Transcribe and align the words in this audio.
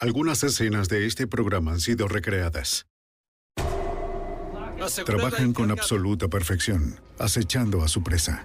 Algunas 0.00 0.42
escenas 0.42 0.88
de 0.88 1.06
este 1.06 1.26
programa 1.26 1.72
han 1.72 1.80
sido 1.80 2.08
recreadas. 2.08 2.86
Trabajan 5.06 5.52
con 5.52 5.70
absoluta 5.70 6.28
perfección, 6.28 7.00
acechando 7.18 7.82
a 7.82 7.88
su 7.88 8.02
presa, 8.02 8.44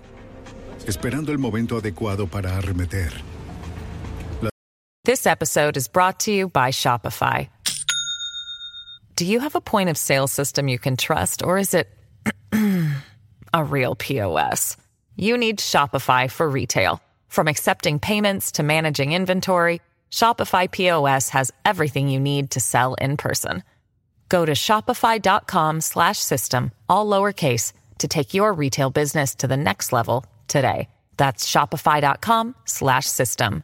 esperando 0.86 1.32
el 1.32 1.40
momento 1.40 1.78
adecuado 1.78 2.28
para 2.28 2.56
arremeter. 2.58 3.12
This 5.06 5.26
episode 5.26 5.76
is 5.76 5.88
brought 5.88 6.20
to 6.20 6.32
you 6.32 6.50
by 6.50 6.70
Shopify. 6.70 7.50
Do 9.16 9.26
you 9.26 9.40
have 9.40 9.56
a 9.56 9.62
point 9.62 9.90
of 9.90 9.98
sale 9.98 10.28
system 10.28 10.68
you 10.68 10.78
can 10.78 10.96
trust, 10.96 11.44
or 11.44 11.58
is 11.58 11.74
it 11.74 11.90
a 13.54 13.64
real 13.64 13.96
POS? 13.96 14.78
You 15.16 15.36
need 15.36 15.58
Shopify 15.58 16.30
for 16.30 16.48
retail. 16.48 17.02
From 17.28 17.48
accepting 17.48 18.00
payments 18.00 18.52
to 18.54 18.64
managing 18.64 19.14
inventory, 19.14 19.82
Shopify 20.12 20.70
POS 20.70 21.30
has 21.30 21.52
everything 21.64 22.10
you 22.10 22.20
need 22.20 22.52
to 22.52 22.60
sell 22.60 22.96
in 22.96 23.18
person. 23.18 23.64
Go 24.28 24.46
to 24.46 24.54
shopify.com 24.54 25.82
slash 25.82 26.20
system, 26.20 26.72
all 26.88 27.06
lowercase, 27.06 27.74
to 27.98 28.08
take 28.08 28.34
your 28.34 28.54
retail 28.54 28.90
business 28.90 29.36
to 29.36 29.48
the 29.48 29.58
next 29.58 29.92
level 29.92 30.26
today. 30.48 30.88
That's 31.18 31.46
shopify.com 31.46 32.56
slash 32.66 33.06
system. 33.06 33.64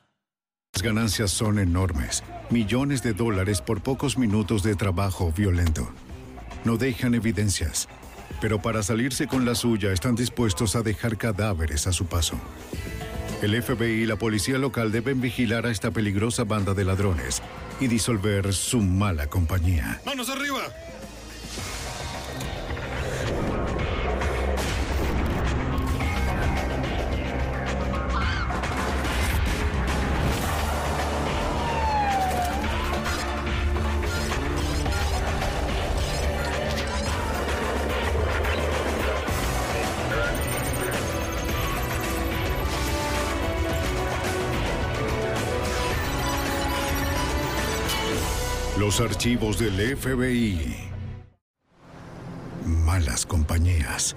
Las 0.76 0.82
ganancias 0.82 1.32
son 1.32 1.58
enormes, 1.58 2.22
millones 2.50 3.02
de 3.02 3.14
dólares 3.14 3.62
por 3.62 3.80
pocos 3.80 4.18
minutos 4.18 4.62
de 4.62 4.76
trabajo 4.76 5.32
violento. 5.32 5.88
No 6.66 6.76
dejan 6.76 7.16
evidencias, 7.16 7.88
pero 8.42 8.62
para 8.62 8.84
salirse 8.84 9.28
con 9.28 9.46
la 9.46 9.56
suya 9.56 9.94
están 9.94 10.16
dispuestos 10.16 10.76
a 10.76 10.82
dejar 10.82 11.18
cadáveres 11.18 11.88
a 11.88 11.94
su 11.94 12.08
paso. 12.08 12.38
El 13.46 13.62
FBI 13.62 14.02
y 14.02 14.06
la 14.08 14.16
policía 14.16 14.58
local 14.58 14.92
deben 14.92 15.22
vigilar 15.22 15.68
a 15.68 15.70
esta 15.70 15.92
peligrosa 15.92 16.46
banda 16.46 16.74
de 16.74 16.84
ladrones 16.84 17.44
y 17.80 17.86
disolver 17.86 18.52
su 18.56 18.82
mala 18.82 19.28
compañía. 19.28 20.02
¡Manos 20.04 20.32
arriba! 20.32 20.64
Los 48.86 49.02
archivos 49.02 49.58
del 49.58 49.98
FBI. 49.98 50.76
Malas 52.86 53.26
compañías. 53.26 54.16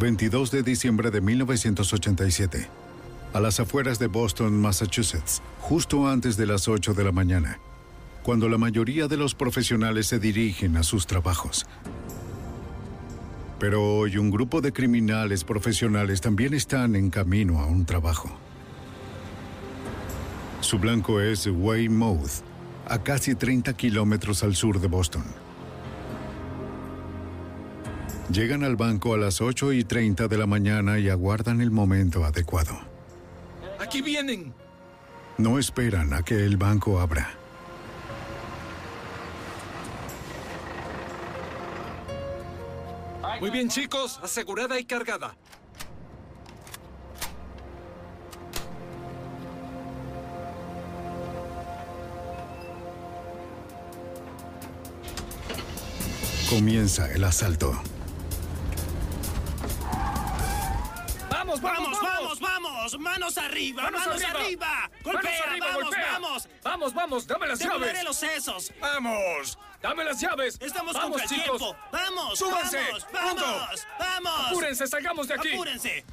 22 0.00 0.50
de 0.50 0.62
diciembre 0.62 1.10
de 1.10 1.20
1987. 1.20 2.66
A 3.34 3.40
las 3.40 3.60
afueras 3.60 3.98
de 3.98 4.06
Boston, 4.06 4.58
Massachusetts, 4.58 5.42
justo 5.60 6.08
antes 6.08 6.38
de 6.38 6.46
las 6.46 6.68
8 6.68 6.94
de 6.94 7.04
la 7.04 7.12
mañana, 7.12 7.58
cuando 8.22 8.48
la 8.48 8.56
mayoría 8.56 9.08
de 9.08 9.18
los 9.18 9.34
profesionales 9.34 10.06
se 10.06 10.18
dirigen 10.18 10.78
a 10.78 10.84
sus 10.84 11.06
trabajos. 11.06 11.66
Pero 13.58 13.98
hoy 13.98 14.16
un 14.16 14.30
grupo 14.30 14.62
de 14.62 14.72
criminales 14.72 15.44
profesionales 15.44 16.22
también 16.22 16.54
están 16.54 16.96
en 16.96 17.10
camino 17.10 17.60
a 17.60 17.66
un 17.66 17.84
trabajo. 17.84 18.30
Su 20.74 20.80
blanco 20.80 21.20
es 21.20 21.46
Weymouth, 21.46 22.42
a 22.88 22.98
casi 23.00 23.36
30 23.36 23.74
kilómetros 23.74 24.42
al 24.42 24.56
sur 24.56 24.80
de 24.80 24.88
Boston. 24.88 25.22
Llegan 28.28 28.64
al 28.64 28.74
banco 28.74 29.14
a 29.14 29.16
las 29.16 29.40
8 29.40 29.72
y 29.72 29.84
30 29.84 30.26
de 30.26 30.36
la 30.36 30.46
mañana 30.46 30.98
y 30.98 31.08
aguardan 31.10 31.60
el 31.60 31.70
momento 31.70 32.24
adecuado. 32.24 32.76
¡Aquí 33.78 34.02
vienen! 34.02 34.52
No 35.38 35.60
esperan 35.60 36.12
a 36.12 36.24
que 36.24 36.44
el 36.44 36.56
banco 36.56 36.98
abra. 36.98 37.30
Muy 43.38 43.50
bien, 43.50 43.68
chicos, 43.68 44.18
asegurada 44.24 44.80
y 44.80 44.84
cargada. 44.84 45.36
Comienza 56.54 57.10
el 57.10 57.24
asalto. 57.24 57.72
¡Vamos, 61.28 61.60
vamos, 61.60 61.98
vamos, 62.00 62.38
vamos! 62.38 62.98
¡Manos 63.00 63.38
arriba! 63.38 63.82
¡Manos, 63.90 64.06
arriba! 64.06 64.88
¡Golpea! 65.02 65.22
¡Manos 65.32 65.46
arriba, 65.48 65.66
¡Vamos, 65.66 65.82
golpea! 65.82 66.12
vamos! 66.12 66.48
¡Vamos, 66.62 66.94
vamos! 66.94 67.26
¡Dame 67.26 67.48
las 67.48 67.58
¡Devolveré 67.58 67.92
llaves! 67.94 68.04
los 68.04 68.16
sesos! 68.16 68.72
¡Vamos! 68.80 69.58
¡Dame 69.82 70.04
las 70.04 70.20
llaves! 70.20 70.56
¡Estamos 70.60 70.94
¡Vamos, 70.94 71.18
contra 71.18 71.24
el 71.24 71.42
chicos! 71.42 71.58
tiempo! 71.58 71.76
¡Vamos! 71.90 72.38
¡Súbanse! 72.38 72.78
¡Vamos! 73.12 73.86
¡Vamos! 73.98 74.46
¡Apúrense! 74.46 74.86
¡Salgamos 74.86 75.26
de 75.26 75.34
aquí! 75.34 75.54
¡Apúrense! 75.54 76.04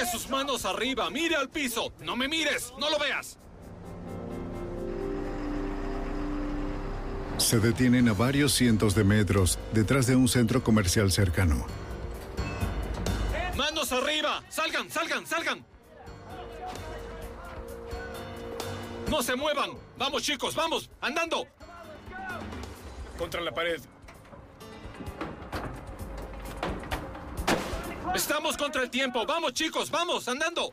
Coloque 0.00 0.18
sus 0.18 0.30
manos 0.30 0.64
arriba, 0.64 1.10
mire 1.10 1.36
al 1.36 1.50
piso. 1.50 1.92
No 2.00 2.16
me 2.16 2.26
mires, 2.26 2.72
no 2.78 2.88
lo 2.88 2.98
veas. 2.98 3.38
Se 7.36 7.58
detienen 7.58 8.08
a 8.08 8.14
varios 8.14 8.52
cientos 8.52 8.94
de 8.94 9.04
metros 9.04 9.58
detrás 9.72 10.06
de 10.06 10.16
un 10.16 10.28
centro 10.28 10.62
comercial 10.62 11.12
cercano. 11.12 11.66
Manos 13.56 13.92
arriba. 13.92 14.42
Salgan, 14.48 14.90
salgan, 14.90 15.26
salgan. 15.26 15.64
No 19.10 19.22
se 19.22 19.36
muevan. 19.36 19.70
Vamos, 19.98 20.22
chicos, 20.22 20.54
vamos, 20.54 20.90
andando. 21.00 21.46
Contra 23.18 23.40
la 23.42 23.52
pared. 23.52 23.80
Estamos 28.14 28.56
contra 28.56 28.82
el 28.82 28.90
tiempo. 28.90 29.24
Vamos, 29.24 29.52
chicos, 29.52 29.90
vamos, 29.90 30.26
andando. 30.28 30.72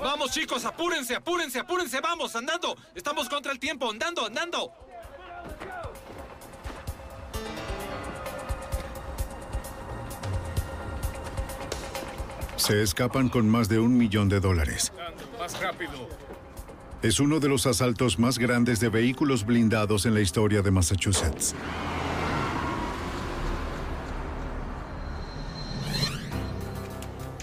Vamos, 0.00 0.32
chicos, 0.32 0.64
apúrense, 0.64 1.14
apúrense, 1.14 1.60
apúrense, 1.60 2.00
vamos, 2.00 2.34
andando. 2.34 2.76
Estamos 2.94 3.28
contra 3.28 3.52
el 3.52 3.58
tiempo, 3.58 3.90
andando, 3.90 4.26
andando. 4.26 4.72
Se 12.56 12.82
escapan 12.82 13.28
con 13.28 13.48
más 13.48 13.68
de 13.68 13.78
un 13.78 13.96
millón 13.96 14.28
de 14.28 14.40
dólares. 14.40 14.92
Ando, 14.98 15.38
más 15.38 15.60
rápido. 15.60 16.08
Es 17.02 17.20
uno 17.20 17.38
de 17.38 17.48
los 17.48 17.66
asaltos 17.66 18.18
más 18.18 18.38
grandes 18.38 18.80
de 18.80 18.88
vehículos 18.88 19.44
blindados 19.44 20.06
en 20.06 20.14
la 20.14 20.20
historia 20.20 20.62
de 20.62 20.70
Massachusetts. 20.70 21.54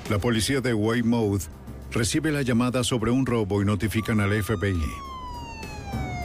La 0.09 0.19
policía 0.19 0.61
de 0.61 0.73
Weymouth 0.73 1.43
recibe 1.91 2.31
la 2.31 2.41
llamada 2.41 2.83
sobre 2.83 3.11
un 3.11 3.25
robo 3.25 3.61
y 3.61 3.65
notifican 3.65 4.19
al 4.19 4.31
FBI. 4.43 4.81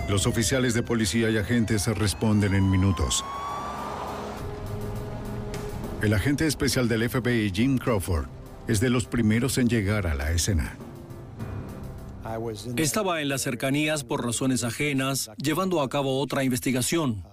Los 0.09 0.27
oficiales 0.27 0.75
de 0.75 0.83
policía 0.83 1.31
y 1.31 1.37
agentes 1.37 1.87
responden 1.89 2.55
en 2.55 2.71
minutos. 2.71 3.25
El 6.03 6.15
agente 6.15 6.47
especial 6.47 6.89
del 6.89 7.09
FBI, 7.09 7.51
Jim 7.53 7.79
Crawford, 7.79 8.27
es 8.69 8.81
de 8.81 8.91
los 8.91 9.07
primeros 9.07 9.59
en 9.59 9.69
llegar 9.69 10.07
a 10.07 10.15
la 10.15 10.31
escena. 10.33 10.77
Estaba 12.77 13.23
en 13.23 13.29
las 13.29 13.43
cercanías 13.43 14.05
por 14.05 14.25
razones 14.25 14.63
ajenas, 14.65 15.31
llevando 15.37 15.81
a 15.81 15.89
cabo 15.89 16.21
otra 16.21 16.45
investigación. 16.45 17.25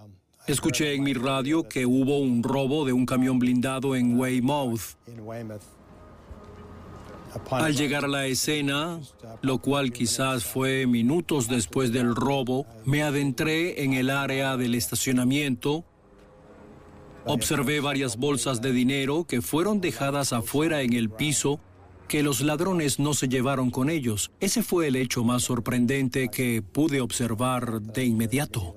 Escuché 0.47 0.93
en 0.93 1.03
mi 1.03 1.13
radio 1.13 1.67
que 1.67 1.85
hubo 1.85 2.19
un 2.19 2.43
robo 2.43 2.85
de 2.85 2.93
un 2.93 3.05
camión 3.05 3.39
blindado 3.39 3.95
en 3.95 4.17
Weymouth. 4.17 4.97
Al 7.51 7.75
llegar 7.75 8.05
a 8.05 8.07
la 8.07 8.25
escena, 8.27 8.99
lo 9.41 9.59
cual 9.59 9.91
quizás 9.91 10.43
fue 10.43 10.85
minutos 10.87 11.47
después 11.47 11.91
del 11.91 12.15
robo, 12.15 12.65
me 12.85 13.03
adentré 13.03 13.83
en 13.83 13.93
el 13.93 14.09
área 14.09 14.57
del 14.57 14.75
estacionamiento. 14.75 15.85
Observé 17.25 17.79
varias 17.79 18.17
bolsas 18.17 18.61
de 18.61 18.71
dinero 18.71 19.25
que 19.25 19.41
fueron 19.41 19.81
dejadas 19.81 20.33
afuera 20.33 20.81
en 20.81 20.93
el 20.93 21.09
piso 21.09 21.59
que 22.07 22.21
los 22.21 22.41
ladrones 22.41 22.99
no 22.99 23.13
se 23.13 23.27
llevaron 23.27 23.71
con 23.71 23.89
ellos. 23.89 24.31
Ese 24.39 24.61
fue 24.61 24.87
el 24.87 24.95
hecho 24.95 25.23
más 25.23 25.43
sorprendente 25.43 26.29
que 26.29 26.61
pude 26.61 27.01
observar 27.01 27.81
de 27.81 28.05
inmediato. 28.05 28.75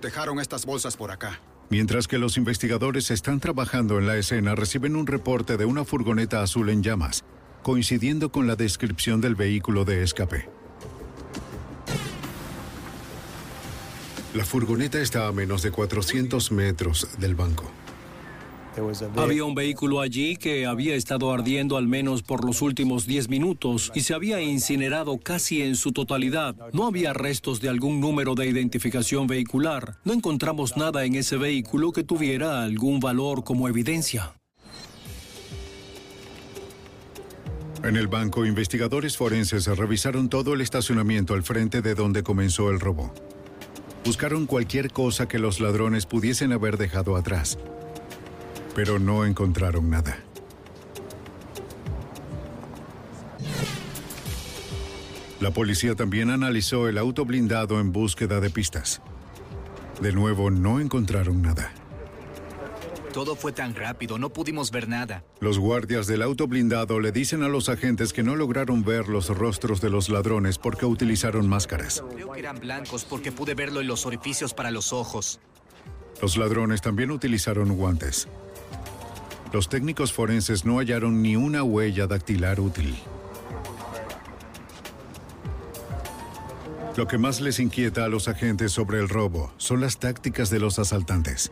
Dejaron 0.00 0.38
estas 0.38 0.64
bolsas 0.64 0.96
por 0.96 1.10
acá. 1.10 1.40
Mientras 1.70 2.08
que 2.08 2.18
los 2.18 2.36
investigadores 2.36 3.10
están 3.10 3.40
trabajando 3.40 3.98
en 3.98 4.06
la 4.06 4.16
escena, 4.16 4.54
reciben 4.54 4.96
un 4.96 5.06
reporte 5.06 5.56
de 5.56 5.66
una 5.66 5.84
furgoneta 5.84 6.42
azul 6.42 6.70
en 6.70 6.82
llamas, 6.82 7.24
coincidiendo 7.62 8.30
con 8.30 8.46
la 8.46 8.56
descripción 8.56 9.20
del 9.20 9.34
vehículo 9.34 9.84
de 9.84 10.02
escape. 10.02 10.48
La 14.34 14.44
furgoneta 14.44 15.00
está 15.00 15.26
a 15.26 15.32
menos 15.32 15.62
de 15.62 15.70
400 15.70 16.52
metros 16.52 17.08
del 17.18 17.34
banco. 17.34 17.70
Había 19.16 19.44
un 19.44 19.54
vehículo 19.54 20.00
allí 20.00 20.36
que 20.36 20.66
había 20.66 20.94
estado 20.94 21.32
ardiendo 21.32 21.76
al 21.76 21.88
menos 21.88 22.22
por 22.22 22.44
los 22.44 22.62
últimos 22.62 23.06
10 23.06 23.28
minutos 23.28 23.90
y 23.94 24.02
se 24.02 24.14
había 24.14 24.40
incinerado 24.40 25.18
casi 25.18 25.62
en 25.62 25.74
su 25.74 25.92
totalidad. 25.92 26.54
No 26.72 26.86
había 26.86 27.12
restos 27.12 27.60
de 27.60 27.68
algún 27.68 28.00
número 28.00 28.34
de 28.34 28.46
identificación 28.46 29.26
vehicular. 29.26 29.96
No 30.04 30.12
encontramos 30.12 30.76
nada 30.76 31.04
en 31.04 31.16
ese 31.16 31.36
vehículo 31.36 31.92
que 31.92 32.04
tuviera 32.04 32.62
algún 32.62 33.00
valor 33.00 33.42
como 33.42 33.68
evidencia. 33.68 34.34
En 37.84 37.96
el 37.96 38.08
banco, 38.08 38.44
investigadores 38.44 39.16
forenses 39.16 39.66
revisaron 39.66 40.28
todo 40.28 40.54
el 40.54 40.60
estacionamiento 40.60 41.34
al 41.34 41.42
frente 41.42 41.80
de 41.82 41.94
donde 41.94 42.22
comenzó 42.22 42.70
el 42.70 42.80
robo. 42.80 43.12
Buscaron 44.04 44.46
cualquier 44.46 44.90
cosa 44.90 45.28
que 45.28 45.38
los 45.38 45.60
ladrones 45.60 46.06
pudiesen 46.06 46.52
haber 46.52 46.76
dejado 46.76 47.16
atrás 47.16 47.58
pero 48.78 49.00
no 49.00 49.24
encontraron 49.24 49.90
nada. 49.90 50.18
La 55.40 55.50
policía 55.50 55.96
también 55.96 56.30
analizó 56.30 56.88
el 56.88 56.96
auto 56.96 57.24
blindado 57.24 57.80
en 57.80 57.90
búsqueda 57.90 58.38
de 58.38 58.50
pistas. 58.50 59.02
De 60.00 60.12
nuevo, 60.12 60.52
no 60.52 60.78
encontraron 60.78 61.42
nada. 61.42 61.72
Todo 63.18 63.34
fue 63.34 63.50
tan 63.50 63.74
rápido, 63.74 64.16
no 64.16 64.32
pudimos 64.32 64.70
ver 64.70 64.88
nada. 64.88 65.24
Los 65.40 65.58
guardias 65.58 66.06
del 66.06 66.22
auto 66.22 66.46
blindado 66.46 67.00
le 67.00 67.10
dicen 67.10 67.42
a 67.42 67.48
los 67.48 67.68
agentes 67.68 68.12
que 68.12 68.22
no 68.22 68.36
lograron 68.36 68.84
ver 68.84 69.08
los 69.08 69.28
rostros 69.36 69.80
de 69.80 69.90
los 69.90 70.08
ladrones 70.08 70.56
porque 70.56 70.86
utilizaron 70.86 71.48
máscaras. 71.48 72.04
Creo 72.14 72.30
que 72.30 72.38
eran 72.38 72.60
blancos 72.60 73.04
porque 73.04 73.32
pude 73.32 73.54
verlo 73.54 73.80
en 73.80 73.88
los 73.88 74.06
orificios 74.06 74.54
para 74.54 74.70
los 74.70 74.92
ojos. 74.92 75.40
Los 76.22 76.36
ladrones 76.36 76.80
también 76.80 77.10
utilizaron 77.10 77.76
guantes. 77.76 78.28
Los 79.52 79.68
técnicos 79.68 80.12
forenses 80.12 80.64
no 80.64 80.78
hallaron 80.78 81.20
ni 81.20 81.34
una 81.34 81.64
huella 81.64 82.06
dactilar 82.06 82.60
útil. 82.60 82.96
Lo 86.96 87.08
que 87.08 87.18
más 87.18 87.40
les 87.40 87.58
inquieta 87.58 88.04
a 88.04 88.08
los 88.08 88.28
agentes 88.28 88.70
sobre 88.70 89.00
el 89.00 89.08
robo 89.08 89.52
son 89.56 89.80
las 89.80 89.98
tácticas 89.98 90.50
de 90.50 90.60
los 90.60 90.78
asaltantes. 90.78 91.50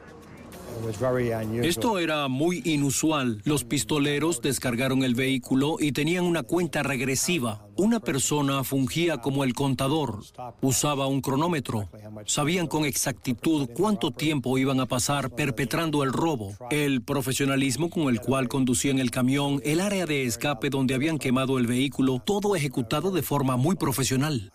Esto 1.62 1.98
era 1.98 2.28
muy 2.28 2.62
inusual. 2.64 3.40
Los 3.44 3.64
pistoleros 3.64 4.40
descargaron 4.40 5.02
el 5.02 5.14
vehículo 5.14 5.76
y 5.78 5.92
tenían 5.92 6.24
una 6.24 6.42
cuenta 6.42 6.82
regresiva. 6.82 7.66
Una 7.76 8.00
persona 8.00 8.64
fungía 8.64 9.18
como 9.18 9.44
el 9.44 9.54
contador. 9.54 10.22
Usaba 10.62 11.06
un 11.06 11.20
cronómetro. 11.20 11.88
Sabían 12.24 12.66
con 12.66 12.84
exactitud 12.84 13.68
cuánto 13.74 14.10
tiempo 14.10 14.56
iban 14.58 14.80
a 14.80 14.86
pasar 14.86 15.30
perpetrando 15.30 16.02
el 16.02 16.12
robo. 16.12 16.54
El 16.70 17.02
profesionalismo 17.02 17.90
con 17.90 18.08
el 18.08 18.20
cual 18.20 18.48
conducían 18.48 18.98
el 18.98 19.10
camión, 19.10 19.60
el 19.64 19.80
área 19.80 20.06
de 20.06 20.24
escape 20.24 20.70
donde 20.70 20.94
habían 20.94 21.18
quemado 21.18 21.58
el 21.58 21.66
vehículo, 21.66 22.20
todo 22.24 22.56
ejecutado 22.56 23.10
de 23.10 23.22
forma 23.22 23.56
muy 23.56 23.76
profesional. 23.76 24.52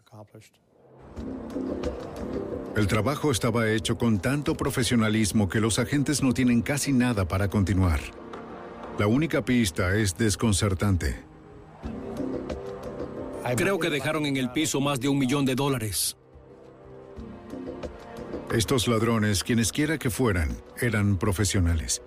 El 2.76 2.88
trabajo 2.88 3.32
estaba 3.32 3.70
hecho 3.70 3.98
con 3.98 4.20
tanto 4.20 4.56
profesionalismo 4.56 5.50
que 5.50 5.60
los 5.60 5.78
agentes 5.78 6.24
no 6.24 6.34
tienen 6.34 6.62
casi 6.62 6.94
nada 6.94 7.28
para 7.28 7.50
continuar. 7.50 8.00
La 8.98 9.08
única 9.08 9.44
pista 9.44 9.96
es 9.96 10.18
desconcertante. 10.18 11.20
Creo 13.58 13.78
que 13.78 13.90
dejaron 13.90 14.26
en 14.26 14.38
el 14.38 14.52
piso 14.52 14.80
más 14.80 15.02
de 15.02 15.10
un 15.10 15.20
millón 15.20 15.46
de 15.46 15.56
dólares. 15.56 16.16
Estos 18.54 18.88
ladrones, 18.88 19.44
quienes 19.44 19.72
quiera 19.72 19.98
que 19.98 20.10
fueran, 20.10 20.56
eran 20.80 21.18
profesionales. 21.18 22.02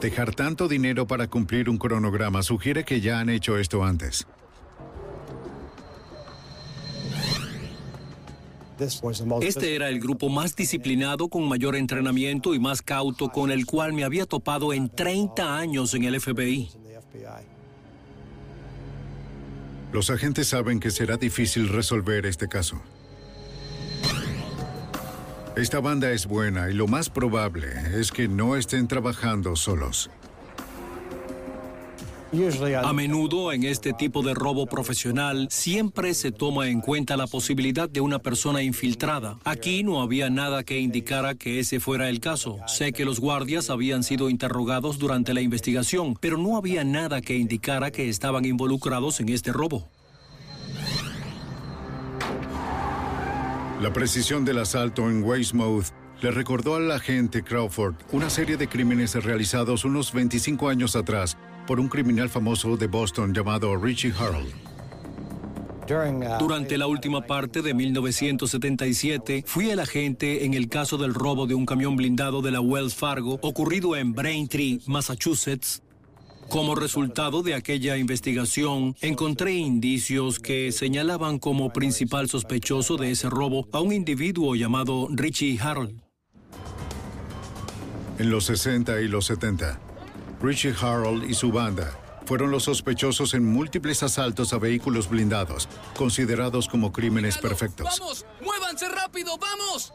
Dejar 0.00 0.34
tanto 0.34 0.68
dinero 0.68 1.06
para 1.06 1.28
cumplir 1.28 1.68
un 1.68 1.78
cronograma 1.78 2.42
sugiere 2.42 2.84
que 2.84 3.00
ya 3.00 3.18
han 3.18 3.30
hecho 3.30 3.58
esto 3.58 3.84
antes. 3.84 4.26
Este 9.42 9.74
era 9.74 9.88
el 9.88 10.00
grupo 10.00 10.28
más 10.28 10.56
disciplinado, 10.56 11.28
con 11.28 11.48
mayor 11.48 11.76
entrenamiento 11.76 12.54
y 12.54 12.58
más 12.58 12.82
cauto 12.82 13.30
con 13.30 13.50
el 13.50 13.66
cual 13.66 13.92
me 13.92 14.04
había 14.04 14.26
topado 14.26 14.72
en 14.72 14.88
30 14.88 15.56
años 15.56 15.94
en 15.94 16.04
el 16.04 16.20
FBI. 16.20 16.70
Los 19.92 20.08
agentes 20.10 20.48
saben 20.48 20.80
que 20.80 20.90
será 20.90 21.16
difícil 21.16 21.68
resolver 21.68 22.24
este 22.26 22.48
caso. 22.48 22.80
Esta 25.54 25.80
banda 25.80 26.10
es 26.12 26.26
buena 26.26 26.70
y 26.70 26.72
lo 26.72 26.86
más 26.86 27.10
probable 27.10 27.68
es 27.94 28.10
que 28.10 28.26
no 28.26 28.56
estén 28.56 28.88
trabajando 28.88 29.54
solos. 29.54 30.10
A 32.82 32.94
menudo 32.94 33.52
en 33.52 33.62
este 33.62 33.92
tipo 33.92 34.22
de 34.22 34.32
robo 34.32 34.64
profesional 34.64 35.48
siempre 35.50 36.14
se 36.14 36.32
toma 36.32 36.68
en 36.68 36.80
cuenta 36.80 37.18
la 37.18 37.26
posibilidad 37.26 37.90
de 37.90 38.00
una 38.00 38.20
persona 38.20 38.62
infiltrada. 38.62 39.38
Aquí 39.44 39.82
no 39.82 40.00
había 40.00 40.30
nada 40.30 40.64
que 40.64 40.80
indicara 40.80 41.34
que 41.34 41.58
ese 41.58 41.78
fuera 41.78 42.08
el 42.08 42.20
caso. 42.20 42.56
Sé 42.66 42.94
que 42.94 43.04
los 43.04 43.20
guardias 43.20 43.68
habían 43.68 44.02
sido 44.02 44.30
interrogados 44.30 44.98
durante 44.98 45.34
la 45.34 45.42
investigación, 45.42 46.16
pero 46.18 46.38
no 46.38 46.56
había 46.56 46.84
nada 46.84 47.20
que 47.20 47.36
indicara 47.36 47.90
que 47.90 48.08
estaban 48.08 48.46
involucrados 48.46 49.20
en 49.20 49.28
este 49.28 49.52
robo. 49.52 49.86
La 53.82 53.92
precisión 53.92 54.46
del 54.46 54.58
asalto 54.60 55.10
en 55.10 55.22
Weymouth 55.22 55.88
le 56.22 56.30
recordó 56.30 56.76
al 56.76 56.90
agente 56.92 57.42
Crawford 57.42 57.96
una 58.10 58.30
serie 58.30 58.56
de 58.56 58.68
crímenes 58.68 59.22
realizados 59.22 59.84
unos 59.84 60.14
25 60.14 60.70
años 60.70 60.96
atrás 60.96 61.36
por 61.66 61.80
un 61.80 61.88
criminal 61.88 62.28
famoso 62.28 62.76
de 62.76 62.86
Boston 62.86 63.32
llamado 63.34 63.76
Richie 63.76 64.12
Harold. 64.18 64.52
Durante 66.38 66.78
la 66.78 66.86
última 66.86 67.22
parte 67.26 67.60
de 67.60 67.74
1977, 67.74 69.44
fui 69.46 69.70
el 69.70 69.80
agente 69.80 70.44
en 70.44 70.54
el 70.54 70.68
caso 70.68 70.96
del 70.96 71.12
robo 71.12 71.46
de 71.46 71.54
un 71.54 71.66
camión 71.66 71.96
blindado 71.96 72.40
de 72.40 72.50
la 72.50 72.60
Wells 72.60 72.94
Fargo 72.94 73.38
ocurrido 73.42 73.96
en 73.96 74.12
Braintree, 74.14 74.80
Massachusetts. 74.86 75.82
Como 76.48 76.74
resultado 76.74 77.42
de 77.42 77.54
aquella 77.54 77.96
investigación, 77.96 78.94
encontré 79.00 79.54
indicios 79.54 80.38
que 80.38 80.70
señalaban 80.70 81.38
como 81.38 81.72
principal 81.72 82.28
sospechoso 82.28 82.96
de 82.96 83.10
ese 83.10 83.28
robo 83.28 83.66
a 83.72 83.80
un 83.80 83.92
individuo 83.92 84.54
llamado 84.54 85.08
Richie 85.10 85.58
Harold. 85.60 86.00
En 88.18 88.30
los 88.30 88.44
60 88.44 89.00
y 89.00 89.08
los 89.08 89.26
70, 89.26 89.80
Richie 90.42 90.74
Harold 90.80 91.30
y 91.30 91.34
su 91.34 91.52
banda 91.52 91.96
fueron 92.26 92.50
los 92.50 92.64
sospechosos 92.64 93.34
en 93.34 93.44
múltiples 93.44 94.02
asaltos 94.02 94.52
a 94.52 94.58
vehículos 94.58 95.08
blindados, 95.08 95.68
considerados 95.96 96.66
como 96.66 96.92
crímenes 96.92 97.38
perfectos. 97.38 97.86
¡Vamos! 98.00 98.26
¡Muévanse 98.44 98.88
rápido! 98.88 99.38
¡Vamos! 99.38 99.92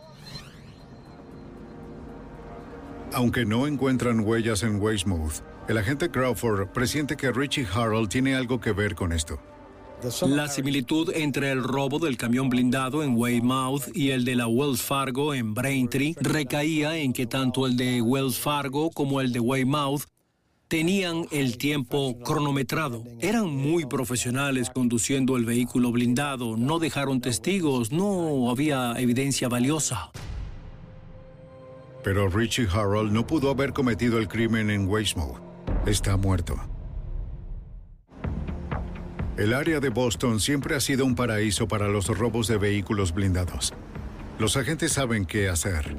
Aunque 3.13 3.45
no 3.45 3.67
encuentran 3.67 4.21
huellas 4.21 4.63
en 4.63 4.81
Weymouth, 4.81 5.41
el 5.67 5.77
agente 5.77 6.09
Crawford 6.09 6.69
presiente 6.69 7.17
que 7.17 7.31
Richie 7.31 7.67
Harold 7.73 8.07
tiene 8.07 8.35
algo 8.35 8.61
que 8.61 8.71
ver 8.71 8.95
con 8.95 9.11
esto. 9.11 9.39
La 10.27 10.47
similitud 10.47 11.11
entre 11.13 11.51
el 11.51 11.63
robo 11.63 11.99
del 11.99 12.15
camión 12.15 12.49
blindado 12.49 13.03
en 13.03 13.17
Weymouth 13.17 13.95
y 13.95 14.11
el 14.11 14.23
de 14.23 14.35
la 14.35 14.47
Wells 14.47 14.81
Fargo 14.81 15.33
en 15.33 15.53
Braintree 15.53 16.15
recaía 16.21 16.97
en 16.97 17.11
que 17.11 17.25
tanto 17.25 17.65
el 17.65 17.75
de 17.75 18.01
Wells 18.01 18.37
Fargo 18.37 18.91
como 18.91 19.19
el 19.19 19.33
de 19.33 19.39
Weymouth 19.39 20.03
tenían 20.67 21.25
el 21.31 21.57
tiempo 21.57 22.19
cronometrado. 22.19 23.03
Eran 23.19 23.47
muy 23.47 23.85
profesionales 23.85 24.69
conduciendo 24.69 25.37
el 25.37 25.45
vehículo 25.45 25.91
blindado, 25.91 26.57
no 26.57 26.79
dejaron 26.79 27.21
testigos, 27.21 27.91
no 27.91 28.49
había 28.49 28.93
evidencia 28.97 29.47
valiosa. 29.47 30.11
Pero 32.03 32.29
Richie 32.29 32.67
Harold 32.71 33.11
no 33.11 33.25
pudo 33.27 33.49
haber 33.49 33.73
cometido 33.73 34.17
el 34.17 34.27
crimen 34.27 34.69
en 34.69 34.87
Weymouth. 34.87 35.39
Está 35.85 36.15
muerto. 36.17 36.55
El 39.37 39.53
área 39.53 39.79
de 39.79 39.89
Boston 39.89 40.39
siempre 40.39 40.75
ha 40.75 40.79
sido 40.79 41.05
un 41.05 41.15
paraíso 41.15 41.67
para 41.67 41.87
los 41.87 42.07
robos 42.07 42.47
de 42.47 42.57
vehículos 42.57 43.13
blindados. 43.13 43.73
Los 44.39 44.57
agentes 44.57 44.93
saben 44.93 45.25
qué 45.25 45.47
hacer. 45.47 45.95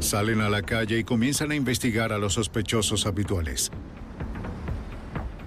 Salen 0.00 0.40
a 0.40 0.48
la 0.48 0.62
calle 0.62 0.98
y 0.98 1.04
comienzan 1.04 1.50
a 1.50 1.56
investigar 1.56 2.12
a 2.12 2.18
los 2.18 2.34
sospechosos 2.34 3.06
habituales. 3.06 3.70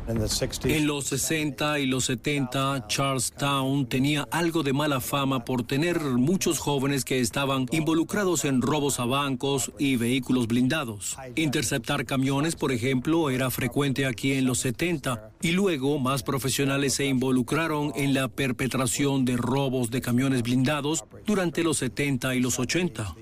En 0.08 0.88
los 0.88 1.05
60 1.05 1.79
y 1.79 1.86
los 1.86 2.05
70, 2.05 2.88
Charlestown 2.88 3.88
tenía 3.88 4.27
algo 4.29 4.62
de 4.62 4.74
mala 4.74 5.00
fama 5.00 5.46
por 5.46 5.63
tener 5.63 6.01
muchos 6.01 6.60
jóvenes 6.60 7.05
que 7.05 7.22
estaban 7.22 7.65
involucrados 7.72 8.43
en 8.43 8.62
robos 8.62 9.00
a 9.00 9.05
bancos 9.05 9.72
y 9.79 9.96
vehículos 9.96 10.48
blindados. 10.48 11.17
Interceptar 11.36 12.05
camiones, 12.05 12.58
por 12.58 12.74
ejemplo, 12.74 13.29
era 13.29 13.50
frecuente 13.51 14.05
aquí 14.05 14.34
en 14.34 14.46
los 14.46 14.60
70 14.60 15.31
y 15.41 15.51
luego 15.51 15.98
más 15.98 16.24
profesionales 16.24 16.96
se 16.96 17.05
involucraron 17.05 17.93
en 17.96 18.13
la 18.13 18.27
perpetración 18.27 19.24
de 19.24 19.38
robos 19.38 19.91
de 19.91 20.01
camiones 20.01 20.43
blindados 20.43 21.05
durante 21.25 21.63
los 21.63 21.77
70 21.77 22.36
y 22.36 22.41
los 22.41 22.60
80. 22.60 23.15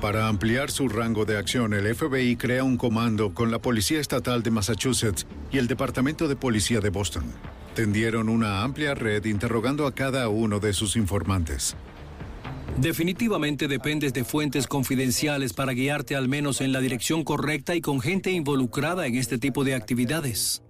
Para 0.00 0.28
ampliar 0.28 0.70
su 0.70 0.88
rango 0.88 1.24
de 1.24 1.36
acción, 1.36 1.74
el 1.74 1.92
FBI 1.92 2.36
crea 2.36 2.62
un 2.62 2.76
comando 2.76 3.34
con 3.34 3.50
la 3.50 3.58
Policía 3.58 3.98
Estatal 4.00 4.44
de 4.44 4.52
Massachusetts 4.52 5.26
y 5.50 5.58
el 5.58 5.66
Departamento 5.66 6.28
de 6.28 6.36
Policía 6.36 6.80
de 6.80 6.90
Boston. 6.90 7.24
Tendieron 7.74 8.28
una 8.28 8.62
amplia 8.62 8.94
red 8.94 9.24
interrogando 9.24 9.86
a 9.86 9.94
cada 9.94 10.28
uno 10.28 10.60
de 10.60 10.72
sus 10.72 10.94
informantes. 10.94 11.76
Definitivamente 12.76 13.66
dependes 13.66 14.12
de 14.12 14.24
fuentes 14.24 14.68
confidenciales 14.68 15.52
para 15.52 15.72
guiarte 15.72 16.14
al 16.14 16.28
menos 16.28 16.60
en 16.60 16.72
la 16.72 16.80
dirección 16.80 17.24
correcta 17.24 17.74
y 17.74 17.80
con 17.80 18.00
gente 18.00 18.30
involucrada 18.30 19.06
en 19.08 19.16
este 19.16 19.36
tipo 19.36 19.64
de 19.64 19.74
actividades. 19.74 20.62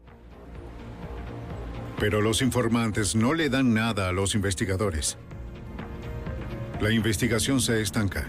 Pero 2.01 2.23
los 2.23 2.41
informantes 2.41 3.15
no 3.15 3.35
le 3.35 3.51
dan 3.51 3.75
nada 3.75 4.09
a 4.09 4.13
los 4.13 4.35
investigadores. 4.35 5.19
La 6.80 6.92
investigación 6.92 7.61
se 7.61 7.82
estanca. 7.82 8.28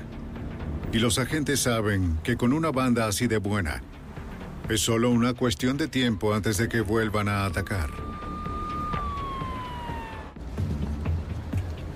Y 0.91 0.97
los 0.97 1.19
agentes 1.19 1.59
saben 1.59 2.17
que 2.23 2.35
con 2.35 2.51
una 2.51 2.71
banda 2.71 3.05
así 3.05 3.27
de 3.27 3.37
buena, 3.37 3.83
es 4.69 4.81
solo 4.81 5.11
una 5.11 5.35
cuestión 5.35 5.77
de 5.77 5.87
tiempo 5.87 6.33
antes 6.33 6.57
de 6.57 6.67
que 6.67 6.81
vuelvan 6.81 7.29
a 7.29 7.45
atacar. 7.45 8.08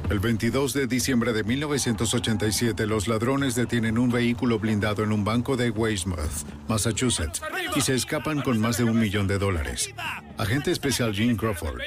El 0.09 0.19
22 0.19 0.73
de 0.73 0.85
diciembre 0.85 1.33
de 1.33 1.43
1987, 1.43 2.85
los 2.85 3.07
ladrones 3.07 3.55
detienen 3.55 3.97
un 3.97 4.11
vehículo 4.11 4.59
blindado 4.59 5.03
en 5.03 5.11
un 5.11 5.23
banco 5.23 5.55
de 5.55 5.69
Weymouth, 5.69 6.45
Massachusetts, 6.67 7.41
y 7.75 7.81
se 7.81 7.95
escapan 7.95 8.41
con 8.41 8.59
más 8.59 8.77
de 8.77 8.83
un 8.83 8.99
millón 8.99 9.27
de 9.27 9.37
dólares. 9.39 9.93
Agente 10.37 10.71
especial 10.71 11.15
Gene 11.15 11.37
Crawford. 11.37 11.79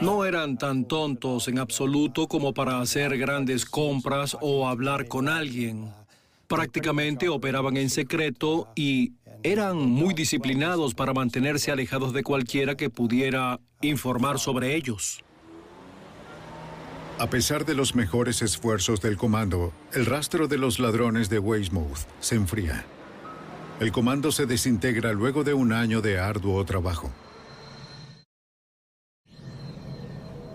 No 0.00 0.24
eran 0.24 0.56
tan 0.56 0.86
tontos 0.86 1.48
en 1.48 1.58
absoluto 1.58 2.28
como 2.28 2.54
para 2.54 2.80
hacer 2.80 3.18
grandes 3.18 3.66
compras 3.66 4.36
o 4.40 4.68
hablar 4.68 5.08
con 5.08 5.28
alguien. 5.28 5.90
Prácticamente 6.46 7.28
operaban 7.28 7.76
en 7.76 7.90
secreto 7.90 8.68
y 8.74 9.12
eran 9.42 9.78
muy 9.78 10.14
disciplinados 10.14 10.94
para 10.94 11.12
mantenerse 11.12 11.70
alejados 11.70 12.12
de 12.12 12.22
cualquiera 12.22 12.76
que 12.76 12.88
pudiera 12.88 13.60
informar 13.82 14.38
sobre 14.38 14.76
ellos. 14.76 15.22
A 17.20 17.28
pesar 17.28 17.66
de 17.66 17.74
los 17.74 17.94
mejores 17.94 18.40
esfuerzos 18.40 19.02
del 19.02 19.18
comando, 19.18 19.74
el 19.92 20.06
rastro 20.06 20.48
de 20.48 20.56
los 20.56 20.78
ladrones 20.78 21.28
de 21.28 21.38
Weymouth 21.38 22.06
se 22.18 22.34
enfría. 22.34 22.86
El 23.78 23.92
comando 23.92 24.32
se 24.32 24.46
desintegra 24.46 25.12
luego 25.12 25.44
de 25.44 25.52
un 25.52 25.74
año 25.74 26.00
de 26.00 26.18
arduo 26.18 26.64
trabajo. 26.64 27.12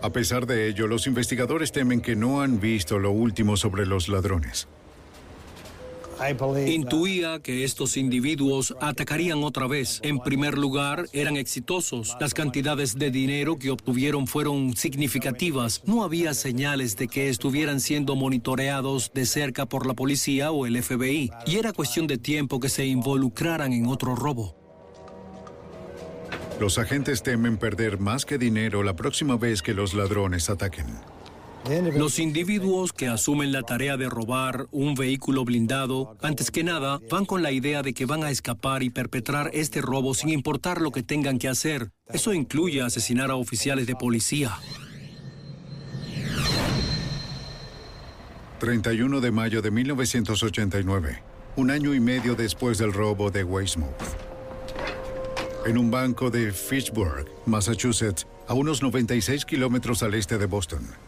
A 0.01 0.09
pesar 0.11 0.47
de 0.47 0.67
ello, 0.67 0.87
los 0.87 1.05
investigadores 1.05 1.71
temen 1.71 2.01
que 2.01 2.15
no 2.15 2.41
han 2.41 2.59
visto 2.59 2.97
lo 2.97 3.11
último 3.11 3.57
sobre 3.57 3.85
los 3.85 4.09
ladrones. 4.09 4.67
Intuía 6.65 7.39
que 7.39 7.63
estos 7.63 7.97
individuos 7.97 8.75
atacarían 8.79 9.43
otra 9.43 9.67
vez. 9.67 9.99
En 10.03 10.19
primer 10.19 10.57
lugar, 10.57 11.07
eran 11.13 11.37
exitosos. 11.37 12.15
Las 12.19 12.33
cantidades 12.33 12.95
de 12.95 13.11
dinero 13.11 13.57
que 13.57 13.71
obtuvieron 13.71 14.27
fueron 14.27 14.75
significativas. 14.75 15.81
No 15.85 16.03
había 16.03 16.33
señales 16.33 16.95
de 16.95 17.07
que 17.07 17.29
estuvieran 17.29 17.79
siendo 17.79 18.15
monitoreados 18.15 19.11
de 19.13 19.25
cerca 19.25 19.65
por 19.65 19.85
la 19.85 19.93
policía 19.93 20.51
o 20.51 20.65
el 20.65 20.81
FBI. 20.81 21.31
Y 21.45 21.57
era 21.57 21.73
cuestión 21.73 22.07
de 22.07 22.17
tiempo 22.17 22.59
que 22.59 22.69
se 22.69 22.85
involucraran 22.85 23.73
en 23.73 23.87
otro 23.87 24.15
robo. 24.15 24.55
Los 26.59 26.77
agentes 26.77 27.21
temen 27.21 27.57
perder 27.57 27.99
más 27.99 28.25
que 28.25 28.37
dinero 28.37 28.81
la 28.83 28.95
próxima 28.95 29.35
vez 29.35 29.61
que 29.61 29.73
los 29.73 29.93
ladrones 29.93 30.49
ataquen. 30.49 30.87
Los 31.95 32.19
individuos 32.19 32.93
que 32.93 33.07
asumen 33.07 33.51
la 33.51 33.63
tarea 33.63 33.97
de 33.97 34.07
robar 34.07 34.67
un 34.71 34.93
vehículo 34.93 35.43
blindado, 35.45 36.15
antes 36.21 36.51
que 36.51 36.63
nada, 36.63 36.99
van 37.09 37.25
con 37.25 37.41
la 37.41 37.51
idea 37.51 37.81
de 37.81 37.93
que 37.93 38.05
van 38.05 38.23
a 38.23 38.29
escapar 38.29 38.83
y 38.83 38.91
perpetrar 38.91 39.49
este 39.51 39.81
robo 39.81 40.13
sin 40.13 40.29
importar 40.29 40.79
lo 40.79 40.91
que 40.91 41.01
tengan 41.01 41.39
que 41.39 41.47
hacer. 41.47 41.91
Eso 42.07 42.33
incluye 42.33 42.83
asesinar 42.83 43.31
a 43.31 43.35
oficiales 43.35 43.87
de 43.87 43.95
policía. 43.95 44.51
31 48.59 49.19
de 49.19 49.31
mayo 49.31 49.61
de 49.63 49.71
1989, 49.71 51.23
un 51.55 51.71
año 51.71 51.95
y 51.95 51.99
medio 51.99 52.35
después 52.35 52.77
del 52.77 52.93
robo 52.93 53.31
de 53.31 53.43
Weymouth. 53.43 53.89
En 55.65 55.79
un 55.79 55.89
banco 55.89 56.29
de 56.29 56.51
Fitchburg, 56.51 57.25
Massachusetts, 57.47 58.27
a 58.47 58.53
unos 58.53 58.83
96 58.83 59.45
kilómetros 59.45 60.03
al 60.03 60.13
este 60.13 60.37
de 60.37 60.45
Boston. 60.45 61.04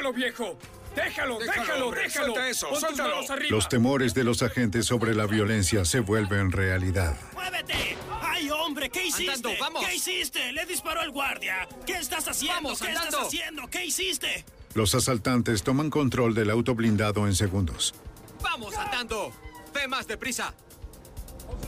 ¡Déjalo, 0.00 0.14
viejo! 0.14 0.58
¡Déjalo, 0.96 1.38
déjalo, 1.38 1.90
déjalo! 1.90 2.24
Suelta 2.32 2.48
eso, 2.48 2.66
Pon 2.68 2.74
tus 2.74 2.80
suéltalo. 2.88 3.14
manos 3.16 3.30
arriba. 3.30 3.50
Los 3.50 3.68
temores 3.68 4.14
de 4.14 4.24
los 4.24 4.42
agentes 4.42 4.86
sobre 4.86 5.14
la 5.14 5.26
violencia 5.26 5.84
se 5.84 6.00
vuelven 6.00 6.50
realidad. 6.52 7.18
¡Muévete! 7.34 7.98
¡Ay, 8.22 8.50
hombre! 8.50 8.88
¿Qué 8.88 9.08
hiciste? 9.08 9.30
Andando, 9.30 9.50
vamos. 9.60 9.84
¿Qué 9.84 9.94
hiciste? 9.94 10.52
Le 10.54 10.64
disparó 10.64 11.02
el 11.02 11.10
guardia. 11.10 11.68
¿Qué 11.84 11.98
estás 11.98 12.26
haciendo? 12.28 12.54
Vamos, 12.62 12.80
¿Qué 12.80 12.92
estás 12.92 13.14
haciendo? 13.14 13.68
¿Qué 13.68 13.84
hiciste? 13.84 14.46
Los 14.72 14.94
asaltantes 14.94 15.62
toman 15.62 15.90
control 15.90 16.34
del 16.34 16.48
auto 16.48 16.74
blindado 16.74 17.26
en 17.26 17.34
segundos. 17.34 17.94
¡Vamos 18.42 18.74
andando! 18.78 19.32
¡Ve 19.74 19.86
más 19.86 20.06
deprisa! 20.06 20.54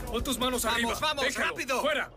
Pon 0.07 0.23
tus 0.23 0.39
manos 0.39 0.63
Vamos, 0.63 0.75
arriba. 0.79 0.99
vamos, 0.99 1.25
Déjalo. 1.25 1.49
rápido. 1.51 1.81
¡Fuera! 1.81 2.09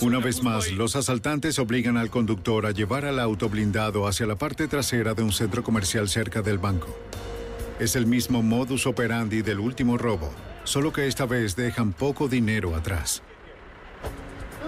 Una 0.00 0.18
vez 0.18 0.42
más, 0.42 0.70
los 0.70 0.96
asaltantes 0.96 1.58
obligan 1.58 1.96
al 1.96 2.10
conductor 2.10 2.66
a 2.66 2.70
llevar 2.70 3.04
al 3.04 3.18
auto 3.18 3.48
blindado 3.48 4.06
hacia 4.06 4.26
la 4.26 4.36
parte 4.36 4.68
trasera 4.68 5.14
de 5.14 5.22
un 5.22 5.32
centro 5.32 5.62
comercial 5.62 6.08
cerca 6.08 6.42
del 6.42 6.58
banco. 6.58 6.96
Es 7.80 7.96
el 7.96 8.06
mismo 8.06 8.42
modus 8.42 8.86
operandi 8.86 9.42
del 9.42 9.58
último 9.58 9.98
robo, 9.98 10.30
solo 10.62 10.92
que 10.92 11.06
esta 11.06 11.26
vez 11.26 11.56
dejan 11.56 11.92
poco 11.92 12.28
dinero 12.28 12.76
atrás. 12.76 13.22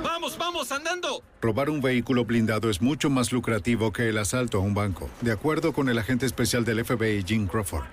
¡Vamos, 0.03 0.37
vamos, 0.39 0.73
andando! 0.73 1.23
Robar 1.41 1.71
un 1.71 1.81
vehículo 1.81 2.25
blindado 2.25 2.69
es 2.69 2.83
mucho 2.83 3.09
más 3.09 3.31
lucrativo 3.33 3.93
que 3.93 4.09
el 4.09 4.19
asalto 4.19 4.59
a 4.59 4.61
un 4.61 4.75
banco, 4.75 5.09
de 5.21 5.31
acuerdo 5.31 5.73
con 5.73 5.89
el 5.89 5.99
agente 5.99 6.27
especial 6.27 6.65
del 6.65 6.85
FBI, 6.85 7.23
Jim 7.25 7.47
Crawford. 7.47 7.87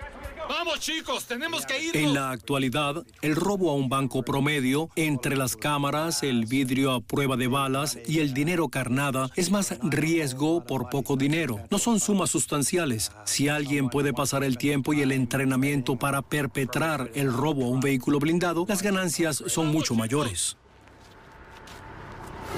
¡Vamos, 0.53 0.81
chicos! 0.81 1.25
¡Tenemos 1.25 1.65
que 1.65 1.81
irnos! 1.81 1.95
En 1.95 2.13
la 2.13 2.29
actualidad, 2.29 3.03
el 3.23 3.35
robo 3.35 3.71
a 3.71 3.73
un 3.73 3.89
banco 3.89 4.21
promedio, 4.21 4.87
entre 4.95 5.35
las 5.35 5.55
cámaras, 5.55 6.21
el 6.21 6.45
vidrio 6.45 6.91
a 6.91 7.01
prueba 7.01 7.35
de 7.37 7.47
balas 7.47 7.97
y 8.05 8.19
el 8.19 8.35
dinero 8.35 8.69
carnada, 8.69 9.31
es 9.35 9.49
más 9.49 9.75
riesgo 9.81 10.63
por 10.63 10.89
poco 10.91 11.15
dinero. 11.17 11.59
No 11.71 11.79
son 11.79 11.99
sumas 11.99 12.29
sustanciales. 12.29 13.11
Si 13.25 13.49
alguien 13.49 13.89
puede 13.89 14.13
pasar 14.13 14.43
el 14.43 14.59
tiempo 14.59 14.93
y 14.93 15.01
el 15.01 15.11
entrenamiento 15.11 15.97
para 15.97 16.21
perpetrar 16.21 17.09
el 17.15 17.33
robo 17.33 17.65
a 17.65 17.69
un 17.69 17.79
vehículo 17.79 18.19
blindado, 18.19 18.65
las 18.69 18.83
ganancias 18.83 19.43
son 19.47 19.69
mucho 19.69 19.95
mayores. 19.95 20.55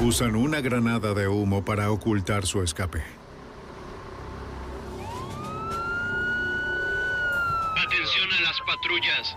Usan 0.01 0.35
una 0.35 0.59
granada 0.59 1.13
de 1.13 1.29
humo 1.29 1.63
para 1.63 1.89
ocultar 1.89 2.45
su 2.45 2.61
escape. 2.61 3.24
patrullas. 8.65 9.35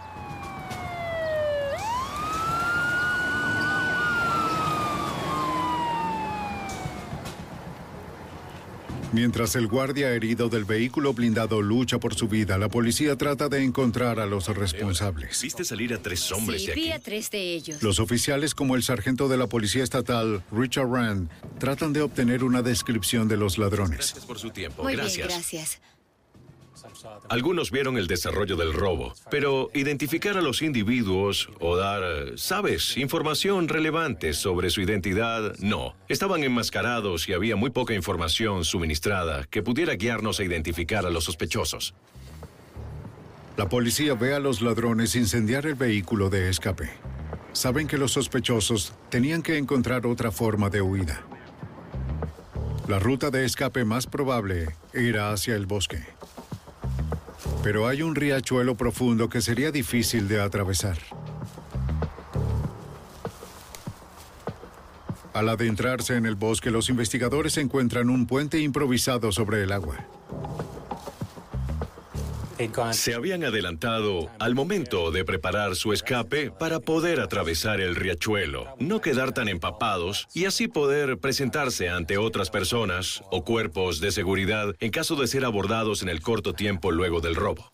Mientras 9.12 9.56
el 9.56 9.68
guardia 9.68 10.10
herido 10.10 10.50
del 10.50 10.66
vehículo 10.66 11.14
blindado 11.14 11.62
lucha 11.62 11.98
por 11.98 12.14
su 12.14 12.28
vida, 12.28 12.58
la 12.58 12.68
policía 12.68 13.16
trata 13.16 13.48
de 13.48 13.64
encontrar 13.64 14.20
a 14.20 14.26
los 14.26 14.48
responsables. 14.48 15.40
¿Viste 15.40 15.64
salir 15.64 15.94
a 15.94 16.02
tres 16.02 16.30
hombres 16.30 16.66
de 16.66 16.72
aquí? 16.72 16.80
Vi 16.82 16.92
a 16.92 16.98
tres 16.98 17.30
de 17.30 17.54
ellos. 17.54 17.82
Los 17.82 18.00
oficiales, 18.00 18.54
como 18.54 18.76
el 18.76 18.82
sargento 18.82 19.28
de 19.28 19.38
la 19.38 19.46
policía 19.46 19.82
estatal, 19.82 20.42
Richard 20.52 20.90
Rand, 20.90 21.30
tratan 21.58 21.94
de 21.94 22.02
obtener 22.02 22.44
una 22.44 22.60
descripción 22.60 23.28
de 23.28 23.38
los 23.38 23.56
ladrones. 23.56 23.96
Gracias 23.96 24.26
por 24.26 24.38
su 24.38 24.50
tiempo. 24.50 24.82
Gracias. 24.84 25.80
Algunos 27.28 27.70
vieron 27.70 27.98
el 27.98 28.06
desarrollo 28.06 28.56
del 28.56 28.72
robo, 28.72 29.14
pero 29.30 29.70
identificar 29.74 30.36
a 30.36 30.42
los 30.42 30.62
individuos 30.62 31.48
o 31.60 31.76
dar, 31.76 32.36
sabes, 32.36 32.96
información 32.96 33.68
relevante 33.68 34.32
sobre 34.32 34.70
su 34.70 34.80
identidad, 34.80 35.56
no. 35.58 35.94
Estaban 36.08 36.42
enmascarados 36.44 37.28
y 37.28 37.32
había 37.32 37.56
muy 37.56 37.70
poca 37.70 37.94
información 37.94 38.64
suministrada 38.64 39.44
que 39.50 39.62
pudiera 39.62 39.94
guiarnos 39.94 40.40
a 40.40 40.44
identificar 40.44 41.06
a 41.06 41.10
los 41.10 41.24
sospechosos. 41.24 41.94
La 43.56 43.68
policía 43.68 44.14
ve 44.14 44.34
a 44.34 44.38
los 44.38 44.62
ladrones 44.62 45.16
incendiar 45.16 45.66
el 45.66 45.74
vehículo 45.74 46.30
de 46.30 46.48
escape. 46.48 46.90
Saben 47.52 47.88
que 47.88 47.98
los 47.98 48.12
sospechosos 48.12 48.94
tenían 49.10 49.42
que 49.42 49.58
encontrar 49.58 50.06
otra 50.06 50.30
forma 50.30 50.70
de 50.70 50.80
huida. 50.80 51.24
La 52.86 52.98
ruta 52.98 53.30
de 53.30 53.44
escape 53.44 53.84
más 53.84 54.06
probable 54.06 54.68
era 54.94 55.32
hacia 55.32 55.56
el 55.56 55.66
bosque. 55.66 56.06
Pero 57.62 57.86
hay 57.86 58.02
un 58.02 58.14
riachuelo 58.14 58.76
profundo 58.76 59.28
que 59.28 59.40
sería 59.40 59.70
difícil 59.70 60.28
de 60.28 60.40
atravesar. 60.40 60.98
Al 65.34 65.48
adentrarse 65.48 66.16
en 66.16 66.26
el 66.26 66.34
bosque, 66.34 66.70
los 66.70 66.88
investigadores 66.88 67.58
encuentran 67.58 68.10
un 68.10 68.26
puente 68.26 68.58
improvisado 68.58 69.30
sobre 69.30 69.62
el 69.62 69.72
agua. 69.72 69.96
Se 72.90 73.14
habían 73.14 73.44
adelantado 73.44 74.30
al 74.40 74.56
momento 74.56 75.12
de 75.12 75.24
preparar 75.24 75.76
su 75.76 75.92
escape 75.92 76.50
para 76.50 76.80
poder 76.80 77.20
atravesar 77.20 77.80
el 77.80 77.94
riachuelo, 77.94 78.74
no 78.80 79.00
quedar 79.00 79.32
tan 79.32 79.48
empapados 79.48 80.26
y 80.34 80.46
así 80.46 80.66
poder 80.66 81.18
presentarse 81.18 81.88
ante 81.88 82.18
otras 82.18 82.50
personas 82.50 83.22
o 83.30 83.44
cuerpos 83.44 84.00
de 84.00 84.10
seguridad 84.10 84.74
en 84.80 84.90
caso 84.90 85.14
de 85.14 85.28
ser 85.28 85.44
abordados 85.44 86.02
en 86.02 86.08
el 86.08 86.20
corto 86.20 86.52
tiempo 86.52 86.90
luego 86.90 87.20
del 87.20 87.36
robo. 87.36 87.70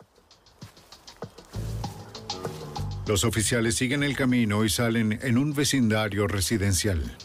Los 3.06 3.24
oficiales 3.24 3.76
siguen 3.76 4.02
el 4.02 4.16
camino 4.16 4.66
y 4.66 4.68
salen 4.68 5.18
en 5.22 5.38
un 5.38 5.54
vecindario 5.54 6.26
residencial. 6.26 7.16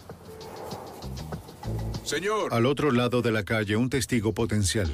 Señor. 2.04 2.54
Al 2.54 2.66
otro 2.66 2.92
lado 2.92 3.22
de 3.22 3.32
la 3.32 3.44
calle, 3.44 3.76
un 3.76 3.90
testigo 3.90 4.34
potencial. 4.34 4.90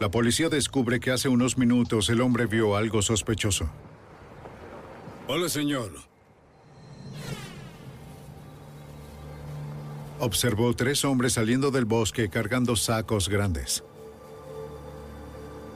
La 0.00 0.10
policía 0.10 0.48
descubre 0.48 0.98
que 0.98 1.10
hace 1.10 1.28
unos 1.28 1.58
minutos 1.58 2.08
el 2.08 2.22
hombre 2.22 2.46
vio 2.46 2.74
algo 2.74 3.02
sospechoso. 3.02 3.68
Hola, 5.28 5.50
señor. 5.50 5.90
Observó 10.18 10.74
tres 10.74 11.04
hombres 11.04 11.34
saliendo 11.34 11.70
del 11.70 11.84
bosque 11.84 12.30
cargando 12.30 12.76
sacos 12.76 13.28
grandes. 13.28 13.84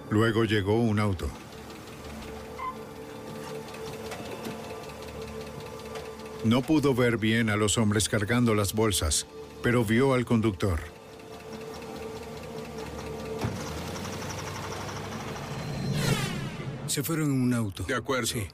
Luego 0.09 0.45
llegó 0.45 0.81
un 0.81 1.00
auto. 1.00 1.28
No 6.45 6.62
pudo 6.62 6.95
ver 6.95 7.19
bien 7.19 7.50
a 7.50 7.57
los 7.57 7.76
hombres 7.76 8.09
cargando 8.09 8.54
las 8.54 8.73
bolsas, 8.73 9.26
pero 9.62 9.85
vio 9.85 10.14
al 10.14 10.25
conductor. 10.25 10.94
Se 16.94 17.02
fueron 17.02 17.33
en 17.33 17.42
un 17.42 17.52
auto. 17.54 17.83
De 17.83 17.96
acuerdo. 17.96 18.28
Sí. 18.28 18.46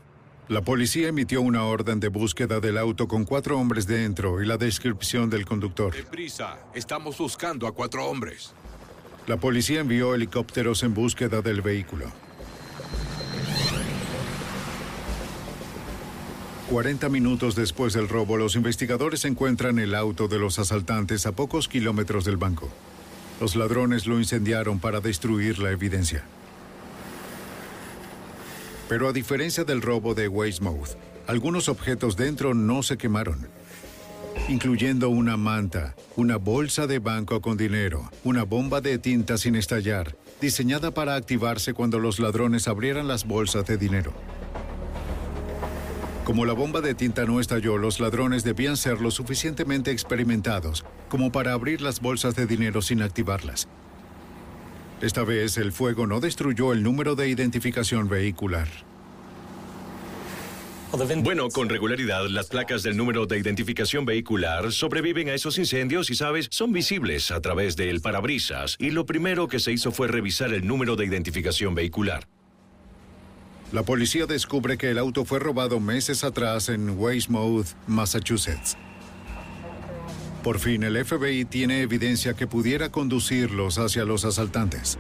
La 0.49 0.63
policía 0.63 1.09
emitió 1.09 1.43
una 1.43 1.65
orden 1.65 2.01
de 2.01 2.09
búsqueda 2.09 2.59
del 2.59 2.79
auto 2.79 3.07
con 3.07 3.27
cuatro 3.27 3.59
hombres 3.59 3.87
dentro 3.87 4.43
y 4.43 4.47
la 4.47 4.57
descripción 4.57 5.29
del 5.29 5.45
conductor. 5.45 5.95
Prisa, 6.11 6.59
estamos 6.75 7.19
buscando 7.19 7.67
a 7.67 7.73
cuatro 7.73 8.07
hombres. 8.07 8.55
La 9.27 9.37
policía 9.37 9.81
envió 9.81 10.15
helicópteros 10.15 10.83
en 10.85 10.95
búsqueda 10.95 11.43
del 11.43 11.61
vehículo. 11.61 12.07
40 16.71 17.11
minutos 17.11 17.55
después 17.55 17.93
del 17.93 18.09
robo, 18.09 18.39
los 18.39 18.57
investigadores 18.57 19.27
encuentran 19.27 19.79
el 19.79 19.95
auto 19.95 20.29
de 20.29 20.39
los 20.39 20.59
asaltantes 20.59 21.27
a 21.27 21.33
pocos 21.33 21.69
kilómetros 21.69 22.25
del 22.25 22.39
banco. 22.39 22.71
Los 23.39 23.55
ladrones 23.55 24.07
lo 24.07 24.19
incendiaron 24.19 24.79
para 24.79 25.03
destruir 25.03 25.59
la 25.59 25.73
evidencia. 25.73 26.25
Pero 28.91 29.09
a 29.09 29.13
diferencia 29.13 29.63
del 29.63 29.83
robo 29.83 30.17
de 30.17 30.27
Weymouth, 30.27 30.97
algunos 31.29 31.69
objetos 31.69 32.17
dentro 32.17 32.55
no 32.55 32.83
se 32.83 32.99
quemaron, 32.99 33.47
incluyendo 34.49 35.11
una 35.11 35.37
manta, 35.37 35.95
una 36.17 36.39
bolsa 36.39 36.89
de 36.89 36.99
banco 36.99 37.41
con 37.41 37.57
dinero, 37.57 38.11
una 38.25 38.43
bomba 38.43 38.81
de 38.81 38.99
tinta 38.99 39.39
sin 39.39 39.55
estallar, 39.55 40.17
diseñada 40.41 40.91
para 40.91 41.15
activarse 41.15 41.73
cuando 41.73 42.01
los 42.01 42.19
ladrones 42.19 42.67
abrieran 42.67 43.07
las 43.07 43.29
bolsas 43.29 43.65
de 43.65 43.77
dinero. 43.77 44.13
Como 46.25 46.45
la 46.45 46.53
bomba 46.53 46.81
de 46.81 46.97
tinta 46.97 47.25
no 47.27 47.39
estalló, 47.39 47.79
los 47.79 48.01
ladrones 48.01 48.43
debían 48.43 48.77
ser 48.77 49.01
lo 49.01 49.13
suficientemente 49.13 49.93
experimentados 49.93 50.85
como 51.09 51.31
para 51.31 51.53
abrir 51.53 51.81
las 51.81 52.01
bolsas 52.01 52.35
de 52.35 52.47
dinero 52.47 52.83
sin 52.83 53.03
activarlas. 53.03 53.69
Esta 55.01 55.25
vez 55.25 55.57
el 55.57 55.73
fuego 55.73 56.07
no 56.07 56.21
destruyó 56.21 56.75
el 56.75 56.83
número 56.83 57.15
de 57.15 57.29
identificación 57.29 58.09
vehicular. 58.09 58.69
Bueno, 61.23 61.49
con 61.49 61.69
regularidad 61.69 62.27
las 62.29 62.49
placas 62.49 62.83
del 62.83 62.97
número 62.97 63.25
de 63.25 63.39
identificación 63.39 64.05
vehicular 64.05 64.73
sobreviven 64.73 65.29
a 65.29 65.35
esos 65.35 65.57
incendios 65.57 66.11
y, 66.11 66.17
sabes, 66.17 66.49
son 66.51 66.73
visibles 66.73 67.31
a 67.31 67.41
través 67.41 67.77
del 67.77 68.01
parabrisas 68.01 68.77
y 68.79 68.91
lo 68.91 69.07
primero 69.07 69.49
que 69.49 69.61
se 69.61 69.73
hizo 69.73 69.93
fue 69.93 70.09
revisar 70.09 70.53
el 70.53 70.67
número 70.67 70.97
de 70.97 71.07
identificación 71.07 71.75
vehicular. 71.75 72.27
La 73.73 73.85
policía 73.85 74.27
descubre 74.27 74.77
que 74.77 74.91
el 74.91 74.99
auto 74.99 75.25
fue 75.25 75.39
robado 75.39 75.79
meses 75.79 76.25
atrás 76.25 76.69
en 76.69 76.99
Weymouth, 76.99 77.69
Massachusetts. 77.87 78.77
Por 80.43 80.59
fin, 80.59 80.83
el 80.85 81.05
FBI 81.05 81.45
tiene 81.45 81.83
evidencia 81.83 82.33
que 82.35 82.47
pudiera 82.47 82.91
conducirlos 82.91 83.79
hacia 83.79 84.05
los 84.05 84.25
asaltantes. 84.25 84.99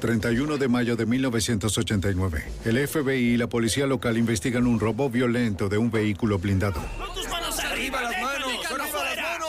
...31 0.00 0.58
de 0.58 0.68
mayo 0.68 0.94
de 0.94 1.04
1989... 1.04 2.44
...el 2.64 2.86
FBI 2.86 3.32
y 3.32 3.36
la 3.36 3.48
policía 3.48 3.86
local 3.86 4.16
investigan 4.16 4.66
un 4.66 4.78
robo 4.78 5.10
violento 5.10 5.68
de 5.68 5.78
un 5.78 5.90
vehículo 5.90 6.38
blindado. 6.38 6.80
¡Tus 7.14 7.28
manos 7.28 7.58
arriba, 7.58 8.02
las 8.02 8.22
manos! 8.22 8.52
¡Arriba 8.70 8.78
las 8.78 8.92
manos! 8.92 9.48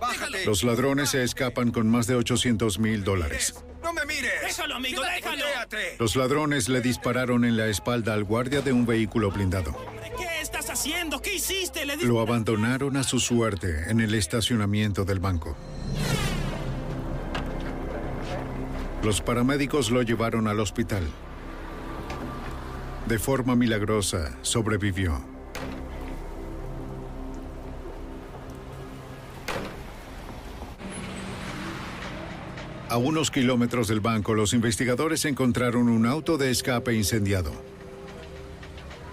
Bájate. 0.00 0.44
Los 0.44 0.62
ladrones 0.64 1.10
se 1.10 1.24
escapan 1.24 1.72
con 1.72 1.88
más 1.88 2.06
de 2.06 2.14
800 2.14 2.78
mil 2.78 3.04
dólares. 3.04 3.54
¡No 3.82 3.92
me 3.92 4.04
mires! 4.04 4.43
¡Déjalo, 4.64 4.76
amigo, 4.76 5.02
déjalo! 5.02 5.44
Los 5.98 6.16
ladrones 6.16 6.70
le 6.70 6.80
dispararon 6.80 7.44
en 7.44 7.58
la 7.58 7.66
espalda 7.66 8.14
al 8.14 8.24
guardia 8.24 8.62
de 8.62 8.72
un 8.72 8.86
vehículo 8.86 9.30
blindado. 9.30 9.76
¿Qué 10.16 10.40
estás 10.40 10.70
haciendo? 10.70 11.20
¿Qué 11.20 11.34
hiciste? 11.34 11.84
Le 11.84 11.98
Lo 11.98 12.18
abandonaron 12.20 12.96
a 12.96 13.02
su 13.02 13.20
suerte 13.20 13.90
en 13.90 14.00
el 14.00 14.14
estacionamiento 14.14 15.04
del 15.04 15.20
banco. 15.20 15.54
Los 19.02 19.20
paramédicos 19.20 19.90
lo 19.90 20.00
llevaron 20.00 20.48
al 20.48 20.58
hospital. 20.60 21.02
De 23.06 23.18
forma 23.18 23.56
milagrosa, 23.56 24.34
sobrevivió. 24.40 25.33
A 32.90 32.98
unos 32.98 33.30
kilómetros 33.30 33.88
del 33.88 34.00
banco, 34.00 34.34
los 34.34 34.52
investigadores 34.52 35.24
encontraron 35.24 35.88
un 35.88 36.04
auto 36.04 36.36
de 36.36 36.50
escape 36.50 36.94
incendiado. 36.94 37.50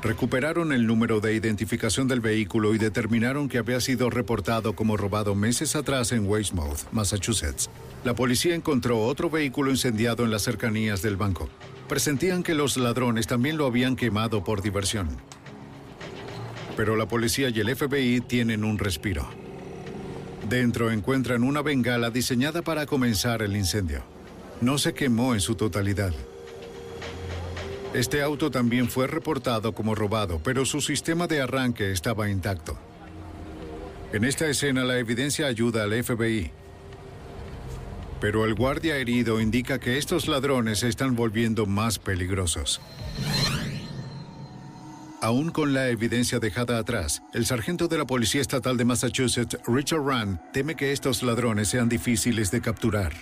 Recuperaron 0.03 0.73
el 0.73 0.87
número 0.87 1.19
de 1.21 1.35
identificación 1.35 2.07
del 2.07 2.19
vehículo 2.19 2.73
y 2.75 2.79
determinaron 2.79 3.47
que 3.47 3.59
había 3.59 3.79
sido 3.79 4.09
reportado 4.09 4.73
como 4.73 4.97
robado 4.97 5.35
meses 5.35 5.75
atrás 5.75 6.11
en 6.11 6.27
Weymouth, 6.27 6.91
Massachusetts. 6.91 7.69
La 8.03 8.13
policía 8.13 8.55
encontró 8.55 8.99
otro 8.99 9.29
vehículo 9.29 9.71
incendiado 9.71 10.25
en 10.25 10.31
las 10.31 10.41
cercanías 10.41 11.01
del 11.01 11.15
banco. 11.17 11.49
Presentían 11.87 12.43
que 12.43 12.55
los 12.55 12.77
ladrones 12.77 13.27
también 13.27 13.57
lo 13.57 13.67
habían 13.67 13.95
quemado 13.95 14.43
por 14.43 14.61
diversión. 14.61 15.09
Pero 16.75 16.95
la 16.95 17.07
policía 17.07 17.49
y 17.49 17.59
el 17.59 17.75
FBI 17.75 18.21
tienen 18.21 18.63
un 18.63 18.79
respiro. 18.79 19.40
Dentro 20.47 20.91
encuentran 20.91 21.43
una 21.43 21.61
bengala 21.61 22.09
diseñada 22.09 22.61
para 22.61 22.85
comenzar 22.85 23.41
el 23.41 23.55
incendio. 23.55 24.03
No 24.59 24.77
se 24.77 24.93
quemó 24.93 25.33
en 25.33 25.39
su 25.39 25.55
totalidad. 25.55 26.13
Este 27.93 28.21
auto 28.21 28.51
también 28.51 28.87
fue 28.89 29.07
reportado 29.07 29.73
como 29.73 29.95
robado, 29.95 30.39
pero 30.43 30.65
su 30.65 30.81
sistema 30.81 31.27
de 31.27 31.41
arranque 31.41 31.91
estaba 31.91 32.29
intacto. 32.29 32.77
En 34.13 34.23
esta 34.23 34.47
escena 34.47 34.83
la 34.83 34.97
evidencia 34.97 35.47
ayuda 35.47 35.83
al 35.83 36.03
FBI. 36.03 36.51
Pero 38.19 38.45
el 38.45 38.53
guardia 38.55 38.97
herido 38.97 39.41
indica 39.41 39.79
que 39.79 39.97
estos 39.97 40.27
ladrones 40.27 40.79
se 40.79 40.89
están 40.89 41.15
volviendo 41.15 41.65
más 41.65 41.97
peligrosos. 41.97 42.79
Aún 45.23 45.51
con 45.51 45.75
la 45.75 45.89
evidencia 45.89 46.39
dejada 46.39 46.79
atrás, 46.79 47.21
el 47.35 47.45
sargento 47.45 47.87
de 47.87 47.99
la 47.99 48.05
Policía 48.05 48.41
Estatal 48.41 48.75
de 48.75 48.85
Massachusetts, 48.85 49.55
Richard 49.67 50.03
Rand, 50.03 50.39
teme 50.51 50.75
que 50.75 50.91
estos 50.91 51.21
ladrones 51.21 51.67
sean 51.67 51.87
difíciles 51.87 52.49
de 52.49 52.59
capturar. 52.59 53.13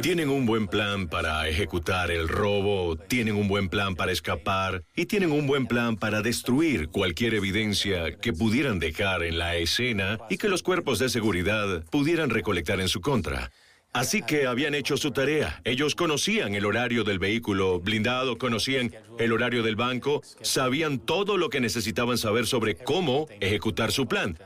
Tienen 0.00 0.30
un 0.30 0.46
buen 0.46 0.66
plan 0.66 1.08
para 1.08 1.46
ejecutar 1.46 2.10
el 2.10 2.28
robo, 2.28 2.96
tienen 2.96 3.36
un 3.36 3.46
buen 3.46 3.68
plan 3.68 3.94
para 3.94 4.10
escapar 4.10 4.84
y 4.96 5.04
tienen 5.04 5.32
un 5.32 5.46
buen 5.46 5.66
plan 5.66 5.96
para 5.98 6.22
destruir 6.22 6.88
cualquier 6.88 7.34
evidencia 7.34 8.16
que 8.16 8.32
pudieran 8.32 8.78
dejar 8.78 9.22
en 9.22 9.38
la 9.38 9.56
escena 9.56 10.18
y 10.30 10.38
que 10.38 10.48
los 10.48 10.62
cuerpos 10.62 10.98
de 10.98 11.10
seguridad 11.10 11.84
pudieran 11.90 12.30
recolectar 12.30 12.80
en 12.80 12.88
su 12.88 13.02
contra. 13.02 13.52
Así 13.92 14.22
que 14.22 14.46
habían 14.46 14.74
hecho 14.74 14.96
su 14.96 15.10
tarea. 15.10 15.60
Ellos 15.64 15.94
conocían 15.94 16.54
el 16.54 16.64
horario 16.64 17.04
del 17.04 17.18
vehículo 17.18 17.78
blindado, 17.78 18.38
conocían 18.38 18.90
el 19.18 19.32
horario 19.32 19.62
del 19.62 19.76
banco, 19.76 20.22
sabían 20.40 20.98
todo 20.98 21.36
lo 21.36 21.50
que 21.50 21.60
necesitaban 21.60 22.16
saber 22.16 22.46
sobre 22.46 22.74
cómo 22.74 23.26
ejecutar 23.40 23.92
su 23.92 24.06
plan. 24.06 24.38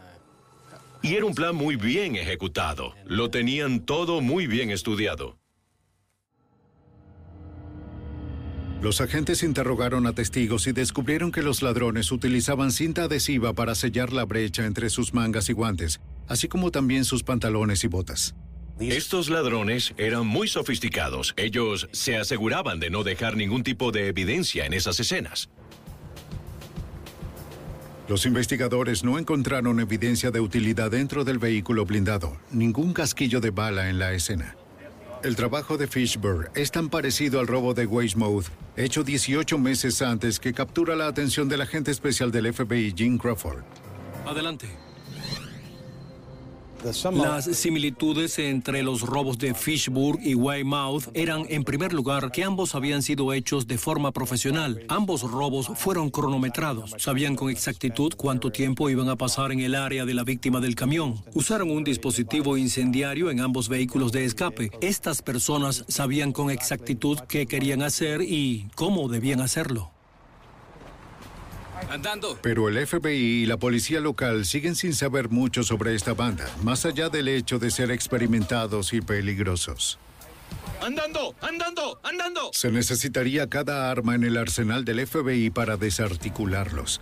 Y 1.01 1.15
era 1.15 1.27
un 1.27 1.35
plan 1.35 1.55
muy 1.55 1.77
bien 1.77 2.17
ejecutado. 2.17 2.95
Lo 3.05 3.31
tenían 3.31 3.87
todo 3.87 4.21
muy 4.21 4.49
bien 4.49 4.71
estudiado. 4.71 5.39
Los 8.83 9.01
agentes 9.01 9.45
interrogaron 9.45 10.09
a 10.09 10.13
testigos 10.13 10.67
y 10.67 10.73
descubrieron 10.73 11.31
que 11.31 11.43
los 11.43 11.63
ladrones 11.63 12.11
utilizaban 12.11 12.73
cinta 12.73 13.05
adhesiva 13.05 13.53
para 13.53 13.77
sellar 13.77 14.13
la 14.13 14.25
brecha 14.25 14.67
entre 14.67 14.91
sus 14.91 15.15
mangas 15.15 15.49
y 15.49 15.53
guantes, 15.53 16.01
así 16.27 16.49
como 16.49 16.73
también 16.73 17.05
sus 17.05 17.23
pantalones 17.23 17.85
y 17.85 17.87
botas. 17.87 18.35
Estos 18.79 19.31
ladrones 19.31 19.95
eran 19.97 20.27
muy 20.27 20.49
sofisticados. 20.49 21.33
Ellos 21.39 21.89
se 21.93 22.19
aseguraban 22.19 22.79
de 22.79 22.91
no 22.91 23.05
dejar 23.05 23.35
ningún 23.35 23.63
tipo 23.63 23.91
de 23.91 24.09
evidencia 24.09 24.67
en 24.67 24.75
esas 24.75 25.01
escenas. 25.01 25.49
Los 28.07 28.27
investigadores 28.27 29.03
no 29.03 29.19
encontraron 29.19 29.81
evidencia 29.81 30.31
de 30.31 30.41
utilidad 30.41 30.91
dentro 30.91 31.25
del 31.25 31.39
vehículo 31.39 31.87
blindado, 31.87 32.37
ningún 32.53 32.93
casquillo 32.93 33.41
de 33.41 33.51
bala 33.51 33.89
en 33.89 33.99
la 33.99 34.13
escena. 34.13 34.55
El 35.25 35.35
trabajo 35.35 35.79
de 35.79 35.89
Fishburne 35.89 36.51
es 36.55 36.71
tan 36.71 36.91
parecido 36.91 37.41
al 37.41 37.47
robo 37.47 37.73
de 37.73 37.87
Weymouth, 37.87 38.47
hecho 38.77 39.03
18 39.03 39.59
meses 39.59 40.03
antes 40.03 40.39
que 40.39 40.53
captura 40.53 40.95
la 40.95 41.09
atención 41.09 41.49
del 41.49 41.63
agente 41.63 41.91
especial 41.91 42.31
del 42.31 42.53
FBI, 42.53 42.95
Jim 42.97 43.17
Crawford. 43.17 43.65
Adelante. 44.27 44.69
Las 47.13 47.45
similitudes 47.45 48.39
entre 48.39 48.83
los 48.83 49.03
robos 49.03 49.39
de 49.39 49.55
Fishburg 49.55 50.21
y 50.23 50.35
Weymouth 50.35 51.09
eran, 51.15 51.47
en 51.49 51.65
primer 51.65 51.93
lugar, 51.93 52.31
que 52.31 52.45
ambos 52.45 52.75
habían 52.75 53.03
sido 53.03 53.33
hechos 53.33 53.67
de 53.67 53.79
forma 53.79 54.13
profesional. 54.13 54.85
Ambos 54.89 55.23
robos 55.23 55.71
fueron 55.75 56.11
cronometrados. 56.11 56.95
Sabían 56.99 57.35
con 57.35 57.51
exactitud 57.51 58.13
cuánto 58.17 58.51
tiempo 58.51 58.91
iban 58.91 59.09
a 59.09 59.17
pasar 59.17 59.53
en 59.53 59.61
el 59.61 59.75
área 59.75 60.05
de 60.05 60.15
la 60.15 60.25
víctima 60.25 60.61
del 60.61 60.75
camión. 60.75 61.23
Usaron 61.35 61.71
un 61.71 61.85
dispositivo 61.85 62.57
incendiario 62.57 63.31
en 63.31 63.41
ambos 63.41 63.69
vehículos 63.69 64.13
de 64.13 64.25
escape. 64.25 64.71
Estas 64.81 65.23
personas 65.23 65.85
sabían 65.89 66.33
con 66.33 66.51
exactitud 66.51 67.19
qué 67.29 67.47
querían 67.47 67.83
hacer 67.83 68.23
y 68.23 68.69
cómo 68.75 69.09
debían 69.09 69.41
hacerlo. 69.41 69.96
Andando. 71.91 72.39
Pero 72.43 72.69
el 72.69 72.87
FBI 72.87 73.43
y 73.43 73.47
la 73.47 73.57
policía 73.57 74.01
local 74.01 74.45
siguen 74.45 74.75
sin 74.75 74.95
saber 74.95 75.31
mucho 75.31 75.63
sobre 75.63 75.95
esta 75.95 76.15
banda, 76.15 76.49
más 76.63 76.85
allá 76.85 77.09
del 77.09 77.29
hecho 77.29 77.59
de 77.59 77.71
ser 77.71 77.91
experimentados 77.91 78.93
y 78.93 79.01
peligrosos. 79.01 79.99
¡Andando! 80.83 81.35
¡Andando! 81.41 82.01
¡Andando! 82.03 82.51
Se 82.53 82.71
necesitaría 82.71 83.49
cada 83.49 83.91
arma 83.91 84.15
en 84.15 84.25
el 84.25 84.37
arsenal 84.37 84.85
del 84.85 85.07
FBI 85.07 85.51
para 85.51 85.77
desarticularlos. 85.77 87.01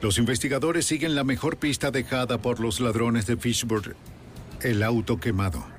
Los 0.00 0.18
investigadores 0.18 0.84
siguen 0.84 1.14
la 1.14 1.24
mejor 1.24 1.58
pista 1.58 1.90
dejada 1.90 2.38
por 2.38 2.60
los 2.60 2.80
ladrones 2.80 3.26
de 3.26 3.36
Fishburne, 3.36 3.94
el 4.60 4.82
auto 4.82 5.18
quemado. 5.18 5.71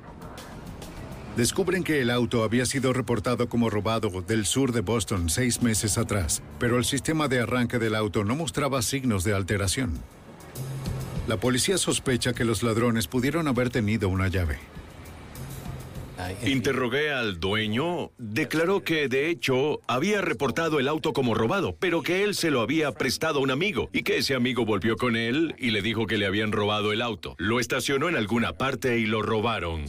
Descubren 1.36 1.84
que 1.84 2.00
el 2.00 2.12
auto 2.12 2.44
había 2.44 2.66
sido 2.68 2.94
reportado 2.94 3.50
como 3.50 3.72
robado 3.72 4.22
del 4.22 4.46
sur 4.46 4.72
de 4.72 4.82
Boston 4.82 5.30
seis 5.30 5.64
meses 5.64 5.98
atrás, 5.98 6.44
pero 6.60 6.78
el 6.78 6.86
sistema 6.86 7.28
de 7.28 7.40
arranque 7.40 7.80
del 7.80 7.96
auto 7.96 8.24
no 8.24 8.36
mostraba 8.36 8.84
signos 8.84 9.24
de 9.24 9.34
alteración. 9.34 9.94
La 11.28 11.38
policía 11.38 11.80
sospecha 11.80 12.34
que 12.34 12.46
los 12.46 12.62
ladrones 12.62 13.08
pudieron 13.08 13.48
haber 13.48 13.72
tenido 13.72 14.10
una 14.10 14.28
llave. 14.28 14.60
Interrogué 16.46 17.12
al 17.12 17.40
dueño. 17.40 18.12
Declaró 18.20 18.84
que, 18.84 19.08
de 19.08 19.30
hecho, 19.30 19.82
había 19.88 20.22
reportado 20.22 20.80
el 20.80 20.88
auto 20.88 21.14
como 21.14 21.34
robado, 21.34 21.76
pero 21.80 22.04
que 22.04 22.24
él 22.24 22.36
se 22.36 22.52
lo 22.52 22.62
había 22.62 22.92
prestado 22.92 23.40
a 23.40 23.42
un 23.42 23.50
amigo 23.50 23.90
y 23.92 24.04
que 24.04 24.18
ese 24.18 24.36
amigo 24.36 24.66
volvió 24.66 24.96
con 24.98 25.16
él 25.16 25.56
y 25.58 25.72
le 25.72 25.82
dijo 25.82 26.06
que 26.06 26.18
le 26.18 26.28
habían 26.28 26.52
robado 26.52 26.94
el 26.94 27.02
auto. 27.02 27.36
Lo 27.40 27.60
estacionó 27.60 28.08
en 28.08 28.16
alguna 28.16 28.54
parte 28.54 29.00
y 29.00 29.06
lo 29.08 29.24
robaron. 29.24 29.86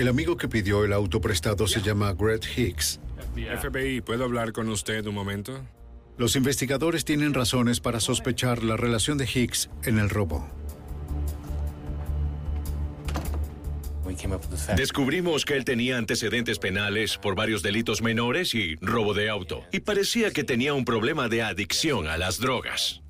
El 0.00 0.08
amigo 0.08 0.38
que 0.38 0.48
pidió 0.48 0.82
el 0.82 0.94
auto 0.94 1.20
prestado 1.20 1.66
se 1.66 1.82
llama 1.82 2.14
Greg 2.14 2.40
Hicks. 2.56 3.00
FBI, 3.60 4.00
¿puedo 4.00 4.24
hablar 4.24 4.50
con 4.50 4.70
usted 4.70 5.04
un 5.04 5.14
momento? 5.14 5.62
Los 6.16 6.36
investigadores 6.36 7.04
tienen 7.04 7.34
razones 7.34 7.80
para 7.80 8.00
sospechar 8.00 8.64
la 8.64 8.78
relación 8.78 9.18
de 9.18 9.26
Hicks 9.26 9.68
en 9.84 9.98
el 9.98 10.08
robo. 10.08 10.48
Descubrimos 14.74 15.44
que 15.44 15.58
él 15.58 15.66
tenía 15.66 15.98
antecedentes 15.98 16.58
penales 16.58 17.18
por 17.18 17.34
varios 17.34 17.62
delitos 17.62 18.00
menores 18.00 18.54
y 18.54 18.76
robo 18.76 19.12
de 19.12 19.28
auto. 19.28 19.64
Y 19.70 19.80
parecía 19.80 20.30
que 20.30 20.44
tenía 20.44 20.72
un 20.72 20.86
problema 20.86 21.28
de 21.28 21.42
adicción 21.42 22.08
a 22.08 22.16
las 22.16 22.38
drogas. 22.38 23.02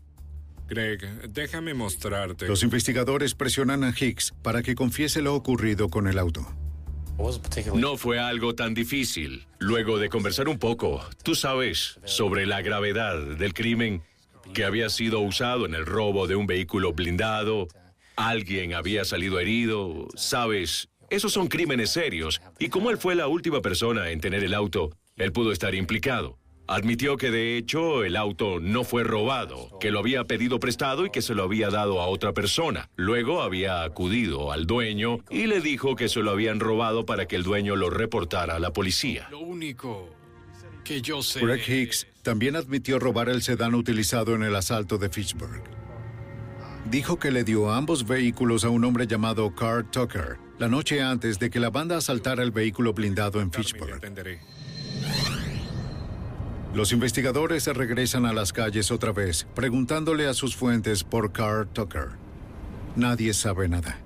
Greg, 0.68 1.31
déjame 1.31 1.72
mostrarte. 1.72 2.48
Los 2.48 2.64
investigadores 2.64 3.37
presionan 3.37 3.85
a 3.85 3.94
Hicks 3.96 4.35
para 4.42 4.64
que 4.64 4.74
confiese 4.74 5.22
lo 5.22 5.37
ocurrido 5.37 5.88
con 5.88 6.09
el 6.09 6.18
auto. 6.18 6.53
No 7.74 7.96
fue 7.96 8.18
algo 8.18 8.54
tan 8.54 8.74
difícil. 8.74 9.46
Luego 9.59 9.98
de 9.98 10.09
conversar 10.09 10.48
un 10.48 10.59
poco, 10.59 11.04
tú 11.22 11.35
sabes, 11.35 12.00
sobre 12.04 12.46
la 12.46 12.62
gravedad 12.62 13.18
del 13.18 13.54
crimen 13.54 14.02
que 14.54 14.64
había 14.64 14.88
sido 14.88 15.20
usado 15.20 15.66
en 15.66 15.74
el 15.74 15.87
robo 15.87 16.26
de 16.26 16.37
un 16.37 16.46
vehículo 16.46 16.92
blindado, 16.92 17.68
alguien 18.16 18.74
había 18.74 19.04
salido 19.04 19.38
herido, 19.38 20.09
sabes, 20.14 20.88
esos 21.09 21.33
son 21.33 21.48
crímenes 21.48 21.90
serios, 21.90 22.40
y 22.59 22.68
como 22.68 22.90
él 22.90 22.98
fue 22.98 23.14
la 23.14 23.28
última 23.28 23.61
persona 23.61 24.11
en 24.11 24.20
tener 24.20 24.44
el 24.44 24.54
auto, 24.54 24.90
él 25.16 25.33
pudo 25.33 25.52
estar 25.52 25.74
implicado. 25.74 26.38
Admitió 26.66 27.16
que 27.16 27.31
de 27.31 27.57
hecho 27.57 28.05
el 28.05 28.16
auto 28.16 28.61
no 28.61 28.85
fue 28.85 29.03
robado, 29.03 29.77
que 29.81 29.90
lo 29.90 29.99
había 29.99 30.25
pedido 30.25 30.61
prestado 30.61 31.07
y 31.07 31.11
que 31.11 31.23
se 31.23 31.35
lo 31.35 31.42
había 31.42 31.68
dado 31.68 32.01
a 32.01 32.07
otra 32.07 32.33
persona. 32.33 32.88
Luego 32.96 33.42
había 33.42 33.83
acudido 33.83 34.53
al 34.53 34.66
dueño 34.66 35.18
y 35.31 35.46
le 35.46 35.61
dijo 35.61 35.96
que 35.96 36.09
se 36.09 36.20
lo 36.20 36.31
habían 36.31 36.61
robado 36.61 37.05
para 37.07 37.27
que 37.27 37.37
el 37.37 37.42
dueño 37.42 37.75
lo 37.77 37.90
reportara 37.90 38.57
a 38.57 38.61
la 38.61 38.73
policía. 38.73 39.29
Lo 39.31 39.40
único 39.40 40.09
que 40.85 41.03
yo 41.03 41.23
sé. 41.23 41.40
Greg 41.40 41.68
Hicks 41.68 42.07
también 42.23 42.57
admitió 42.57 42.99
robar 42.99 43.29
el 43.29 43.42
sedán 43.42 43.75
utilizado 43.75 44.35
en 44.35 44.42
el 44.44 44.55
asalto 44.55 44.96
de 44.99 45.09
Fitchburg. 45.09 45.64
Dijo 46.90 47.18
que 47.18 47.31
le 47.31 47.44
dio 47.44 47.70
ambos 47.70 48.07
vehículos 48.07 48.64
a 48.64 48.70
un 48.70 48.85
hombre 48.85 49.07
llamado 49.07 49.55
Carl 49.55 49.90
Tucker 49.90 50.38
la 50.61 50.68
noche 50.68 51.01
antes 51.01 51.38
de 51.38 51.49
que 51.49 51.59
la 51.59 51.70
banda 51.70 51.96
asaltara 51.96 52.42
el 52.42 52.51
vehículo 52.51 52.92
blindado 52.92 53.40
en 53.40 53.51
Fitchburg. 53.51 53.99
Los 56.72 56.92
investigadores 56.92 57.66
regresan 57.66 58.26
a 58.26 58.33
las 58.33 58.52
calles 58.52 58.92
otra 58.92 59.12
vez, 59.12 59.46
preguntándole 59.54 60.28
a 60.28 60.35
sus 60.35 60.54
fuentes 60.54 61.02
por 61.02 61.33
Carl 61.33 61.66
Tucker. 61.66 62.11
Nadie 62.94 63.35
sabe 63.35 63.68
nada. 63.68 63.98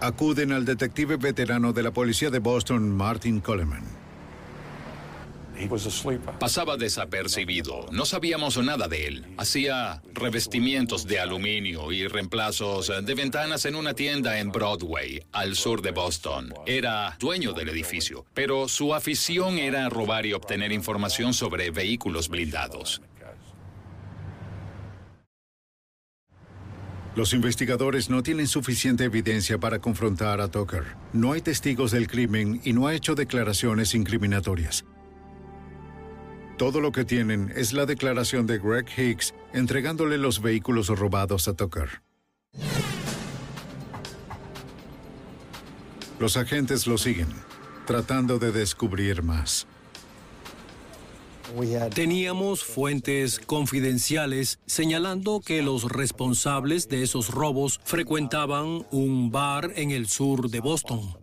Acuden 0.00 0.52
al 0.52 0.64
detective 0.64 1.16
veterano 1.16 1.72
de 1.72 1.82
la 1.82 1.90
policía 1.90 2.30
de 2.30 2.38
Boston, 2.38 2.96
Martin 2.96 3.40
Coleman. 3.40 3.99
Pasaba 6.38 6.76
desapercibido, 6.76 7.86
no 7.92 8.04
sabíamos 8.04 8.56
nada 8.58 8.88
de 8.88 9.06
él. 9.06 9.26
Hacía 9.36 10.02
revestimientos 10.12 11.06
de 11.06 11.20
aluminio 11.20 11.92
y 11.92 12.06
reemplazos 12.06 12.92
de 13.04 13.14
ventanas 13.14 13.64
en 13.64 13.74
una 13.74 13.94
tienda 13.94 14.38
en 14.38 14.50
Broadway, 14.50 15.24
al 15.32 15.56
sur 15.56 15.82
de 15.82 15.90
Boston. 15.90 16.54
Era 16.66 17.16
dueño 17.18 17.52
del 17.52 17.68
edificio, 17.68 18.24
pero 18.34 18.68
su 18.68 18.94
afición 18.94 19.58
era 19.58 19.88
robar 19.88 20.26
y 20.26 20.32
obtener 20.32 20.72
información 20.72 21.34
sobre 21.34 21.70
vehículos 21.70 22.28
blindados. 22.28 23.02
Los 27.16 27.34
investigadores 27.34 28.08
no 28.08 28.22
tienen 28.22 28.46
suficiente 28.46 29.04
evidencia 29.04 29.58
para 29.58 29.80
confrontar 29.80 30.40
a 30.40 30.48
Tucker. 30.48 30.84
No 31.12 31.32
hay 31.32 31.40
testigos 31.40 31.90
del 31.90 32.06
crimen 32.06 32.60
y 32.64 32.72
no 32.72 32.86
ha 32.86 32.94
hecho 32.94 33.16
declaraciones 33.16 33.94
incriminatorias. 33.94 34.84
Todo 36.60 36.82
lo 36.82 36.92
que 36.92 37.06
tienen 37.06 37.50
es 37.56 37.72
la 37.72 37.86
declaración 37.86 38.46
de 38.46 38.58
Greg 38.58 38.84
Hicks 38.94 39.32
entregándole 39.54 40.18
los 40.18 40.42
vehículos 40.42 40.88
robados 40.88 41.48
a 41.48 41.54
Tucker. 41.54 42.02
Los 46.18 46.36
agentes 46.36 46.86
lo 46.86 46.98
siguen, 46.98 47.28
tratando 47.86 48.38
de 48.38 48.52
descubrir 48.52 49.22
más. 49.22 49.66
Teníamos 51.94 52.62
fuentes 52.62 53.38
confidenciales 53.38 54.58
señalando 54.66 55.40
que 55.40 55.62
los 55.62 55.90
responsables 55.90 56.88
de 56.88 57.02
esos 57.02 57.30
robos 57.30 57.80
frecuentaban 57.84 58.86
un 58.90 59.30
bar 59.30 59.72
en 59.76 59.92
el 59.92 60.08
sur 60.08 60.50
de 60.50 60.60
Boston. 60.60 61.19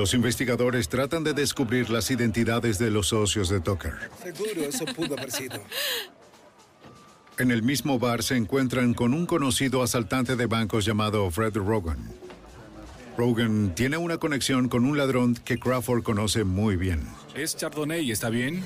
Los 0.00 0.14
investigadores 0.14 0.88
tratan 0.88 1.24
de 1.24 1.34
descubrir 1.34 1.90
las 1.90 2.10
identidades 2.10 2.78
de 2.78 2.90
los 2.90 3.08
socios 3.08 3.50
de 3.50 3.60
Tucker. 3.60 3.92
Seguro, 4.22 4.62
eso 4.66 4.86
pudo 4.86 5.12
haber 5.12 5.30
sido. 5.30 5.60
En 7.36 7.50
el 7.50 7.62
mismo 7.62 7.98
bar 7.98 8.22
se 8.22 8.34
encuentran 8.34 8.94
con 8.94 9.12
un 9.12 9.26
conocido 9.26 9.82
asaltante 9.82 10.36
de 10.36 10.46
bancos 10.46 10.86
llamado 10.86 11.30
Fred 11.30 11.54
Rogan. 11.54 11.98
Rogan 13.18 13.74
tiene 13.74 13.98
una 13.98 14.16
conexión 14.16 14.70
con 14.70 14.86
un 14.86 14.96
ladrón 14.96 15.34
que 15.34 15.58
Crawford 15.58 16.02
conoce 16.02 16.44
muy 16.44 16.76
bien. 16.76 17.06
Es 17.34 17.54
Chardonnay, 17.58 18.10
¿está 18.10 18.30
bien? 18.30 18.64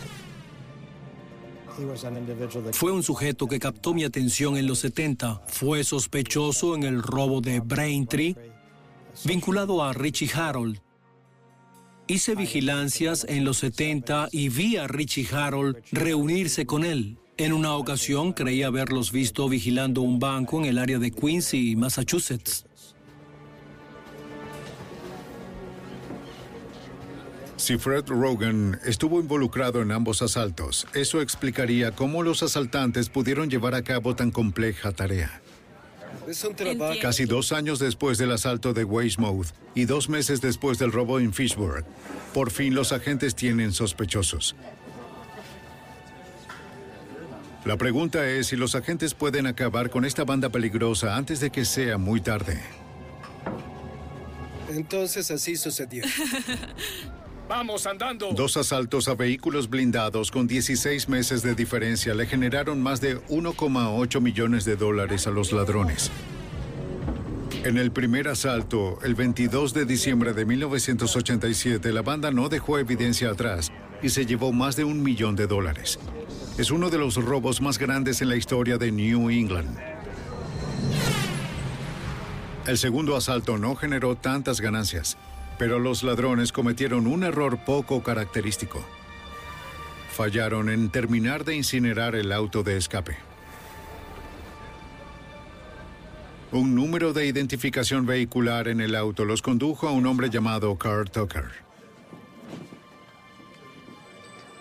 Fue 2.75 2.93
un 2.93 3.03
sujeto 3.03 3.49
que 3.49 3.59
captó 3.59 3.93
mi 3.93 4.05
atención 4.05 4.57
en 4.57 4.69
los 4.69 4.79
70. 4.79 5.43
Fue 5.49 5.83
sospechoso 5.83 6.77
en 6.77 6.85
el 6.85 7.03
robo 7.03 7.41
de 7.41 7.59
Braintree, 7.59 8.37
vinculado 9.25 9.83
a 9.83 9.93
Richie 9.93 10.31
Harold. 10.33 10.84
Hice 12.07 12.35
vigilancias 12.35 13.25
en 13.31 13.47
los 13.47 13.59
70 13.59 14.29
y 14.31 14.51
vi 14.51 14.77
a 14.77 14.87
Richie 14.87 15.27
Harold 15.35 15.79
reunirse 15.91 16.67
con 16.67 16.85
él. 16.85 17.17
En 17.39 17.55
una 17.55 17.77
ocasión 17.77 18.35
creí 18.35 18.63
haberlos 18.63 19.11
visto 19.11 19.49
vigilando 19.49 20.03
un 20.03 20.19
banco 20.19 20.59
en 20.59 20.67
el 20.67 20.79
área 20.79 20.99
de 20.99 21.11
Quincy, 21.11 21.77
Massachusetts. 21.77 22.67
Si 27.57 27.79
Fred 27.79 28.05
Rogan 28.09 28.79
estuvo 28.85 29.19
involucrado 29.19 29.81
en 29.81 29.91
ambos 29.91 30.21
asaltos, 30.21 30.87
eso 30.93 31.23
explicaría 31.23 31.93
cómo 31.93 32.23
los 32.23 32.43
asaltantes 32.43 33.09
pudieron 33.09 33.49
llevar 33.49 33.75
a 33.75 33.83
cabo 33.83 34.15
tan 34.15 34.31
compleja 34.31 34.93
tarea. 34.93 35.41
Casi 37.03 37.25
dos 37.25 37.53
años 37.53 37.79
después 37.79 38.19
del 38.19 38.33
asalto 38.33 38.73
de 38.73 38.85
Weymouth 38.85 39.49
y 39.75 39.85
dos 39.85 40.09
meses 40.09 40.41
después 40.41 40.79
del 40.79 40.93
robo 40.93 41.21
en 41.21 41.33
Fishburne, 41.33 41.85
por 42.33 42.51
fin 42.51 42.75
los 42.75 42.93
agentes 42.93 43.35
tienen 43.35 43.73
sospechosos. 43.73 44.57
La 47.65 47.77
pregunta 47.79 48.29
es 48.29 48.49
si 48.49 48.57
los 48.57 48.75
agentes 48.75 49.15
pueden 49.15 49.47
acabar 49.47 49.89
con 49.89 50.05
esta 50.05 50.25
banda 50.25 50.51
peligrosa 50.51 51.17
antes 51.17 51.41
de 51.41 51.51
que 51.51 51.65
sea 51.65 51.97
muy 51.97 52.21
tarde. 52.21 52.61
Entonces 54.69 55.31
así 55.31 55.57
sucedió. 55.57 56.05
¡Vamos 57.49 57.87
andando! 57.87 58.33
Dos 58.33 58.57
asaltos 58.57 59.07
a 59.07 59.15
vehículos 59.15 59.69
blindados 59.69 60.31
con 60.31 60.47
16 60.47 61.09
meses 61.11 61.43
de 61.43 61.55
diferencia 61.55 62.15
le 62.15 62.27
generaron 62.27 62.83
más 62.83 63.03
de 63.03 63.21
1,8 63.27 64.21
millones 64.21 64.65
de 64.65 64.77
dólares 64.77 65.27
a 65.27 65.31
los 65.31 65.53
ladrones. 65.53 66.11
En 67.65 67.77
el 67.77 67.93
primer 67.93 68.29
asalto, 68.29 68.99
el 69.03 69.15
22 69.15 69.75
de 69.75 69.85
diciembre 69.85 70.33
de 70.33 70.47
1987, 70.47 71.93
la 71.93 72.03
banda 72.03 72.31
no 72.31 72.49
dejó 72.49 72.79
evidencia 72.79 73.31
atrás 73.31 73.73
y 74.03 74.09
se 74.09 74.25
llevó 74.25 74.53
más 74.53 74.77
de 74.77 74.85
un 74.85 75.03
millón 75.03 75.37
de 75.37 75.47
dólares. 75.47 75.99
Es 76.57 76.71
uno 76.71 76.89
de 76.89 76.99
los 76.99 77.17
robos 77.17 77.61
más 77.61 77.79
grandes 77.79 78.23
en 78.23 78.31
la 78.31 78.37
historia 78.37 78.79
de 78.79 78.91
New 78.91 79.29
England. 79.29 79.79
El 82.67 82.79
segundo 82.79 83.17
asalto 83.17 83.59
no 83.59 83.77
generó 83.77 84.17
tantas 84.17 84.61
ganancias. 84.63 85.19
Pero 85.59 85.79
los 85.79 86.03
ladrones 86.03 86.53
cometieron 86.53 87.07
un 87.07 87.25
error 87.25 87.59
poco 87.65 88.03
característico. 88.03 88.85
Fallaron 90.11 90.69
en 90.69 90.91
terminar 90.91 91.45
de 91.45 91.57
incinerar 91.57 92.15
el 92.15 92.33
auto 92.33 92.63
de 92.63 92.77
escape. 92.77 93.17
Un 96.53 96.77
número 96.77 97.13
de 97.13 97.27
identificación 97.27 98.07
vehicular 98.07 98.69
en 98.69 98.81
el 98.81 98.95
auto 98.95 99.25
los 99.25 99.43
condujo 99.43 99.89
a 99.89 99.91
un 99.91 100.07
hombre 100.07 100.31
llamado 100.31 100.77
Carl 100.79 101.11
Tucker. 101.11 101.47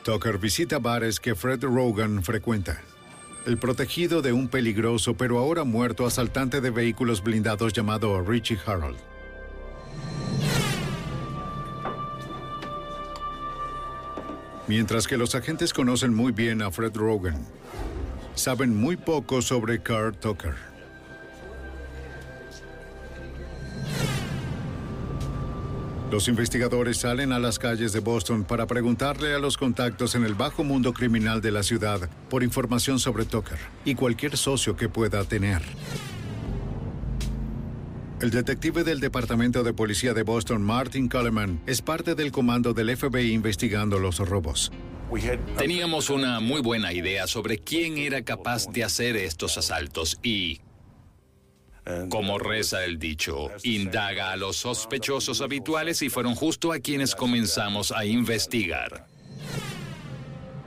Tucker 0.03 0.39
visita 0.39 0.79
bares 0.79 1.19
que 1.19 1.35
Fred 1.35 1.63
Rogan 1.63 2.23
frecuenta. 2.23 2.81
El 3.45 3.57
protegido 3.57 4.23
de 4.23 4.33
un 4.33 4.47
peligroso 4.47 5.15
pero 5.15 5.37
ahora 5.37 5.65
muerto 5.65 6.07
asaltante 6.07 6.61
de 6.61 6.71
vehículos 6.71 7.21
blindados 7.21 7.73
llamado 7.73 8.21
Richie 8.21 8.57
Harold. 8.65 9.12
Mientras 14.67 15.07
que 15.07 15.17
los 15.17 15.35
agentes 15.35 15.73
conocen 15.73 16.13
muy 16.13 16.31
bien 16.31 16.61
a 16.61 16.71
Fred 16.71 16.95
Rogan, 16.95 17.45
saben 18.33 18.75
muy 18.75 18.95
poco 18.95 19.41
sobre 19.41 19.81
Carl 19.81 20.15
Tucker. 20.17 20.55
Los 26.13 26.27
investigadores 26.27 26.97
salen 26.97 27.31
a 27.33 27.39
las 27.39 27.57
calles 27.57 27.91
de 27.91 27.99
Boston 27.99 28.43
para 28.43 28.67
preguntarle 28.67 29.33
a 29.33 29.39
los 29.39 29.57
contactos 29.57 30.13
en 30.13 30.23
el 30.23 30.35
bajo 30.35 30.63
mundo 30.63 30.93
criminal 30.93 31.41
de 31.41 31.51
la 31.51 31.63
ciudad 31.63 32.07
por 32.29 32.43
información 32.43 32.99
sobre 32.99 33.25
Tucker 33.25 33.57
y 33.83 33.95
cualquier 33.95 34.37
socio 34.37 34.77
que 34.77 34.89
pueda 34.89 35.23
tener. 35.23 35.63
El 38.23 38.31
detective 38.31 38.85
del 38.85 39.01
Departamento 39.01 39.63
de 39.63 39.73
Policía 39.73 40.13
de 40.13 40.23
Boston, 40.23 40.61
Martin 40.61 41.09
Coleman, 41.09 41.59
es 41.65 41.81
parte 41.81 42.15
del 42.15 42.31
comando 42.31 42.73
del 42.73 42.95
FBI 42.95 43.33
investigando 43.33 43.99
los 43.99 44.19
robos. 44.19 44.71
Teníamos 45.57 46.09
una 46.09 46.39
muy 46.39 46.61
buena 46.61 46.93
idea 46.93 47.27
sobre 47.27 47.57
quién 47.57 47.97
era 47.97 48.21
capaz 48.23 48.67
de 48.71 48.85
hacer 48.85 49.17
estos 49.17 49.57
asaltos 49.57 50.19
y, 50.23 50.61
como 52.07 52.39
reza 52.39 52.85
el 52.85 52.97
dicho, 52.97 53.49
indaga 53.63 54.31
a 54.31 54.37
los 54.37 54.55
sospechosos 54.55 55.41
habituales 55.41 56.01
y 56.01 56.07
fueron 56.07 56.33
justo 56.33 56.71
a 56.71 56.79
quienes 56.79 57.15
comenzamos 57.15 57.91
a 57.91 58.05
investigar. 58.05 59.05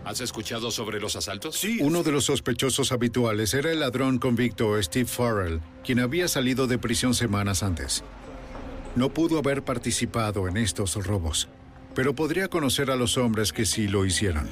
¿Has 0.06 0.20
escuchado 0.20 0.70
sobre 0.70 1.00
los 1.00 1.16
asaltos? 1.16 1.56
Sí. 1.56 1.78
Uno 1.80 2.04
de 2.04 2.12
los 2.12 2.26
sospechosos 2.26 2.92
habituales 2.92 3.52
era 3.54 3.72
el 3.72 3.80
ladrón 3.80 4.18
convicto 4.20 4.80
Steve 4.80 5.06
Farrell, 5.08 5.60
quien 5.84 5.98
había 5.98 6.28
salido 6.28 6.68
de 6.68 6.78
prisión 6.78 7.12
semanas 7.12 7.64
antes. 7.64 8.04
No 8.94 9.12
pudo 9.12 9.36
haber 9.36 9.64
participado 9.64 10.46
en 10.46 10.58
estos 10.58 10.94
robos, 10.94 11.48
pero 11.96 12.14
podría 12.14 12.46
conocer 12.46 12.92
a 12.92 12.94
los 12.94 13.18
hombres 13.18 13.52
que 13.52 13.66
sí 13.66 13.88
lo 13.88 14.06
hicieron. 14.06 14.48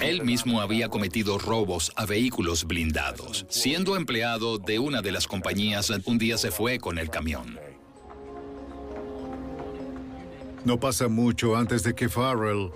Él 0.00 0.24
mismo 0.24 0.62
había 0.62 0.88
cometido 0.88 1.36
robos 1.36 1.92
a 1.94 2.06
vehículos 2.06 2.64
blindados. 2.64 3.44
Siendo 3.50 3.96
empleado 3.96 4.56
de 4.56 4.78
una 4.78 5.02
de 5.02 5.12
las 5.12 5.26
compañías, 5.26 5.92
un 6.06 6.16
día 6.16 6.38
se 6.38 6.50
fue 6.50 6.78
con 6.78 6.96
el 6.96 7.10
camión. 7.10 7.60
No 10.64 10.80
pasa 10.80 11.08
mucho 11.08 11.54
antes 11.54 11.82
de 11.82 11.94
que 11.94 12.08
Farrell 12.08 12.70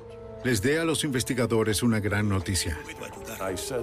les 0.45 0.61
dé 0.61 0.79
a 0.79 0.85
los 0.85 1.05
investigadores 1.05 1.83
una 1.83 2.01
gran 2.01 2.29
noticia. 2.29 2.79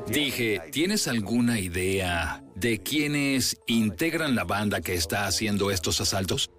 Dije, 0.07 0.61
¿tienes 0.71 1.07
alguna 1.07 1.59
idea 1.59 2.43
de 2.55 2.81
quiénes 2.81 3.59
integran 3.67 4.35
la 4.35 4.43
banda 4.43 4.81
que 4.81 4.93
está 4.93 5.25
haciendo 5.27 5.71
estos 5.71 6.01
asaltos? 6.01 6.49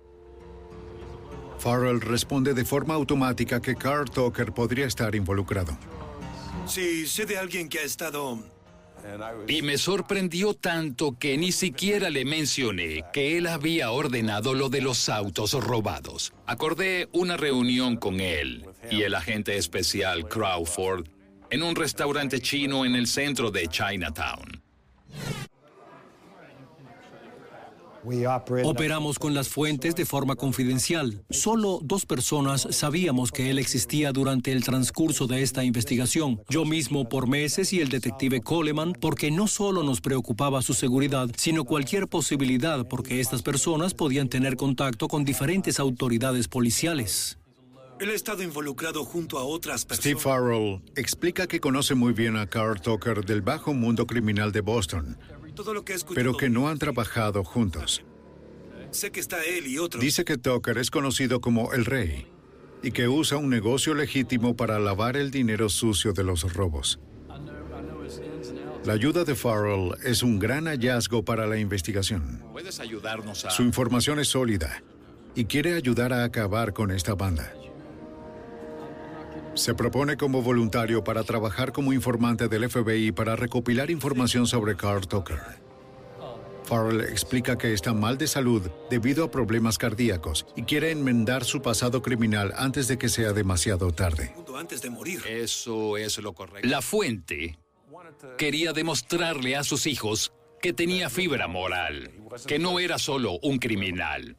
Farrell 1.59 2.01
responde 2.01 2.55
de 2.55 2.65
forma 2.65 2.95
automática 2.95 3.61
que 3.61 3.77
Carl 3.77 4.11
Tucker 4.11 4.53
podría 4.53 4.87
estar 4.87 5.15
involucrado. 5.15 5.77
Sí, 6.67 7.07
sé 7.07 7.27
de 7.27 7.37
alguien 7.37 7.69
que 7.69 7.81
ha 7.81 7.83
estado 7.83 8.39
y 9.49 9.63
me 9.63 9.79
sorprendió 9.79 10.55
tanto 10.55 11.19
que 11.19 11.37
ni 11.37 11.53
siquiera 11.53 12.11
le 12.11 12.25
mencioné 12.25 13.05
que 13.13 13.37
él 13.37 13.47
había 13.47 13.91
ordenado 13.91 14.55
lo 14.55 14.69
de 14.69 14.81
los 14.81 15.09
autos 15.09 15.53
robados. 15.53 16.33
Acordé 16.47 17.09
una 17.13 17.37
reunión 17.37 17.97
con 17.97 18.21
él 18.21 18.67
y 18.91 19.03
el 19.03 19.15
agente 19.15 19.57
especial 19.57 20.29
Crawford 20.29 21.07
en 21.51 21.63
un 21.63 21.75
restaurante 21.75 22.41
chino 22.41 22.85
en 22.85 22.95
el 22.95 23.07
centro 23.07 23.51
de 23.51 23.67
Chinatown. 23.67 24.63
Operamos 28.65 29.19
con 29.19 29.35
las 29.35 29.49
fuentes 29.49 29.95
de 29.95 30.07
forma 30.07 30.37
confidencial. 30.37 31.23
Solo 31.31 31.81
dos 31.83 32.07
personas 32.07 32.67
sabíamos 32.71 33.31
que 33.31 33.51
él 33.51 33.59
existía 33.59 34.13
durante 34.13 34.53
el 34.53 34.65
transcurso 34.65 35.27
de 35.27 35.43
esta 35.43 35.65
investigación. 35.65 36.43
Yo 36.49 36.65
mismo 36.65 37.09
por 37.09 37.29
meses 37.29 37.73
y 37.73 37.81
el 37.81 37.89
detective 37.89 38.41
Coleman, 38.41 38.95
porque 38.95 39.31
no 39.31 39.47
solo 39.47 39.83
nos 39.83 40.01
preocupaba 40.01 40.63
su 40.63 40.75
seguridad, 40.75 41.29
sino 41.37 41.65
cualquier 41.65 42.09
posibilidad 42.09 42.87
porque 42.89 43.21
estas 43.21 43.43
personas 43.43 43.95
podían 43.95 44.29
tener 44.29 44.57
contacto 44.57 45.09
con 45.09 45.25
diferentes 45.25 45.79
autoridades 45.79 46.49
policiales. 46.49 47.39
Él 48.01 48.09
ha 48.09 48.15
estado 48.15 48.43
involucrado 48.43 49.05
junto 49.05 49.39
a 49.39 49.45
otras 49.45 49.85
personas. 49.85 50.01
Steve 50.01 50.21
Farrell 50.21 50.81
explica 50.97 51.47
que 51.47 51.61
conoce 51.61 51.95
muy 51.95 52.15
bien 52.15 52.39
a 52.39 52.47
Carl 52.47 52.81
Tucker 52.81 53.27
del 53.27 53.43
bajo 53.43 53.75
mundo 53.75 54.07
criminal 54.07 54.53
de 54.53 54.63
Boston, 54.63 55.19
Todo 55.55 55.75
lo 55.75 55.85
que 55.85 55.93
he 55.93 55.97
escuchado. 55.97 56.15
pero 56.15 56.37
que 56.37 56.49
no 56.49 56.69
han 56.69 56.79
trabajado 56.79 57.45
juntos. 57.45 58.03
Sé 58.91 59.11
que 59.13 59.21
está 59.21 59.45
él 59.45 59.67
y 59.67 59.79
otros. 59.79 60.03
Dice 60.03 60.25
que 60.25 60.37
Tucker 60.37 60.79
es 60.79 60.91
conocido 60.91 61.41
como 61.41 61.73
el 61.73 61.85
rey 61.85 62.27
y 62.83 62.93
que 62.93 63.09
usa 63.09 63.37
un 63.37 63.51
negocio 63.51 63.95
legítimo 63.95 64.57
para 64.57 64.79
lavar 64.79 65.17
el 65.17 65.31
dinero 65.31 65.69
sucio 65.69 66.13
de 66.13 66.25
los 66.25 66.53
robos. 66.55 66.99
La 68.85 68.95
ayuda 68.95 69.25
de 69.25 69.35
Farrell 69.35 69.95
es 70.05 70.23
un 70.23 70.39
gran 70.39 70.65
hallazgo 70.65 71.23
para 71.23 71.47
la 71.47 71.59
investigación. 71.59 72.43
¿Puedes 72.53 72.81
ayudarnos 72.81 73.45
a...? 73.45 73.51
Su 73.51 73.63
información 73.63 74.19
es 74.19 74.29
sólida 74.29 74.83
y 75.35 75.45
quiere 75.45 75.75
ayudar 75.75 76.15
a 76.15 76.25
acabar 76.25 76.73
con 76.73 76.91
esta 76.91 77.15
banda. 77.15 77.53
Se 79.55 79.75
propone 79.75 80.17
como 80.17 80.43
voluntario 80.43 81.03
para 81.03 81.25
trabajar 81.25 81.73
como 81.73 81.93
informante 81.93 82.49
del 82.49 82.71
FBI 82.71 83.13
para 83.13 83.37
recopilar 83.37 83.91
información 83.91 84.47
sobre 84.47 84.77
Carl 84.77 85.07
Tucker. 85.07 85.41
Farrell 86.65 87.01
explica 87.01 87.59
que 87.59 87.73
está 87.73 87.93
mal 87.93 88.17
de 88.17 88.29
salud 88.29 88.71
debido 88.89 89.25
a 89.25 89.31
problemas 89.31 89.77
cardíacos 89.77 90.47
y 90.55 90.63
quiere 90.63 90.93
enmendar 90.93 91.45
su 91.45 91.63
pasado 91.63 92.01
criminal 92.01 92.53
antes 92.57 92.87
de 92.87 92.97
que 92.97 93.09
sea 93.09 93.33
demasiado 93.33 93.91
tarde. 93.91 94.33
Antes 94.55 94.81
de 94.83 94.91
morir. 94.91 95.21
Eso 95.27 95.97
es 95.97 96.19
lo 96.19 96.33
correcto. 96.33 96.69
La 96.69 96.81
fuente 96.81 97.59
quería 98.39 98.73
demostrarle 98.73 99.57
a 99.57 99.65
sus 99.65 99.87
hijos 99.87 100.33
que 100.61 100.73
tenía 100.73 101.11
fibra 101.11 101.49
moral, 101.49 102.13
que 102.47 102.59
no 102.59 102.79
era 102.79 102.99
solo 102.99 103.39
un 103.43 103.59
criminal. 103.59 104.37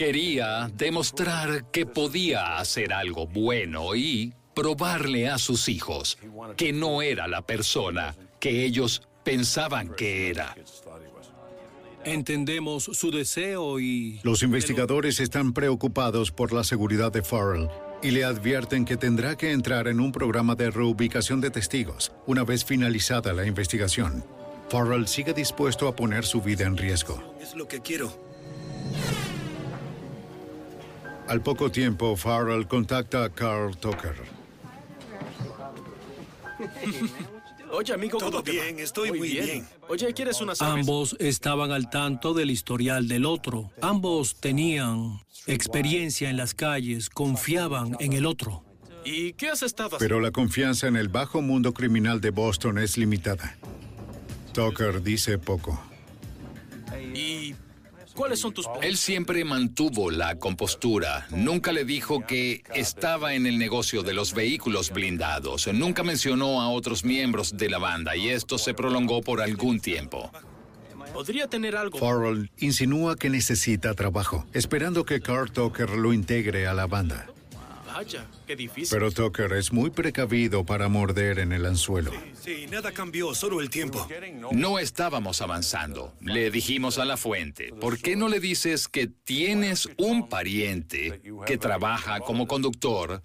Quería 0.00 0.70
demostrar 0.78 1.70
que 1.70 1.84
podía 1.84 2.56
hacer 2.56 2.94
algo 2.94 3.26
bueno 3.26 3.94
y 3.94 4.32
probarle 4.54 5.28
a 5.28 5.36
sus 5.36 5.68
hijos 5.68 6.16
que 6.56 6.72
no 6.72 7.02
era 7.02 7.28
la 7.28 7.42
persona 7.42 8.16
que 8.40 8.64
ellos 8.64 9.02
pensaban 9.22 9.90
que 9.94 10.30
era. 10.30 10.56
Entendemos 12.02 12.84
su 12.84 13.10
deseo 13.10 13.78
y... 13.78 14.20
Los 14.22 14.42
investigadores 14.42 15.20
están 15.20 15.52
preocupados 15.52 16.30
por 16.30 16.54
la 16.54 16.64
seguridad 16.64 17.12
de 17.12 17.22
Farrell 17.22 17.68
y 18.02 18.12
le 18.12 18.24
advierten 18.24 18.86
que 18.86 18.96
tendrá 18.96 19.36
que 19.36 19.52
entrar 19.52 19.86
en 19.86 20.00
un 20.00 20.12
programa 20.12 20.54
de 20.54 20.70
reubicación 20.70 21.42
de 21.42 21.50
testigos 21.50 22.10
una 22.26 22.42
vez 22.42 22.64
finalizada 22.64 23.34
la 23.34 23.44
investigación. 23.44 24.24
Farrell 24.70 25.06
sigue 25.08 25.34
dispuesto 25.34 25.88
a 25.88 25.94
poner 25.94 26.24
su 26.24 26.40
vida 26.40 26.64
en 26.64 26.78
riesgo. 26.78 27.22
Es 27.38 27.54
lo 27.54 27.68
que 27.68 27.80
quiero. 27.80 28.29
Al 31.30 31.42
poco 31.42 31.70
tiempo, 31.70 32.16
Farrell 32.16 32.66
contacta 32.66 33.22
a 33.22 33.28
Carl 33.30 33.76
Tucker. 33.76 34.16
Oye, 37.70 37.94
amigo, 37.94 38.18
¿cómo 38.18 38.32
Todo 38.32 38.42
te 38.42 38.58
va? 38.58 38.64
bien, 38.64 38.80
estoy 38.80 39.12
muy 39.12 39.30
bien. 39.30 39.64
Oye, 39.88 40.12
¿quieres 40.12 40.40
una 40.40 40.56
cerveza? 40.56 40.80
Ambos 40.80 41.14
estaban 41.20 41.70
al 41.70 41.88
tanto 41.88 42.34
del 42.34 42.50
historial 42.50 43.06
del 43.06 43.26
otro. 43.26 43.70
Ambos 43.80 44.40
tenían 44.40 45.20
experiencia 45.46 46.30
en 46.30 46.36
las 46.36 46.52
calles, 46.52 47.08
confiaban 47.08 47.96
en 48.00 48.12
el 48.12 48.26
otro. 48.26 48.64
¿Y 49.04 49.34
qué 49.34 49.50
has 49.50 49.62
estado 49.62 49.90
haciendo? 49.90 50.04
Pero 50.04 50.20
la 50.20 50.32
confianza 50.32 50.88
en 50.88 50.96
el 50.96 51.06
bajo 51.06 51.42
mundo 51.42 51.72
criminal 51.72 52.20
de 52.20 52.30
Boston 52.30 52.76
es 52.78 52.98
limitada. 52.98 53.56
Tucker 54.52 55.00
dice 55.00 55.38
poco. 55.38 55.80
¿Y 57.14 57.54
cuáles 58.14 58.40
son 58.40 58.52
tus 58.52 58.66
planes? 58.66 58.84
Él 58.84 58.96
siempre 58.96 59.44
mantuvo 59.44 60.10
la 60.10 60.38
compostura. 60.38 61.26
Nunca 61.30 61.72
le 61.72 61.84
dijo 61.84 62.26
que 62.26 62.62
estaba 62.74 63.34
en 63.34 63.46
el 63.46 63.58
negocio 63.58 64.02
de 64.02 64.14
los 64.14 64.34
vehículos 64.34 64.90
blindados. 64.90 65.68
Nunca 65.72 66.02
mencionó 66.02 66.60
a 66.60 66.70
otros 66.70 67.04
miembros 67.04 67.56
de 67.56 67.70
la 67.70 67.78
banda 67.78 68.16
y 68.16 68.28
esto 68.28 68.58
se 68.58 68.74
prolongó 68.74 69.20
por 69.22 69.40
algún 69.40 69.80
tiempo. 69.80 70.30
Podría 71.12 71.48
tener 71.48 71.76
algo. 71.76 71.98
Farrell 71.98 72.50
insinúa 72.58 73.16
que 73.16 73.30
necesita 73.30 73.94
trabajo, 73.94 74.46
esperando 74.52 75.04
que 75.04 75.20
Carl 75.20 75.50
Tucker 75.50 75.90
lo 75.90 76.12
integre 76.12 76.66
a 76.66 76.74
la 76.74 76.86
banda. 76.86 77.26
Vaya, 77.94 78.26
qué 78.46 78.56
difícil. 78.56 78.88
Pero 78.90 79.10
Tucker 79.10 79.52
es 79.52 79.72
muy 79.72 79.90
precavido 79.90 80.64
para 80.64 80.88
morder 80.88 81.38
en 81.38 81.52
el 81.52 81.66
anzuelo. 81.66 82.12
Sí, 82.40 82.66
nada 82.70 82.92
cambió, 82.92 83.34
solo 83.34 83.60
el 83.60 83.70
tiempo. 83.70 84.06
No 84.52 84.78
estábamos 84.78 85.40
avanzando. 85.42 86.14
Le 86.20 86.50
dijimos 86.50 86.98
a 86.98 87.04
la 87.04 87.16
fuente, 87.16 87.72
¿por 87.80 87.98
qué 87.98 88.16
no 88.16 88.28
le 88.28 88.40
dices 88.40 88.88
que 88.88 89.06
tienes 89.06 89.88
un 89.96 90.28
pariente 90.28 91.20
que 91.46 91.58
trabaja 91.58 92.20
como 92.20 92.46
conductor 92.46 93.22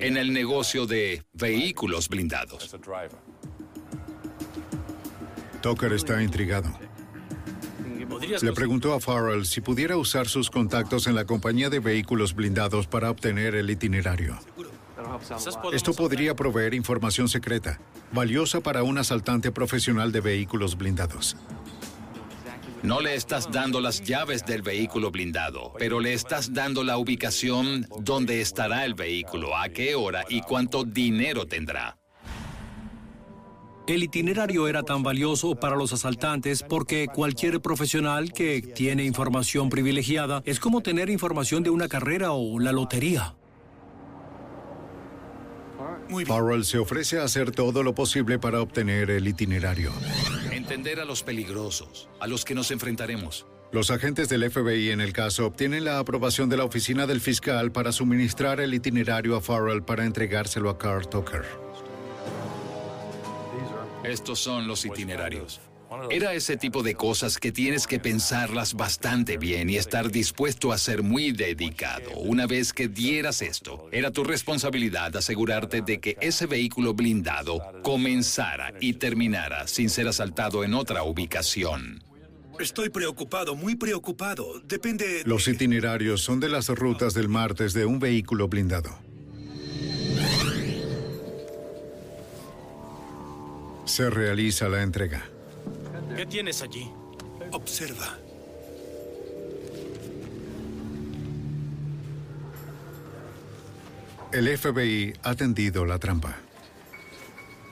en 0.00 0.16
el 0.16 0.32
negocio 0.32 0.86
de 0.86 1.24
vehículos 1.32 2.08
blindados? 2.08 2.76
Tucker 5.62 5.92
está 5.92 6.22
intrigado. 6.22 6.78
¿Podrías 8.14 8.44
Le 8.44 8.52
preguntó 8.52 8.94
a 8.94 9.00
Farrell 9.00 9.44
si 9.44 9.60
pudiera 9.60 9.96
usar 9.96 10.28
sus 10.28 10.48
contactos 10.48 11.08
en 11.08 11.16
la 11.16 11.24
compañía 11.24 11.68
de 11.68 11.80
vehículos 11.80 12.32
blindados 12.32 12.86
para 12.86 13.10
obtener 13.10 13.56
el 13.56 13.68
itinerario. 13.68 14.38
Esto 15.72 15.92
podría 15.94 16.36
proveer 16.36 16.74
información 16.74 17.28
secreta, 17.28 17.80
valiosa 18.12 18.60
para 18.60 18.84
un 18.84 18.98
asaltante 18.98 19.50
profesional 19.50 20.12
de 20.12 20.20
vehículos 20.20 20.78
blindados. 20.78 21.36
No 22.84 23.00
le 23.00 23.16
estás 23.16 23.50
dando 23.50 23.80
las 23.80 24.00
llaves 24.04 24.46
del 24.46 24.62
vehículo 24.62 25.10
blindado, 25.10 25.72
pero 25.76 25.98
le 25.98 26.12
estás 26.12 26.52
dando 26.52 26.84
la 26.84 26.98
ubicación 26.98 27.84
donde 27.98 28.40
estará 28.40 28.84
el 28.84 28.94
vehículo, 28.94 29.56
a 29.56 29.70
qué 29.70 29.96
hora 29.96 30.24
y 30.28 30.40
cuánto 30.42 30.84
dinero 30.84 31.46
tendrá. 31.46 31.96
El 33.86 34.02
itinerario 34.02 34.66
era 34.66 34.82
tan 34.82 35.02
valioso 35.02 35.56
para 35.56 35.76
los 35.76 35.92
asaltantes 35.92 36.62
porque 36.62 37.06
cualquier 37.06 37.60
profesional 37.60 38.32
que 38.32 38.62
tiene 38.62 39.04
información 39.04 39.68
privilegiada 39.68 40.42
es 40.46 40.58
como 40.58 40.80
tener 40.80 41.10
información 41.10 41.62
de 41.62 41.68
una 41.68 41.86
carrera 41.86 42.32
o 42.32 42.58
la 42.58 42.72
lotería. 42.72 43.34
Farrell 46.26 46.64
se 46.64 46.78
ofrece 46.78 47.18
a 47.18 47.24
hacer 47.24 47.50
todo 47.50 47.82
lo 47.82 47.94
posible 47.94 48.38
para 48.38 48.62
obtener 48.62 49.10
el 49.10 49.28
itinerario. 49.28 49.92
Entender 50.50 51.00
a 51.00 51.04
los 51.04 51.22
peligrosos, 51.22 52.08
a 52.20 52.26
los 52.26 52.44
que 52.46 52.54
nos 52.54 52.70
enfrentaremos. 52.70 53.46
Los 53.70 53.90
agentes 53.90 54.28
del 54.30 54.50
FBI 54.50 54.90
en 54.90 55.00
el 55.00 55.12
caso 55.12 55.46
obtienen 55.46 55.84
la 55.84 55.98
aprobación 55.98 56.48
de 56.48 56.56
la 56.56 56.64
oficina 56.64 57.06
del 57.06 57.20
fiscal 57.20 57.72
para 57.72 57.92
suministrar 57.92 58.60
el 58.60 58.72
itinerario 58.72 59.36
a 59.36 59.42
Farrell 59.42 59.82
para 59.82 60.06
entregárselo 60.06 60.70
a 60.70 60.78
Carl 60.78 61.08
Tucker. 61.08 61.63
Estos 64.04 64.38
son 64.38 64.66
los 64.66 64.84
itinerarios. 64.84 65.60
Era 66.10 66.34
ese 66.34 66.56
tipo 66.56 66.82
de 66.82 66.94
cosas 66.94 67.38
que 67.38 67.52
tienes 67.52 67.86
que 67.86 68.00
pensarlas 68.00 68.74
bastante 68.74 69.38
bien 69.38 69.70
y 69.70 69.76
estar 69.76 70.10
dispuesto 70.10 70.72
a 70.72 70.78
ser 70.78 71.02
muy 71.02 71.32
dedicado. 71.32 72.10
Una 72.16 72.46
vez 72.46 72.72
que 72.72 72.88
dieras 72.88 73.42
esto, 73.42 73.88
era 73.92 74.10
tu 74.10 74.24
responsabilidad 74.24 75.16
asegurarte 75.16 75.82
de 75.82 76.00
que 76.00 76.16
ese 76.20 76.46
vehículo 76.46 76.94
blindado 76.94 77.60
comenzara 77.82 78.72
y 78.80 78.94
terminara 78.94 79.66
sin 79.68 79.88
ser 79.88 80.08
asaltado 80.08 80.64
en 80.64 80.74
otra 80.74 81.04
ubicación. 81.04 82.02
Estoy 82.58 82.88
preocupado, 82.88 83.56
muy 83.56 83.74
preocupado. 83.74 84.60
Depende... 84.60 85.22
Los 85.24 85.48
itinerarios 85.48 86.20
son 86.20 86.38
de 86.40 86.48
las 86.48 86.68
rutas 86.68 87.14
del 87.14 87.28
martes 87.28 87.72
de 87.72 87.84
un 87.84 87.98
vehículo 87.98 88.48
blindado. 88.48 89.03
Se 93.84 94.08
realiza 94.10 94.68
la 94.68 94.82
entrega. 94.82 95.22
¿Qué 96.16 96.26
tienes 96.26 96.62
allí? 96.62 96.90
Observa. 97.52 98.18
El 104.32 104.58
FBI 104.58 105.12
ha 105.22 105.34
tendido 105.34 105.84
la 105.86 105.98
trampa. 105.98 106.36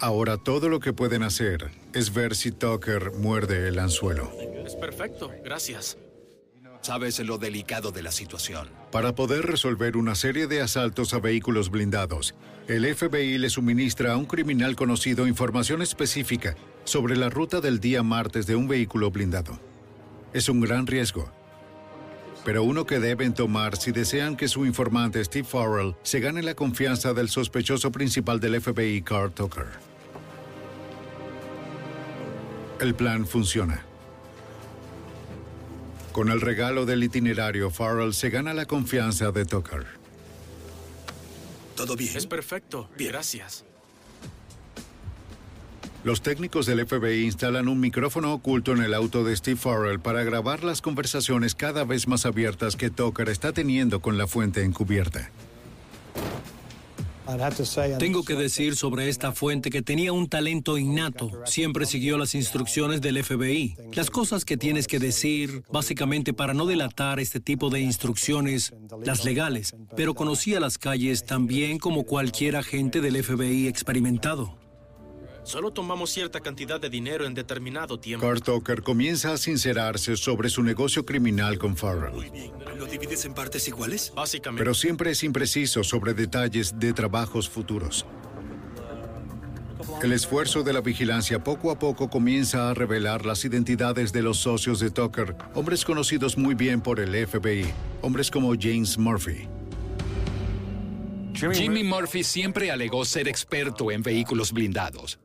Ahora 0.01 0.37
todo 0.37 0.69
lo 0.69 0.81
que 0.81 0.93
pueden 0.93 1.23
hacer 1.23 1.71
es 1.93 2.13
ver 2.13 2.37
si 2.37 2.53
Tucker 2.53 3.13
muerde 3.13 3.69
el 3.69 3.79
anzuelo. 3.79 4.31
Es 4.65 4.77
perfecto, 4.77 5.33
gracias. 5.43 5.97
Sabes 6.83 7.21
lo 7.21 7.39
delicado 7.39 7.93
de 7.93 8.03
la 8.03 8.11
situación. 8.11 8.69
Para 8.91 9.15
poder 9.15 9.47
resolver 9.47 9.97
una 9.97 10.17
serie 10.17 10.49
de 10.49 10.61
asaltos 10.61 11.15
a 11.15 11.21
vehículos 11.21 11.71
blindados, 11.71 12.35
el 12.67 12.93
FBI 12.93 13.39
le 13.39 13.51
suministra 13.51 14.13
a 14.13 14.17
un 14.17 14.27
criminal 14.27 14.75
conocido 14.75 15.29
información 15.29 15.81
específica 15.81 16.57
sobre 16.85 17.17
la 17.17 17.31
ruta 17.31 17.61
del 17.61 17.79
día 17.79 18.03
martes 18.03 18.47
de 18.47 18.57
un 18.57 18.67
vehículo 18.67 19.13
blindado. 19.13 19.61
Es 20.33 20.49
un 20.49 20.61
gran 20.61 20.89
riesgo, 20.89 21.31
pero 22.45 22.65
uno 22.65 22.85
que 22.85 22.99
deben 22.99 23.33
tomar 23.33 23.77
si 23.77 23.93
desean 23.93 24.37
que 24.37 24.49
su 24.49 24.67
informante 24.67 25.25
Steve 25.25 25.47
Farrell 25.47 25.95
se 26.03 26.19
gane 26.19 26.43
la 26.43 26.55
confianza 26.55 27.15
del 27.15 27.29
sospechoso 27.29 27.93
principal 27.93 28.41
del 28.41 28.61
FBI, 28.61 29.03
Carl 29.03 29.31
Tucker. 29.33 29.67
El 32.81 32.97
plan 32.97 33.25
funciona. 33.25 33.87
Con 36.13 36.29
el 36.29 36.43
regalo 36.43 36.85
del 36.85 37.03
itinerario, 37.05 37.71
Farrell 37.71 38.13
se 38.13 38.29
gana 38.29 38.53
la 38.53 38.67
confianza 38.67 39.33
de 39.33 39.47
Tucker. 39.47 39.87
¿Todo 41.75 41.97
bien? 41.97 42.15
Es 42.15 42.27
perfecto. 42.27 42.91
Gracias. 42.99 43.65
Los 46.05 46.21
técnicos 46.21 46.67
del 46.67 46.87
FBI 46.87 47.25
instalan 47.25 47.69
un 47.69 47.81
micrófono 47.81 48.35
oculto 48.35 48.73
en 48.73 48.83
el 48.83 48.93
auto 48.93 49.25
de 49.25 49.35
Steve 49.37 49.57
Farrell 49.57 50.01
para 50.01 50.25
grabar 50.25 50.65
las 50.65 50.83
conversaciones 50.83 51.55
cada 51.55 51.85
vez 51.85 52.09
más 52.09 52.27
abiertas 52.27 52.77
que 52.77 52.91
Tucker 52.91 53.29
está 53.29 53.53
teniendo 53.53 54.01
con 54.01 54.19
la 54.19 54.27
fuente 54.27 54.65
encubierta. 54.65 55.31
Tengo 57.99 58.25
que 58.25 58.35
decir 58.35 58.77
sobre 58.77 59.09
esta 59.09 59.33
fuente 59.33 59.71
que 59.71 59.83
tenía 59.83 60.13
un 60.13 60.29
talento 60.29 60.79
innato. 60.79 61.31
Siempre 61.45 61.87
siguió 61.87 62.19
las 62.19 62.35
instrucciones 62.35 63.01
del 63.01 63.23
FBI. 63.23 63.77
Las 63.95 64.11
cosas 64.11 64.45
que 64.45 64.57
tienes 64.57 64.87
que 64.87 64.99
decir, 64.99 65.63
básicamente 65.73 66.33
para 66.33 66.55
no 66.55 66.67
delatar 66.67 67.21
este 67.21 67.41
tipo 67.41 67.71
de 67.71 67.81
instrucciones, 67.81 68.73
las 69.05 69.25
legales, 69.25 69.75
pero 69.97 70.15
conocía 70.15 70.61
las 70.61 70.79
calles 70.79 71.25
tan 71.25 71.47
bien 71.47 71.79
como 71.79 72.05
cualquier 72.05 72.57
agente 72.57 73.01
del 73.01 73.23
FBI 73.23 73.67
experimentado. 73.67 74.62
Solo 75.45 75.73
tomamos 75.73 76.11
cierta 76.11 76.41
cantidad 76.41 76.81
de 76.81 76.89
dinero 76.89 77.27
en 77.27 77.35
determinado 77.35 77.99
tiempo. 77.99 78.27
Carl 78.27 78.41
Tucker 78.41 78.83
comienza 78.83 79.33
a 79.33 79.37
sincerarse 79.37 80.17
sobre 80.17 80.49
su 80.49 80.63
negocio 80.63 81.05
criminal 81.05 81.59
con 81.59 81.77
Farrell. 81.77 82.15
Muy 82.15 82.31
bien. 82.31 82.53
¿Lo 82.79 82.87
divides 82.87 83.25
en 83.25 83.35
partes 83.35 83.67
iguales? 83.67 84.13
Básicamente. 84.15 84.61
Pero 84.61 84.75
siempre 84.75 85.11
es 85.11 85.23
impreciso 85.25 85.83
sobre 85.83 86.15
detalles 86.15 86.79
de 86.79 86.93
trabajos 86.93 87.49
futuros. 87.49 88.07
El 90.03 90.13
esfuerzo 90.13 90.63
de 90.63 90.73
la 90.73 90.81
vigilancia 90.81 91.43
poco 91.43 91.71
a 91.71 91.79
poco 91.79 92.09
comienza 92.09 92.71
a 92.71 92.75
revelar 92.75 93.25
las 93.25 93.45
identidades 93.45 94.13
de 94.13 94.23
los 94.23 94.39
socios 94.39 94.81
de 94.81 94.91
Tucker, 94.91 95.37
hombres 95.55 95.85
conocidos 95.85 96.37
muy 96.37 96.55
bien 96.55 96.81
por 96.81 96.99
el 96.99 97.27
FBI, 97.27 97.67
hombres 98.01 98.31
como 98.31 98.53
James 98.59 98.99
Murphy. 98.99 99.49
Jimmy 101.35 101.83
Murphy 101.83 102.23
siempre 102.23 102.71
alegó 102.71 103.05
ser 103.05 103.27
experto 103.27 103.91
en 103.91 104.03
vehículos 104.03 104.53
blindados. 104.53 105.19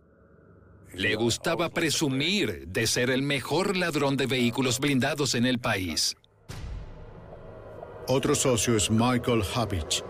Le 0.94 1.16
gustaba 1.16 1.70
presumir 1.70 2.68
de 2.68 2.88
ser 2.88 3.10
el 3.10 3.22
mejor 3.22 3.78
ladrón 3.78 4.18
de 4.18 4.26
vehículos 4.26 4.80
blindados 4.80 5.36
en 5.36 5.46
el 5.46 5.60
país. 5.60 6.16
Otro 8.08 8.36
socio 8.36 8.76
es 8.76 8.90
Michael 8.90 9.44
Habich. 9.54 10.04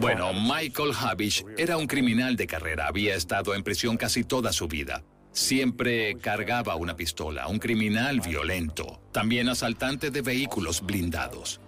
Bueno, 0.00 0.32
Michael 0.32 0.92
Habich 0.98 1.44
era 1.56 1.76
un 1.76 1.86
criminal 1.86 2.36
de 2.36 2.46
carrera. 2.46 2.86
Había 2.86 3.14
estado 3.14 3.54
en 3.54 3.62
prisión 3.62 3.96
casi 3.96 4.22
toda 4.22 4.52
su 4.52 4.68
vida. 4.68 5.02
Siempre 5.32 6.16
cargaba 6.18 6.76
una 6.76 6.94
pistola, 6.94 7.48
un 7.48 7.58
criminal 7.58 8.20
violento, 8.20 9.00
también 9.10 9.48
asaltante 9.48 10.10
de 10.10 10.22
vehículos 10.22 10.80
blindados. 10.80 11.60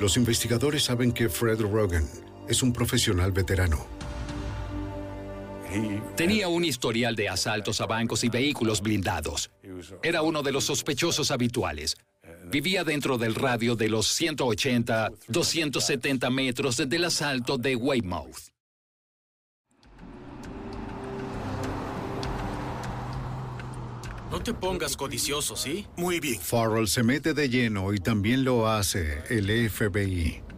Los 0.00 0.16
investigadores 0.16 0.84
saben 0.84 1.12
que 1.12 1.28
Fred 1.28 1.60
Rogan 1.60 2.08
es 2.50 2.62
un 2.62 2.72
profesional 2.72 3.30
veterano. 3.32 3.86
Tenía 6.16 6.48
un 6.48 6.64
historial 6.64 7.14
de 7.14 7.28
asaltos 7.28 7.80
a 7.80 7.86
bancos 7.86 8.24
y 8.24 8.28
vehículos 8.28 8.82
blindados. 8.82 9.50
Era 10.02 10.22
uno 10.22 10.42
de 10.42 10.50
los 10.50 10.64
sospechosos 10.64 11.30
habituales. 11.30 11.96
Vivía 12.50 12.82
dentro 12.82 13.18
del 13.18 13.36
radio 13.36 13.76
de 13.76 13.88
los 13.88 14.08
180, 14.08 15.10
270 15.28 16.30
metros 16.30 16.76
del 16.76 17.04
asalto 17.04 17.56
de 17.56 17.76
Weymouth. 17.76 18.50
No 24.30 24.40
te 24.40 24.54
pongas 24.54 24.96
codicioso, 24.96 25.56
¿sí? 25.56 25.86
Muy 25.96 26.20
bien. 26.20 26.40
Farrell 26.40 26.88
se 26.88 27.02
mete 27.02 27.34
de 27.34 27.48
lleno 27.48 27.92
y 27.92 27.98
también 27.98 28.44
lo 28.44 28.68
hace 28.68 29.22
el 29.28 29.70
FBI. 29.70 30.49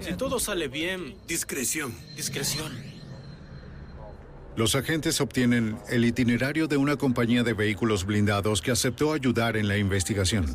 Si 0.00 0.12
todo 0.14 0.38
sale 0.38 0.68
bien, 0.68 1.16
Discreción. 1.26 1.94
discreción. 2.16 2.72
Los 4.56 4.74
agentes 4.76 5.20
obtienen 5.20 5.78
el 5.88 6.04
itinerario 6.04 6.68
de 6.68 6.76
una 6.76 6.96
compañía 6.96 7.42
de 7.42 7.54
vehículos 7.54 8.04
blindados 8.04 8.62
que 8.62 8.70
aceptó 8.70 9.12
ayudar 9.12 9.56
en 9.56 9.66
la 9.66 9.76
investigación. 9.78 10.46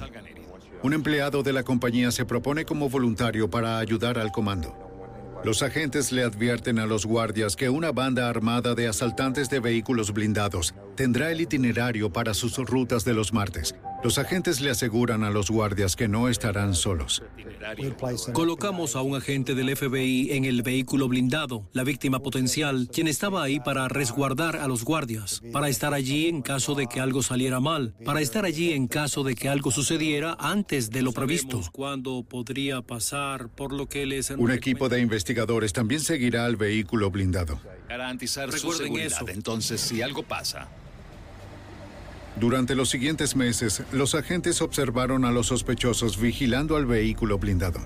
Un 0.84 0.94
empleado 0.94 1.44
de 1.44 1.52
la 1.52 1.64
compañía 1.64 2.12
se 2.12 2.26
propone 2.26 2.64
como 2.64 2.90
voluntario 2.90 3.50
para 3.50 3.80
ayudar 3.80 4.18
al 4.18 4.32
comando. 4.32 4.74
Los 5.44 5.64
agentes 5.64 6.12
le 6.12 6.24
advierten 6.24 6.80
a 6.80 6.86
los 6.86 7.06
guardias 7.06 7.56
que 7.56 7.70
una 7.70 7.92
banda 7.92 8.30
armada 8.30 8.76
de 8.76 8.88
asaltantes 8.88 9.50
de 9.50 9.60
vehículos 9.60 10.14
blindados 10.14 10.74
tendrá 10.96 11.32
el 11.32 11.42
itinerario 11.42 12.12
para 12.12 12.34
sus 12.34 12.58
rutas 12.58 13.06
de 13.06 13.14
los 13.14 13.34
martes. 13.34 13.76
Los 14.02 14.18
agentes 14.18 14.62
le 14.62 14.70
aseguran 14.70 15.24
a 15.24 15.30
los 15.30 15.52
guardias 15.52 15.96
que 15.98 16.08
no 16.08 16.30
estarán 16.30 16.74
solos. 16.74 17.22
Colocamos 18.32 18.96
a 18.96 19.02
un 19.02 19.18
agente 19.18 19.56
del 19.56 19.76
FBI 19.76 20.32
en 20.32 20.46
el 20.46 20.62
vehículo 20.62 21.10
blindado, 21.10 21.68
la 21.74 21.84
víctima 21.84 22.20
potencial, 22.20 22.88
quien 22.94 23.08
estaba 23.08 23.44
ahí 23.44 23.60
para 23.60 23.90
resguardar 23.90 24.56
a 24.56 24.68
los 24.68 24.86
guardias, 24.86 25.42
para 25.52 25.68
estar 25.68 25.94
allí 25.94 26.28
en 26.28 26.42
caso 26.42 26.76
de 26.76 26.88
que 26.88 27.02
algo 27.02 27.22
saliera 27.22 27.60
mal, 27.60 27.94
para 28.06 28.22
estar 28.22 28.46
allí 28.46 28.72
en 28.72 28.88
caso 28.88 29.24
de 29.24 29.36
que 29.36 29.50
algo 29.50 29.70
sucediera 29.70 30.38
antes 30.40 30.90
de 30.90 31.02
lo 31.02 31.12
previsto. 31.12 31.62
¿Cuándo 31.74 32.24
podría 32.24 32.82
pasar 32.82 33.50
por 33.50 33.74
lo 33.74 33.88
que 33.88 34.06
les 34.06 34.30
Un 34.32 34.52
equipo 34.52 34.88
de 34.88 35.02
investigadores 35.02 35.74
también 35.74 36.00
seguirá 36.00 36.46
al 36.46 36.56
vehículo 36.56 37.12
blindado. 37.12 37.60
Garantizar 37.90 38.52
su 38.54 38.72
seguridad. 38.72 39.08
eso. 39.08 39.28
Entonces, 39.28 39.82
si 39.82 40.02
algo 40.02 40.24
pasa, 40.24 40.70
Durante 42.36 42.76
los 42.76 42.90
siguientes 42.90 43.36
meses, 43.36 43.84
los 43.92 44.16
agentes 44.16 44.62
observaron 44.62 45.26
a 45.26 45.32
los 45.32 45.48
sospechosos 45.48 46.20
vigilando 46.20 46.76
al 46.76 46.86
vehículo 46.86 47.38
blindado. 47.38 47.80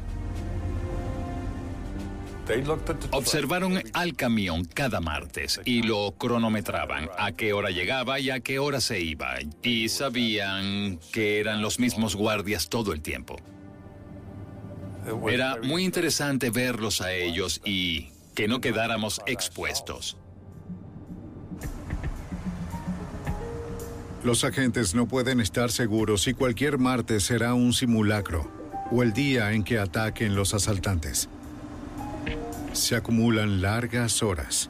observaron 3.12 3.82
al 3.94 4.16
camión 4.16 4.66
cada 4.66 5.00
martes 5.00 5.62
y 5.66 5.82
lo 5.82 6.12
cronometraban 6.18 7.10
a 7.18 7.32
qué 7.32 7.54
hora 7.54 7.72
llegaba 7.72 8.20
y 8.20 8.30
a 8.30 8.42
qué 8.42 8.60
hora 8.60 8.80
se 8.80 9.02
iba. 9.02 9.36
Y 9.64 9.90
sabían 9.90 11.00
que 11.12 11.40
eran 11.40 11.62
los 11.62 11.80
mismos 11.80 12.16
guardias 12.16 12.70
todo 12.70 12.94
el 12.94 13.02
tiempo. 13.02 13.38
Era 15.28 15.58
muy 15.62 15.84
interesante 15.84 16.50
verlos 16.50 17.02
a 17.02 17.12
ellos 17.14 17.62
y 17.66 18.12
que 18.36 18.48
no 18.48 18.62
quedáramos 18.62 19.22
expuestos. 19.26 20.18
Los 24.24 24.46
agentes 24.46 24.96
no 24.96 25.06
pueden 25.06 25.42
estar 25.42 25.70
seguros 25.70 26.24
si 26.24 26.34
cualquier 26.34 26.78
martes 26.78 27.24
será 27.24 27.54
un 27.54 27.74
simulacro 27.74 28.50
o 28.90 29.04
el 29.04 29.12
día 29.12 29.52
en 29.52 29.64
que 29.64 29.80
ataquen 29.80 30.34
los 30.34 30.54
asaltantes. 30.54 31.28
Se 32.72 32.96
acumulan 32.96 33.62
largas 33.62 34.24
horas. 34.24 34.70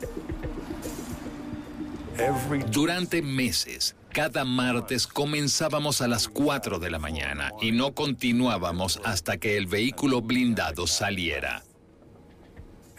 Durante 2.71 3.21
meses, 3.21 3.95
cada 4.11 4.43
martes 4.43 5.05
comenzábamos 5.05 6.01
a 6.01 6.07
las 6.07 6.27
4 6.27 6.79
de 6.79 6.89
la 6.89 6.99
mañana 6.99 7.51
y 7.61 7.71
no 7.71 7.93
continuábamos 7.93 9.01
hasta 9.03 9.37
que 9.37 9.57
el 9.57 9.67
vehículo 9.67 10.21
blindado 10.21 10.87
saliera. 10.87 11.63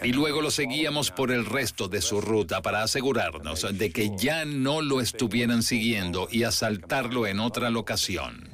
Y 0.04 0.12
luego 0.12 0.42
lo 0.42 0.50
seguíamos 0.50 1.10
por 1.10 1.30
el 1.30 1.46
resto 1.46 1.88
de 1.88 2.02
su 2.02 2.20
ruta 2.20 2.60
para 2.60 2.82
asegurarnos 2.82 3.66
de 3.76 3.90
que 3.90 4.14
ya 4.16 4.44
no 4.44 4.82
lo 4.82 5.00
estuvieran 5.00 5.62
siguiendo 5.62 6.28
y 6.30 6.42
asaltarlo 6.42 7.26
en 7.26 7.40
otra 7.40 7.70
locación. 7.70 8.50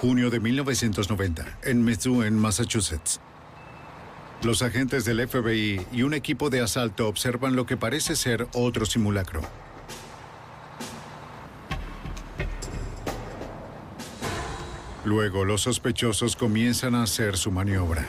Junio 0.00 0.30
de 0.30 0.38
1990, 0.38 1.58
en 1.64 1.82
Methuen, 1.82 2.38
Massachusetts. 2.38 3.20
Los 4.44 4.62
agentes 4.62 5.04
del 5.04 5.26
FBI 5.26 5.84
y 5.92 6.02
un 6.02 6.14
equipo 6.14 6.50
de 6.50 6.60
asalto 6.60 7.08
observan 7.08 7.56
lo 7.56 7.66
que 7.66 7.76
parece 7.76 8.14
ser 8.14 8.46
otro 8.52 8.86
simulacro. 8.86 9.40
Luego, 15.08 15.46
los 15.46 15.62
sospechosos 15.62 16.36
comienzan 16.36 16.94
a 16.94 17.02
hacer 17.02 17.38
su 17.38 17.50
maniobra. 17.50 18.04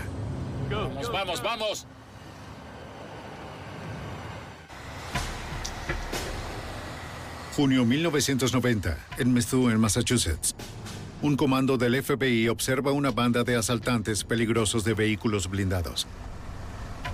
Vamos, 0.69 1.09
vamos, 1.09 1.41
vamos. 1.41 1.87
Junio 7.55 7.85
1990, 7.85 8.97
en 9.17 9.33
Methuen, 9.33 9.79
Massachusetts. 9.79 10.53
Un 11.21 11.37
comando 11.37 11.77
del 11.77 12.03
FBI 12.03 12.49
observa 12.49 12.91
una 12.91 13.11
banda 13.11 13.45
de 13.45 13.55
asaltantes 13.55 14.25
peligrosos 14.25 14.83
de 14.83 14.93
vehículos 14.93 15.49
blindados. 15.49 16.05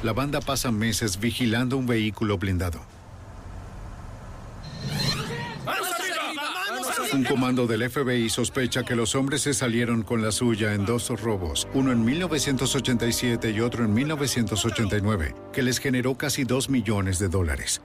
La 0.01 0.13
banda 0.13 0.41
pasa 0.41 0.71
meses 0.71 1.19
vigilando 1.19 1.77
un 1.77 1.86
vehículo 1.86 2.39
blindado. 2.39 2.95
Un 7.16 7.24
comando 7.24 7.66
del 7.66 7.89
FBI 7.89 8.30
sospecha 8.30 8.84
que 8.84 8.93
los 8.93 9.16
hombres 9.16 9.43
se 9.43 9.53
salieron 9.53 10.03
con 10.03 10.22
la 10.22 10.34
suya 10.34 10.74
en 10.74 10.86
dos 10.86 11.07
robos, 11.22 11.66
uno 11.74 11.93
en 11.93 12.03
1987 12.03 13.51
y 13.51 13.61
otro 13.61 13.86
en 13.86 13.93
1989, 13.93 15.34
que 15.53 15.63
les 15.63 15.80
generó 15.80 16.18
casi 16.18 16.43
2 16.43 16.70
millones 16.70 17.18
de 17.18 17.30
dólares. 17.30 17.82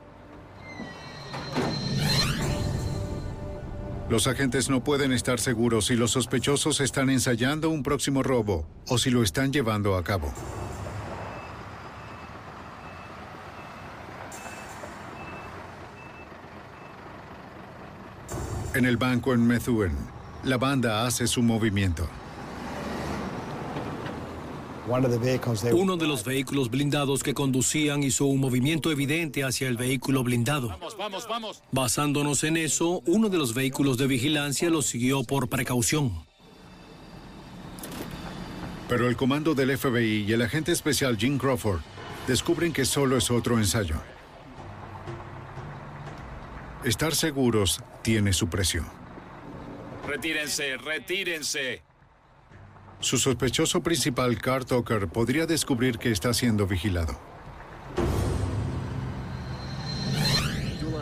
Los 4.08 4.26
agentes 4.26 4.68
no 4.68 4.82
pueden 4.82 5.12
estar 5.12 5.38
seguros 5.38 5.86
si 5.86 5.94
los 5.94 6.10
sospechosos 6.10 6.80
están 6.80 7.08
ensayando 7.08 7.70
un 7.70 7.84
próximo 7.84 8.24
robo 8.24 8.66
o 8.88 8.98
si 8.98 9.10
lo 9.10 9.22
están 9.22 9.52
llevando 9.52 9.96
a 9.96 10.02
cabo. 10.02 10.34
En 18.72 18.86
el 18.86 18.96
banco 18.96 19.34
en 19.34 19.44
Methuen, 19.44 19.96
la 20.44 20.56
banda 20.56 21.04
hace 21.04 21.26
su 21.26 21.42
movimiento. 21.42 22.08
Uno 25.72 25.96
de 25.96 26.06
los 26.06 26.24
vehículos 26.24 26.70
blindados 26.70 27.24
que 27.24 27.34
conducían 27.34 28.04
hizo 28.04 28.26
un 28.26 28.38
movimiento 28.38 28.92
evidente 28.92 29.42
hacia 29.42 29.66
el 29.66 29.76
vehículo 29.76 30.22
blindado. 30.22 30.68
Vamos, 30.68 30.96
vamos, 30.96 31.26
vamos. 31.28 31.62
Basándonos 31.72 32.44
en 32.44 32.56
eso, 32.56 33.02
uno 33.06 33.28
de 33.28 33.38
los 33.38 33.54
vehículos 33.54 33.98
de 33.98 34.06
vigilancia 34.06 34.70
lo 34.70 34.82
siguió 34.82 35.24
por 35.24 35.48
precaución. 35.48 36.12
Pero 38.88 39.08
el 39.08 39.16
comando 39.16 39.56
del 39.56 39.76
FBI 39.76 40.26
y 40.28 40.32
el 40.32 40.42
agente 40.42 40.70
especial 40.70 41.16
Jim 41.16 41.38
Crawford 41.38 41.80
descubren 42.28 42.72
que 42.72 42.84
solo 42.84 43.16
es 43.16 43.32
otro 43.32 43.58
ensayo. 43.58 43.96
Estar 46.84 47.14
seguros 47.14 47.80
tiene 48.02 48.32
su 48.32 48.48
precio. 48.48 48.84
Retírense, 50.06 50.76
retírense. 50.78 51.82
Su 53.00 53.16
sospechoso 53.16 53.82
principal, 53.82 54.38
Carl 54.38 54.66
Tucker, 54.66 55.08
podría 55.08 55.46
descubrir 55.46 55.98
que 55.98 56.10
está 56.10 56.34
siendo 56.34 56.66
vigilado. 56.66 57.18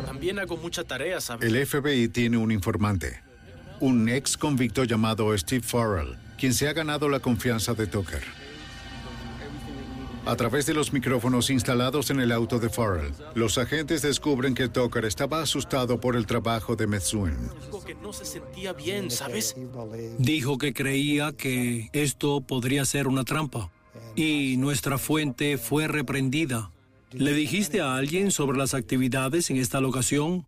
También 0.07 0.38
hago 0.38 0.57
mucha 0.57 0.84
tarea, 0.84 1.20
¿sabes? 1.20 1.49
El 1.49 1.66
FBI 1.66 2.09
tiene 2.09 2.36
un 2.36 2.51
informante, 2.51 3.22
un 3.80 4.09
ex 4.09 4.36
convicto 4.36 4.84
llamado 4.84 5.36
Steve 5.38 5.62
Farrell, 5.62 6.16
quien 6.36 6.55
se 6.55 6.68
ha 6.68 6.72
ganado 6.72 7.09
la 7.09 7.20
confianza 7.20 7.74
de 7.74 7.86
Tucker. 7.86 8.22
A 10.29 10.37
través 10.37 10.66
de 10.66 10.74
los 10.74 10.93
micrófonos 10.93 11.49
instalados 11.49 12.11
en 12.11 12.20
el 12.20 12.33
auto 12.33 12.59
de 12.59 12.68
Farrell, 12.68 13.14
los 13.35 13.57
agentes 13.57 14.03
descubren 14.03 14.55
que 14.55 14.68
Tucker 14.68 15.07
estaba 15.07 15.41
asustado 15.41 15.99
por 15.99 16.16
el 16.16 16.26
trabajo 16.26 16.76
de 16.76 16.87
Metsuen. 16.87 17.49
Dijo 17.64 17.83
que 17.83 17.95
no 17.95 18.12
se 18.12 18.26
sentía 18.26 18.74
bien, 18.74 19.11
¿sabes? 19.11 19.57
Dijo 20.18 20.59
que 20.59 20.74
creía 20.74 21.33
que 21.33 21.89
esto 21.95 22.43
podría 22.43 22.85
ser 22.85 23.09
una 23.09 23.24
trampa. 23.24 23.70
Y 24.16 24.59
nuestra 24.59 24.99
fuente 24.99 25.57
fue 25.57 25.89
reprendida. 25.89 26.72
¿Le 27.12 27.33
dijiste 27.33 27.81
a 27.81 27.97
alguien 27.97 28.31
sobre 28.31 28.59
las 28.59 28.74
actividades 28.74 29.49
en 29.49 29.57
esta 29.57 29.81
locación? 29.81 30.47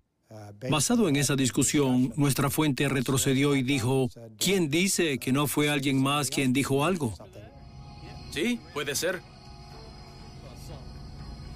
Basado 0.69 1.09
en 1.09 1.17
esa 1.17 1.37
discusión, 1.37 2.13
nuestra 2.17 2.51
fuente 2.51 2.87
retrocedió 2.91 3.57
y 3.57 3.63
dijo, 3.63 4.11
¿quién 4.37 4.69
dice 4.69 5.17
que 5.17 5.33
no 5.33 5.47
fue 5.47 5.71
alguien 5.71 6.03
más 6.03 6.29
quien 6.29 6.53
dijo 6.53 6.85
algo? 6.85 7.15
Sí, 8.31 8.61
puede 8.75 8.95
ser. 8.95 9.30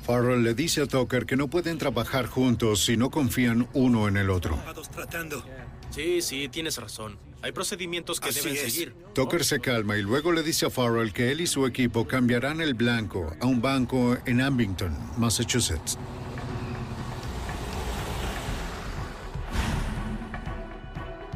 Farrell 0.05 0.43
le 0.43 0.53
dice 0.55 0.83
a 0.83 0.87
Tucker 0.87 1.25
que 1.25 1.35
no 1.37 1.49
pueden 1.49 1.79
trabajar 1.79 2.27
juntos 2.27 2.85
si 2.85 2.97
no 2.97 3.11
confían 3.11 3.69
uno 3.73 4.07
en 4.07 4.19
el 4.19 4.29
otro. 4.29 4.59
tratando. 4.95 5.43
Sí, 5.91 6.21
sí, 6.21 6.49
tienes 6.49 6.77
razón. 6.77 7.17
Hay 7.41 7.53
procedimientos 7.53 8.21
que 8.21 8.29
Así 8.29 8.41
deben 8.41 8.57
es. 8.57 8.73
seguir. 8.73 8.95
Tucker 9.15 9.45
se 9.45 9.61
calma 9.61 9.97
y 9.97 10.03
luego 10.03 10.33
le 10.33 10.43
dice 10.43 10.67
a 10.67 10.71
Farrell 10.71 11.13
que 11.13 11.31
él 11.31 11.41
y 11.41 11.47
su 11.47 11.67
equipo 11.67 12.07
cambiarán 12.07 12.61
el 12.61 12.75
blanco 12.75 13.35
a 13.41 13.47
un 13.47 13.63
banco 13.63 14.17
en 14.27 14.41
Abington, 14.43 14.95
Massachusetts. 15.17 15.99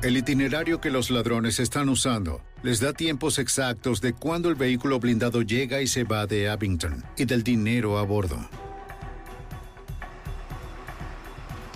El 0.01 0.17
itinerario 0.17 0.81
que 0.81 0.91
los 0.91 1.11
ladrones 1.11 1.59
están 1.59 1.89
usando 1.89 2.41
les 2.63 2.79
da 2.79 2.93
tiempos 2.93 3.41
exactos 3.41 4.01
de 4.01 4.13
cuándo 4.13 4.49
el 4.49 4.55
vehículo 4.55 5.01
blindado 5.01 5.43
llega 5.43 5.83
y 5.83 5.89
se 5.89 6.05
va 6.05 6.25
de 6.29 6.49
Abington 6.49 7.05
y 7.17 7.25
del 7.25 7.43
dinero 7.43 7.99
a 7.99 8.05
bordo. 8.05 8.39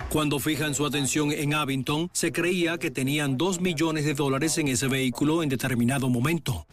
Cuando 0.07 0.39
fijan 0.39 0.73
su 0.73 0.85
atención 0.85 1.33
en 1.33 1.53
Abington, 1.53 2.09
se 2.13 2.31
creía 2.31 2.77
que 2.77 2.91
tenían 2.91 3.35
dos 3.35 3.59
millones 3.59 4.05
de 4.05 4.13
dólares 4.13 4.57
en 4.57 4.69
ese 4.69 4.87
vehículo 4.87 5.43
en 5.43 5.49
determinado 5.49 6.07
momento. 6.07 6.65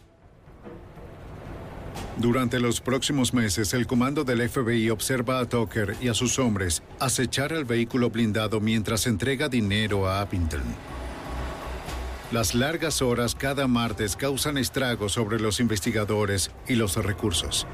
Durante 2.17 2.61
los 2.61 2.79
próximos 2.79 3.33
meses, 3.33 3.73
el 3.73 3.87
comando 3.87 4.23
del 4.23 4.47
FBI 4.47 4.89
observa 4.89 5.39
a 5.39 5.49
Tucker 5.49 5.97
y 6.01 6.07
a 6.07 6.13
sus 6.13 6.39
hombres 6.39 6.81
acechar 6.99 7.51
el 7.51 7.65
vehículo 7.65 8.09
blindado 8.09 8.61
mientras 8.61 9.05
entrega 9.05 9.49
dinero 9.49 10.07
a 10.07 10.21
Abington. 10.21 10.61
Las 12.31 12.55
largas 12.55 13.01
horas 13.01 13.35
cada 13.35 13.67
martes 13.67 14.15
causan 14.15 14.57
estragos 14.57 15.11
sobre 15.11 15.37
los 15.37 15.59
investigadores 15.59 16.49
y 16.65 16.75
los 16.75 16.95
recursos. 16.95 17.67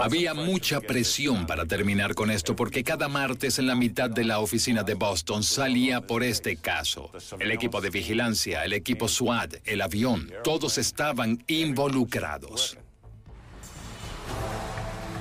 Había 0.00 0.32
mucha 0.32 0.80
presión 0.80 1.46
para 1.46 1.66
terminar 1.66 2.14
con 2.14 2.30
esto 2.30 2.56
porque 2.56 2.84
cada 2.84 3.08
martes 3.08 3.58
en 3.58 3.66
la 3.66 3.74
mitad 3.74 4.08
de 4.08 4.24
la 4.24 4.38
oficina 4.38 4.84
de 4.84 4.94
Boston 4.94 5.42
salía 5.42 6.00
por 6.06 6.22
este 6.22 6.56
caso. 6.56 7.10
El 7.38 7.50
equipo 7.50 7.82
de 7.82 7.90
vigilancia, 7.90 8.64
el 8.64 8.72
equipo 8.72 9.06
SWAT, 9.06 9.56
el 9.66 9.82
avión, 9.82 10.32
todos 10.42 10.78
estaban 10.78 11.44
involucrados. 11.46 12.78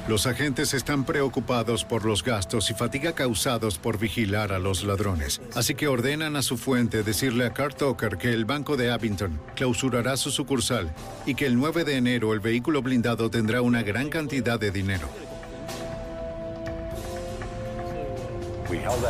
Los 0.08 0.26
agentes 0.26 0.74
están 0.74 1.04
preocupados 1.04 1.84
por 1.84 2.06
los 2.06 2.24
gastos 2.24 2.72
y 2.72 2.74
fatiga 2.74 3.12
causados 3.14 3.78
por 3.78 4.00
vigilar 4.00 4.54
a 4.54 4.60
los 4.60 4.86
ladrones, 4.86 5.42
así 5.54 5.76
que 5.76 5.90
ordenan 5.90 6.38
a 6.38 6.42
su 6.42 6.58
fuente 6.58 7.04
decirle 7.04 7.46
a 7.46 7.54
Carl 7.54 7.76
Tucker 7.76 8.18
que 8.18 8.32
el 8.32 8.46
banco 8.46 8.78
de 8.78 8.90
Abington 8.90 9.38
clausurará 9.54 10.16
su 10.16 10.32
sucursal 10.32 10.94
y 11.26 11.36
que 11.36 11.46
el 11.46 11.58
9 11.58 11.84
de 11.84 11.98
enero 11.98 12.32
el 12.32 12.40
vehículo 12.40 12.82
blindado 12.82 13.30
tendrá 13.30 13.62
una 13.62 13.84
gran 13.84 14.08
cantidad 14.08 14.58
de 14.58 14.72
dinero. 14.72 15.10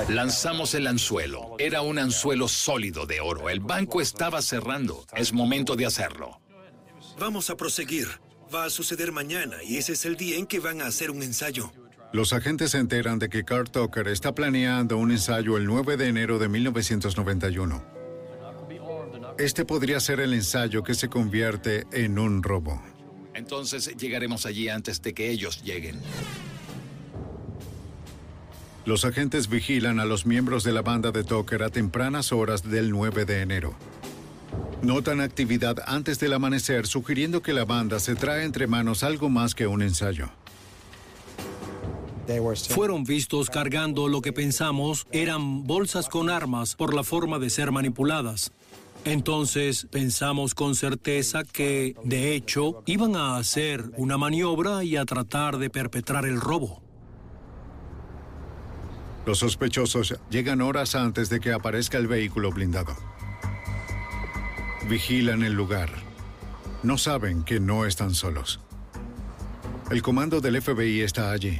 Lanzamos 0.09 0.73
el 0.73 0.87
anzuelo. 0.87 1.55
Era 1.59 1.81
un 1.81 1.99
anzuelo 1.99 2.47
sólido 2.47 3.05
de 3.05 3.21
oro. 3.21 3.49
El 3.49 3.59
banco 3.59 4.01
estaba 4.01 4.41
cerrando. 4.41 5.05
Es 5.15 5.33
momento 5.33 5.75
de 5.75 5.85
hacerlo. 5.85 6.39
Vamos 7.19 7.49
a 7.49 7.57
proseguir. 7.57 8.07
Va 8.53 8.63
a 8.65 8.69
suceder 8.69 9.11
mañana 9.11 9.57
y 9.63 9.77
ese 9.77 9.93
es 9.93 10.05
el 10.05 10.15
día 10.15 10.37
en 10.37 10.47
que 10.47 10.59
van 10.59 10.81
a 10.81 10.87
hacer 10.87 11.11
un 11.11 11.21
ensayo. 11.21 11.71
Los 12.13 12.31
agentes 12.31 12.71
se 12.71 12.77
enteran 12.77 13.19
de 13.19 13.27
que 13.27 13.43
Carl 13.43 13.69
Tucker 13.69 14.07
está 14.07 14.33
planeando 14.33 14.97
un 14.97 15.11
ensayo 15.11 15.57
el 15.57 15.65
9 15.65 15.97
de 15.97 16.07
enero 16.07 16.39
de 16.39 16.47
1991. 16.47 17.83
Este 19.37 19.65
podría 19.65 19.99
ser 19.99 20.21
el 20.21 20.33
ensayo 20.33 20.83
que 20.83 20.95
se 20.95 21.09
convierte 21.09 21.85
en 21.91 22.17
un 22.17 22.41
robo. 22.41 22.81
Entonces 23.33 23.95
llegaremos 23.97 24.45
allí 24.45 24.69
antes 24.69 25.01
de 25.01 25.13
que 25.13 25.29
ellos 25.29 25.61
lleguen. 25.63 25.99
Los 28.85 29.03
agentes 29.03 29.49
vigilan 29.49 29.99
a 29.99 30.05
los 30.05 30.25
miembros 30.25 30.63
de 30.63 30.71
la 30.71 30.81
banda 30.81 31.11
de 31.11 31.25
Tucker 31.25 31.61
a 31.61 31.69
tempranas 31.69 32.31
horas 32.31 32.63
del 32.63 32.89
9 32.89 33.25
de 33.25 33.41
enero. 33.41 33.75
Notan 34.81 35.21
actividad 35.21 35.77
antes 35.87 36.19
del 36.19 36.33
amanecer, 36.33 36.87
sugiriendo 36.87 37.41
que 37.41 37.53
la 37.53 37.65
banda 37.65 37.99
se 37.99 38.15
trae 38.15 38.43
entre 38.43 38.67
manos 38.67 39.03
algo 39.03 39.29
más 39.29 39.55
que 39.55 39.67
un 39.67 39.81
ensayo. 39.81 40.29
Fueron 42.69 43.05
vistos 43.05 43.49
cargando 43.49 44.09
lo 44.09 44.21
que 44.21 44.33
pensamos 44.33 45.07
eran 45.11 45.63
bolsas 45.65 46.09
con 46.09 46.29
armas 46.29 46.75
por 46.75 46.93
la 46.93 47.03
forma 47.03 47.39
de 47.39 47.49
ser 47.49 47.71
manipuladas. 47.71 48.51
Entonces 49.05 49.87
pensamos 49.89 50.53
con 50.53 50.75
certeza 50.75 51.43
que, 51.45 51.95
de 52.03 52.35
hecho, 52.35 52.83
iban 52.85 53.15
a 53.15 53.37
hacer 53.37 53.91
una 53.95 54.17
maniobra 54.17 54.83
y 54.83 54.97
a 54.97 55.05
tratar 55.05 55.57
de 55.57 55.69
perpetrar 55.69 56.25
el 56.25 56.41
robo. 56.41 56.81
Los 59.25 59.39
sospechosos 59.39 60.15
llegan 60.29 60.61
horas 60.61 60.95
antes 60.95 61.29
de 61.29 61.39
que 61.39 61.53
aparezca 61.53 61.97
el 61.97 62.07
vehículo 62.07 62.51
blindado. 62.51 62.95
Vigilan 64.89 65.43
el 65.43 65.51
lugar. 65.51 65.89
No 66.81 66.97
saben 66.97 67.43
que 67.43 67.59
no 67.59 67.85
están 67.85 68.13
solos. 68.13 68.61
El 69.91 70.01
comando 70.01 70.39
del 70.39 70.61
FBI 70.61 71.01
está 71.01 71.31
allí. 71.31 71.59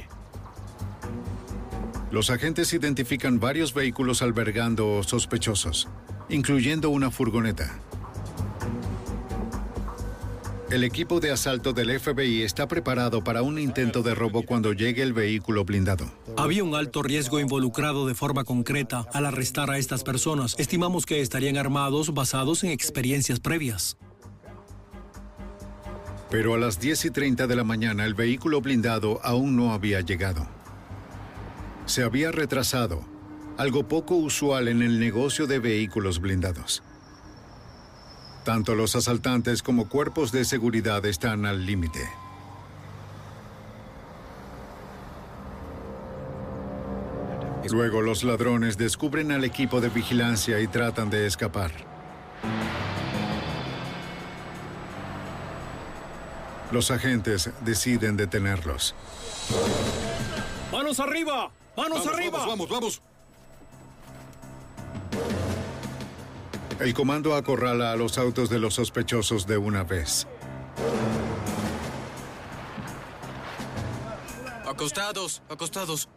Los 2.10 2.30
agentes 2.30 2.72
identifican 2.72 3.38
varios 3.38 3.74
vehículos 3.74 4.22
albergando 4.22 5.02
sospechosos, 5.02 5.88
incluyendo 6.30 6.88
una 6.88 7.10
furgoneta. 7.10 7.78
El 10.70 10.84
equipo 10.84 11.18
de 11.18 11.30
asalto 11.30 11.72
del 11.72 11.98
FBI 11.98 12.42
está 12.42 12.68
preparado 12.68 13.24
para 13.24 13.40
un 13.40 13.58
intento 13.58 14.02
de 14.02 14.14
robo 14.14 14.42
cuando 14.42 14.74
llegue 14.74 15.02
el 15.02 15.14
vehículo 15.14 15.64
blindado. 15.64 16.12
Había 16.36 16.62
un 16.62 16.74
alto 16.74 17.02
riesgo 17.02 17.40
involucrado 17.40 18.06
de 18.06 18.14
forma 18.14 18.44
concreta 18.44 19.06
al 19.14 19.24
arrestar 19.24 19.70
a 19.70 19.78
estas 19.78 20.04
personas. 20.04 20.54
Estimamos 20.58 21.06
que 21.06 21.22
estarían 21.22 21.56
armados 21.56 22.12
basados 22.12 22.64
en 22.64 22.70
experiencias 22.70 23.40
previas. 23.40 23.96
Pero 26.30 26.52
a 26.52 26.58
las 26.58 26.78
10 26.78 27.06
y 27.06 27.10
30 27.12 27.46
de 27.46 27.56
la 27.56 27.64
mañana 27.64 28.04
el 28.04 28.12
vehículo 28.12 28.60
blindado 28.60 29.20
aún 29.22 29.56
no 29.56 29.72
había 29.72 30.02
llegado. 30.02 30.46
Se 31.86 32.02
había 32.02 32.30
retrasado, 32.30 33.06
algo 33.56 33.88
poco 33.88 34.16
usual 34.16 34.68
en 34.68 34.82
el 34.82 35.00
negocio 35.00 35.46
de 35.46 35.60
vehículos 35.60 36.20
blindados. 36.20 36.82
Tanto 38.48 38.74
los 38.74 38.96
asaltantes 38.96 39.62
como 39.62 39.90
cuerpos 39.90 40.32
de 40.32 40.42
seguridad 40.42 41.04
están 41.04 41.44
al 41.44 41.66
límite. 41.66 42.08
Luego 47.70 48.00
los 48.00 48.24
ladrones 48.24 48.78
descubren 48.78 49.32
al 49.32 49.44
equipo 49.44 49.82
de 49.82 49.90
vigilancia 49.90 50.60
y 50.60 50.66
tratan 50.66 51.10
de 51.10 51.26
escapar. 51.26 51.72
Los 56.72 56.90
agentes 56.90 57.50
deciden 57.66 58.16
detenerlos. 58.16 58.94
¡Manos 60.72 61.00
arriba! 61.00 61.50
¡Manos 61.76 62.06
arriba! 62.06 62.38
Vamos, 62.46 62.66
vamos, 62.66 62.68
vamos. 62.70 63.02
El 66.80 66.94
comando 66.94 67.34
acorrala 67.34 67.90
a 67.90 67.96
los 67.96 68.18
autos 68.18 68.48
de 68.48 68.60
los 68.60 68.74
sospechosos 68.74 69.48
de 69.48 69.56
una 69.56 69.82
vez. 69.82 70.28
Acostados, 74.64 75.42
acostados. 75.48 76.08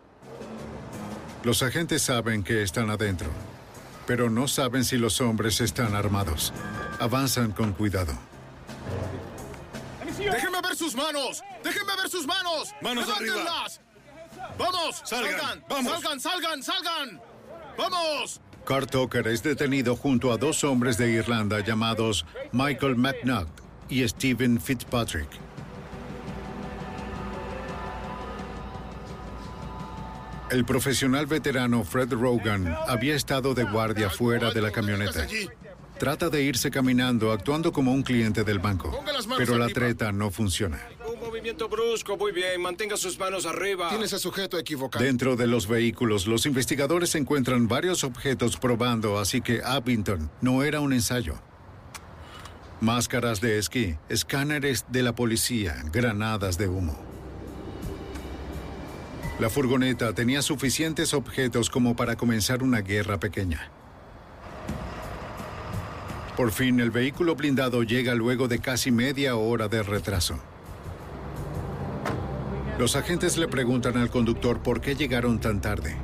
Los 1.44 1.64
agentes 1.64 2.04
saben 2.04 2.44
que 2.44 2.62
están 2.62 2.92
adentro, 2.92 3.28
pero 4.06 4.30
no 4.30 4.48
saben 4.48 4.86
si 4.86 4.98
los 4.98 5.20
hombres 5.20 5.62
están 5.62 5.96
armados. 5.96 6.54
Avanzan 7.00 7.54
con 7.54 7.74
cuidado. 7.74 8.14
¡Déjenme 10.20 10.62
ver 10.62 10.76
sus 10.76 10.94
manos! 10.94 11.42
¡Déjenme 11.64 11.96
ver 11.96 12.08
sus 12.08 12.28
manos! 12.28 12.70
¡Manos 12.84 13.08
¡Levántenlas! 13.08 13.82
¡Vamos! 14.60 15.02
Salgan, 15.06 15.32
¡Salgan! 15.32 15.66
vamos. 15.68 15.92
¡Salgan, 15.92 16.20
salgan, 16.20 16.64
salgan! 16.64 17.22
¡Vamos! 17.76 18.40
Carl 18.66 18.88
Tucker 18.88 19.28
es 19.28 19.44
detenido 19.44 19.96
junto 19.96 20.32
a 20.32 20.38
dos 20.38 20.64
hombres 20.64 20.98
de 20.98 21.12
Irlanda 21.12 21.60
llamados 21.60 22.26
Michael 22.52 22.96
McNutt 22.96 23.50
y 23.90 24.08
Stephen 24.08 24.60
Fitzpatrick. 24.60 25.28
El 30.50 30.66
profesional 30.66 31.28
veterano 31.28 31.84
Fred 31.86 32.12
Rogan 32.12 32.76
había 32.88 33.16
estado 33.16 33.54
de 33.54 33.64
guardia 33.64 34.10
fuera 34.10 34.52
de 34.52 34.62
la 34.62 34.72
camioneta. 34.72 35.26
Trata 35.98 36.30
de 36.30 36.44
irse 36.44 36.70
caminando 36.72 37.32
actuando 37.32 37.72
como 37.72 37.94
un 37.94 38.04
cliente 38.04 38.44
del 38.44 38.60
banco, 38.60 39.04
pero 39.38 39.58
la 39.58 39.70
treta 39.70 40.12
no 40.12 40.30
funciona. 40.30 40.82
Movimiento 41.42 41.70
brusco, 41.70 42.18
muy 42.18 42.32
bien. 42.32 42.62
Mantenga 42.62 42.96
sus 42.98 43.18
manos 43.18 43.48
arriba. 43.48 43.90
Tienes 43.90 44.14
a 44.14 44.20
sujeto 44.20 44.60
equivocado. 44.60 45.04
Dentro 45.04 45.36
de 45.36 45.48
los 45.48 45.68
vehículos, 45.68 46.28
los 46.28 46.46
investigadores 46.46 47.16
encuentran 47.16 47.68
varios 47.68 48.04
objetos 48.04 48.58
probando, 48.58 49.18
así 49.18 49.42
que 49.42 49.60
Abington 49.64 50.30
no 50.42 50.62
era 50.62 50.82
un 50.82 50.94
ensayo. 50.94 51.42
Máscaras 52.80 53.42
de 53.42 53.58
esquí, 53.58 53.96
escáneres 54.08 54.86
de 54.90 55.02
la 55.02 55.16
policía, 55.16 55.84
granadas 55.92 56.60
de 56.60 56.68
humo. 56.68 56.96
La 59.40 59.50
furgoneta 59.50 60.14
tenía 60.14 60.44
suficientes 60.44 61.16
objetos 61.16 61.72
como 61.72 61.96
para 61.96 62.18
comenzar 62.18 62.62
una 62.62 62.82
guerra 62.82 63.20
pequeña. 63.20 63.72
Por 66.38 66.52
fin, 66.52 66.80
el 66.80 66.92
vehículo 66.92 67.34
blindado 67.36 67.82
llega 67.82 68.14
luego 68.14 68.48
de 68.48 68.60
casi 68.60 68.92
media 68.92 69.36
hora 69.38 69.68
de 69.68 69.82
retraso. 69.82 70.40
Los 72.82 72.96
agentes 72.96 73.38
le 73.38 73.48
preguntan 73.48 73.96
al 73.96 74.10
conductor 74.10 74.64
por 74.64 74.82
qué 74.82 74.96
llegaron 74.96 75.40
tan 75.40 75.62
tarde. 75.62 75.96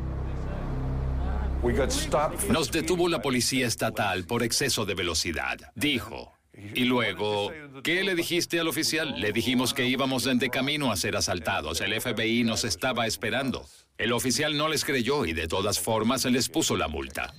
Nos 2.51 2.71
detuvo 2.71 3.09
la 3.09 3.19
policía 3.19 3.65
estatal 3.65 4.25
por 4.25 4.43
exceso 4.43 4.85
de 4.85 4.93
velocidad, 4.93 5.57
dijo. 5.73 6.33
Y 6.75 6.83
luego, 6.83 7.51
¿qué 7.81 8.03
le 8.03 8.13
dijiste 8.13 8.59
al 8.59 8.67
oficial? 8.67 9.19
Le 9.19 9.31
dijimos 9.31 9.73
que 9.73 9.87
íbamos 9.87 10.25
de 10.25 10.49
camino 10.51 10.91
a 10.91 10.97
ser 10.97 11.17
asaltados. 11.17 11.81
El 11.81 11.99
FBI 11.99 12.43
nos 12.43 12.63
estaba 12.63 13.07
esperando. 13.07 13.65
El 13.97 14.13
oficial 14.13 14.55
no 14.55 14.67
les 14.67 14.85
creyó 14.85 15.25
y 15.25 15.33
de 15.33 15.47
todas 15.47 15.79
formas 15.79 16.25
les 16.25 16.47
puso 16.47 16.77
la 16.77 16.87
multa. 16.87 17.33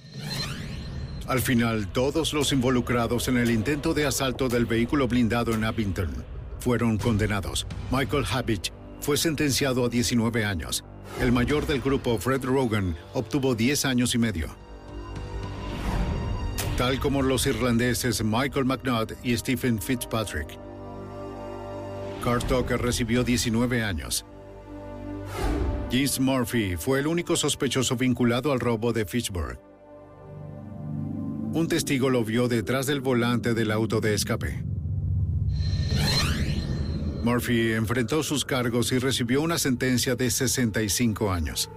Al 1.28 1.38
final, 1.38 1.92
todos 1.92 2.32
los 2.32 2.52
involucrados 2.52 3.28
en 3.28 3.38
el 3.38 3.52
intento 3.52 3.94
de 3.94 4.04
asalto 4.04 4.48
del 4.48 4.66
vehículo 4.66 5.06
blindado 5.06 5.54
en 5.54 5.62
Abington 5.62 6.24
fueron 6.58 6.98
condenados. 6.98 7.68
Michael 7.92 8.24
Habich 8.28 8.72
fue 9.00 9.16
sentenciado 9.16 9.84
a 9.84 9.88
19 9.88 10.44
años. 10.44 10.84
El 11.20 11.32
mayor 11.32 11.66
del 11.66 11.80
grupo, 11.80 12.18
Fred 12.18 12.44
Rogan, 12.44 12.96
obtuvo 13.14 13.54
10 13.54 13.84
años 13.84 14.14
y 14.14 14.18
medio. 14.18 14.48
Tal 16.76 17.00
como 17.00 17.22
los 17.22 17.46
irlandeses 17.46 18.22
Michael 18.22 18.64
McNutt 18.64 19.12
y 19.24 19.36
Stephen 19.36 19.80
Fitzpatrick. 19.80 20.46
Carl 22.22 22.44
Tucker 22.44 22.80
recibió 22.80 23.24
19 23.24 23.82
años. 23.82 24.24
James 25.90 26.20
Murphy 26.20 26.76
fue 26.76 27.00
el 27.00 27.06
único 27.06 27.34
sospechoso 27.34 27.96
vinculado 27.96 28.52
al 28.52 28.60
robo 28.60 28.92
de 28.92 29.06
Fitchburg. 29.06 29.58
Un 31.52 31.66
testigo 31.66 32.10
lo 32.10 32.24
vio 32.24 32.46
detrás 32.46 32.86
del 32.86 33.00
volante 33.00 33.54
del 33.54 33.70
auto 33.70 34.00
de 34.00 34.14
escape. 34.14 34.62
Murphy 37.28 37.72
enfrentó 37.72 38.22
sus 38.22 38.42
cargos 38.42 38.90
y 38.90 38.98
recibió 38.98 39.42
una 39.42 39.58
sentencia 39.58 40.16
de 40.16 40.30
65 40.30 41.30
años. 41.30 41.68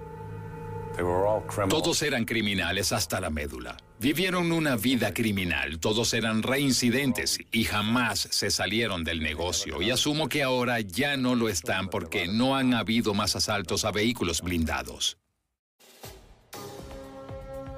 Todos 1.68 2.00
eran 2.00 2.24
criminales 2.24 2.90
hasta 2.92 3.20
la 3.20 3.28
médula. 3.28 3.76
Vivieron 4.00 4.50
una 4.50 4.76
vida 4.76 5.12
criminal, 5.12 5.78
todos 5.78 6.14
eran 6.14 6.42
reincidentes 6.42 7.38
y 7.52 7.64
jamás 7.64 8.28
se 8.30 8.50
salieron 8.50 9.04
del 9.04 9.20
negocio. 9.20 9.82
Y 9.82 9.90
asumo 9.90 10.30
que 10.30 10.42
ahora 10.42 10.80
ya 10.80 11.18
no 11.18 11.34
lo 11.34 11.50
están 11.50 11.88
porque 11.88 12.28
no 12.28 12.56
han 12.56 12.72
habido 12.72 13.12
más 13.12 13.36
asaltos 13.36 13.84
a 13.84 13.90
vehículos 13.90 14.40
blindados. 14.40 15.18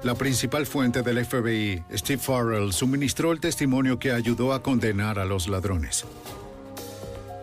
La 0.03 0.15
principal 0.15 0.65
fuente 0.65 1.01
del 1.01 1.25
FBI, 1.25 1.83
Steve 1.93 2.21
Farrell, 2.21 2.71
suministró 2.71 3.33
el 3.33 3.41
testimonio 3.41 3.99
que 3.99 4.13
ayudó 4.13 4.53
a 4.53 4.63
condenar 4.63 5.19
a 5.19 5.25
los 5.25 5.49
ladrones. 5.49 6.05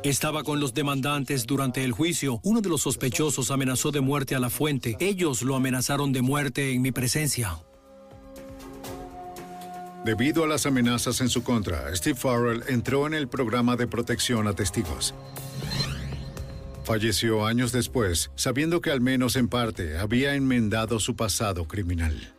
Estaba 0.05 0.43
con 0.43 0.59
los 0.59 0.75
demandantes 0.75 1.47
durante 1.47 1.85
el 1.85 1.93
juicio. 1.93 2.41
Uno 2.43 2.61
de 2.61 2.69
los 2.69 2.83
sospechosos 2.83 3.53
amenazó 3.53 3.93
de 3.93 4.01
muerte 4.01 4.35
a 4.35 4.41
la 4.41 4.51
fuente. 4.51 4.97
Ellos 4.99 5.43
lo 5.43 5.55
amenazaron 5.55 6.13
de 6.13 6.23
muerte 6.23 6.73
en 6.73 6.83
mi 6.83 6.91
presencia. 6.91 7.59
Debido 10.05 10.43
a 10.43 10.49
las 10.49 10.67
amenazas 10.67 11.21
en 11.21 11.29
su 11.29 11.45
contra, 11.45 11.95
Steve 11.95 12.19
Farrell 12.19 12.65
entró 12.67 13.07
en 13.07 13.15
el 13.15 13.29
programa 13.29 13.77
de 13.77 13.87
protección 13.87 14.49
a 14.49 14.55
testigos. 14.55 15.15
Falleció 16.83 17.47
años 17.47 17.71
después, 17.71 18.33
sabiendo 18.35 18.81
que 18.81 18.91
al 18.91 19.01
menos 19.01 19.37
en 19.37 19.47
parte 19.47 19.99
había 19.99 20.35
enmendado 20.35 20.99
su 20.99 21.15
pasado 21.15 21.69
criminal. 21.69 22.35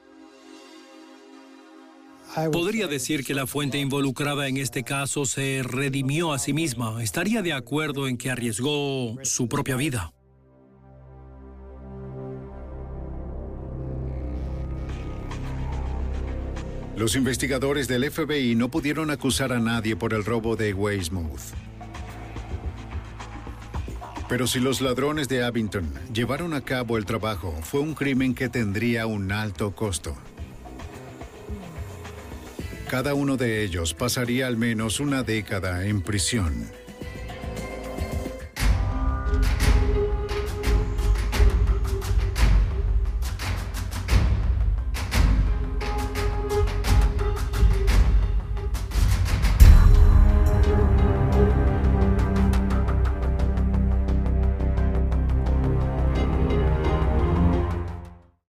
Podría 2.51 2.87
decir 2.87 3.23
que 3.23 3.35
la 3.35 3.45
fuente 3.45 3.77
involucrada 3.77 4.47
en 4.47 4.57
este 4.57 4.83
caso 4.83 5.25
se 5.25 5.61
redimió 5.63 6.33
a 6.33 6.39
sí 6.39 6.51
misma. 6.51 7.03
Estaría 7.03 7.41
de 7.43 7.53
acuerdo 7.53 8.07
en 8.07 8.17
que 8.17 8.31
arriesgó 8.31 9.17
su 9.23 9.47
propia 9.47 9.75
vida. 9.75 10.11
Los 16.95 17.15
investigadores 17.15 17.87
del 17.87 18.09
FBI 18.09 18.55
no 18.55 18.69
pudieron 18.69 19.09
acusar 19.09 19.51
a 19.51 19.59
nadie 19.59 19.95
por 19.95 20.13
el 20.13 20.23
robo 20.23 20.55
de 20.55 20.73
Weymouth. 20.73 21.53
Pero 24.29 24.47
si 24.47 24.59
los 24.59 24.81
ladrones 24.81 25.27
de 25.27 25.43
Abington 25.43 25.91
llevaron 26.13 26.53
a 26.53 26.61
cabo 26.61 26.97
el 26.97 27.05
trabajo, 27.05 27.53
fue 27.61 27.81
un 27.81 27.93
crimen 27.93 28.33
que 28.33 28.49
tendría 28.49 29.05
un 29.05 29.31
alto 29.31 29.75
costo. 29.75 30.15
Cada 32.93 33.15
uno 33.15 33.37
de 33.37 33.63
ellos 33.63 33.95
pasaría 33.95 34.45
al 34.45 34.55
menos 34.55 34.99
una 34.99 35.23
década 35.23 35.87
en 35.87 36.03
prisión. 36.03 36.69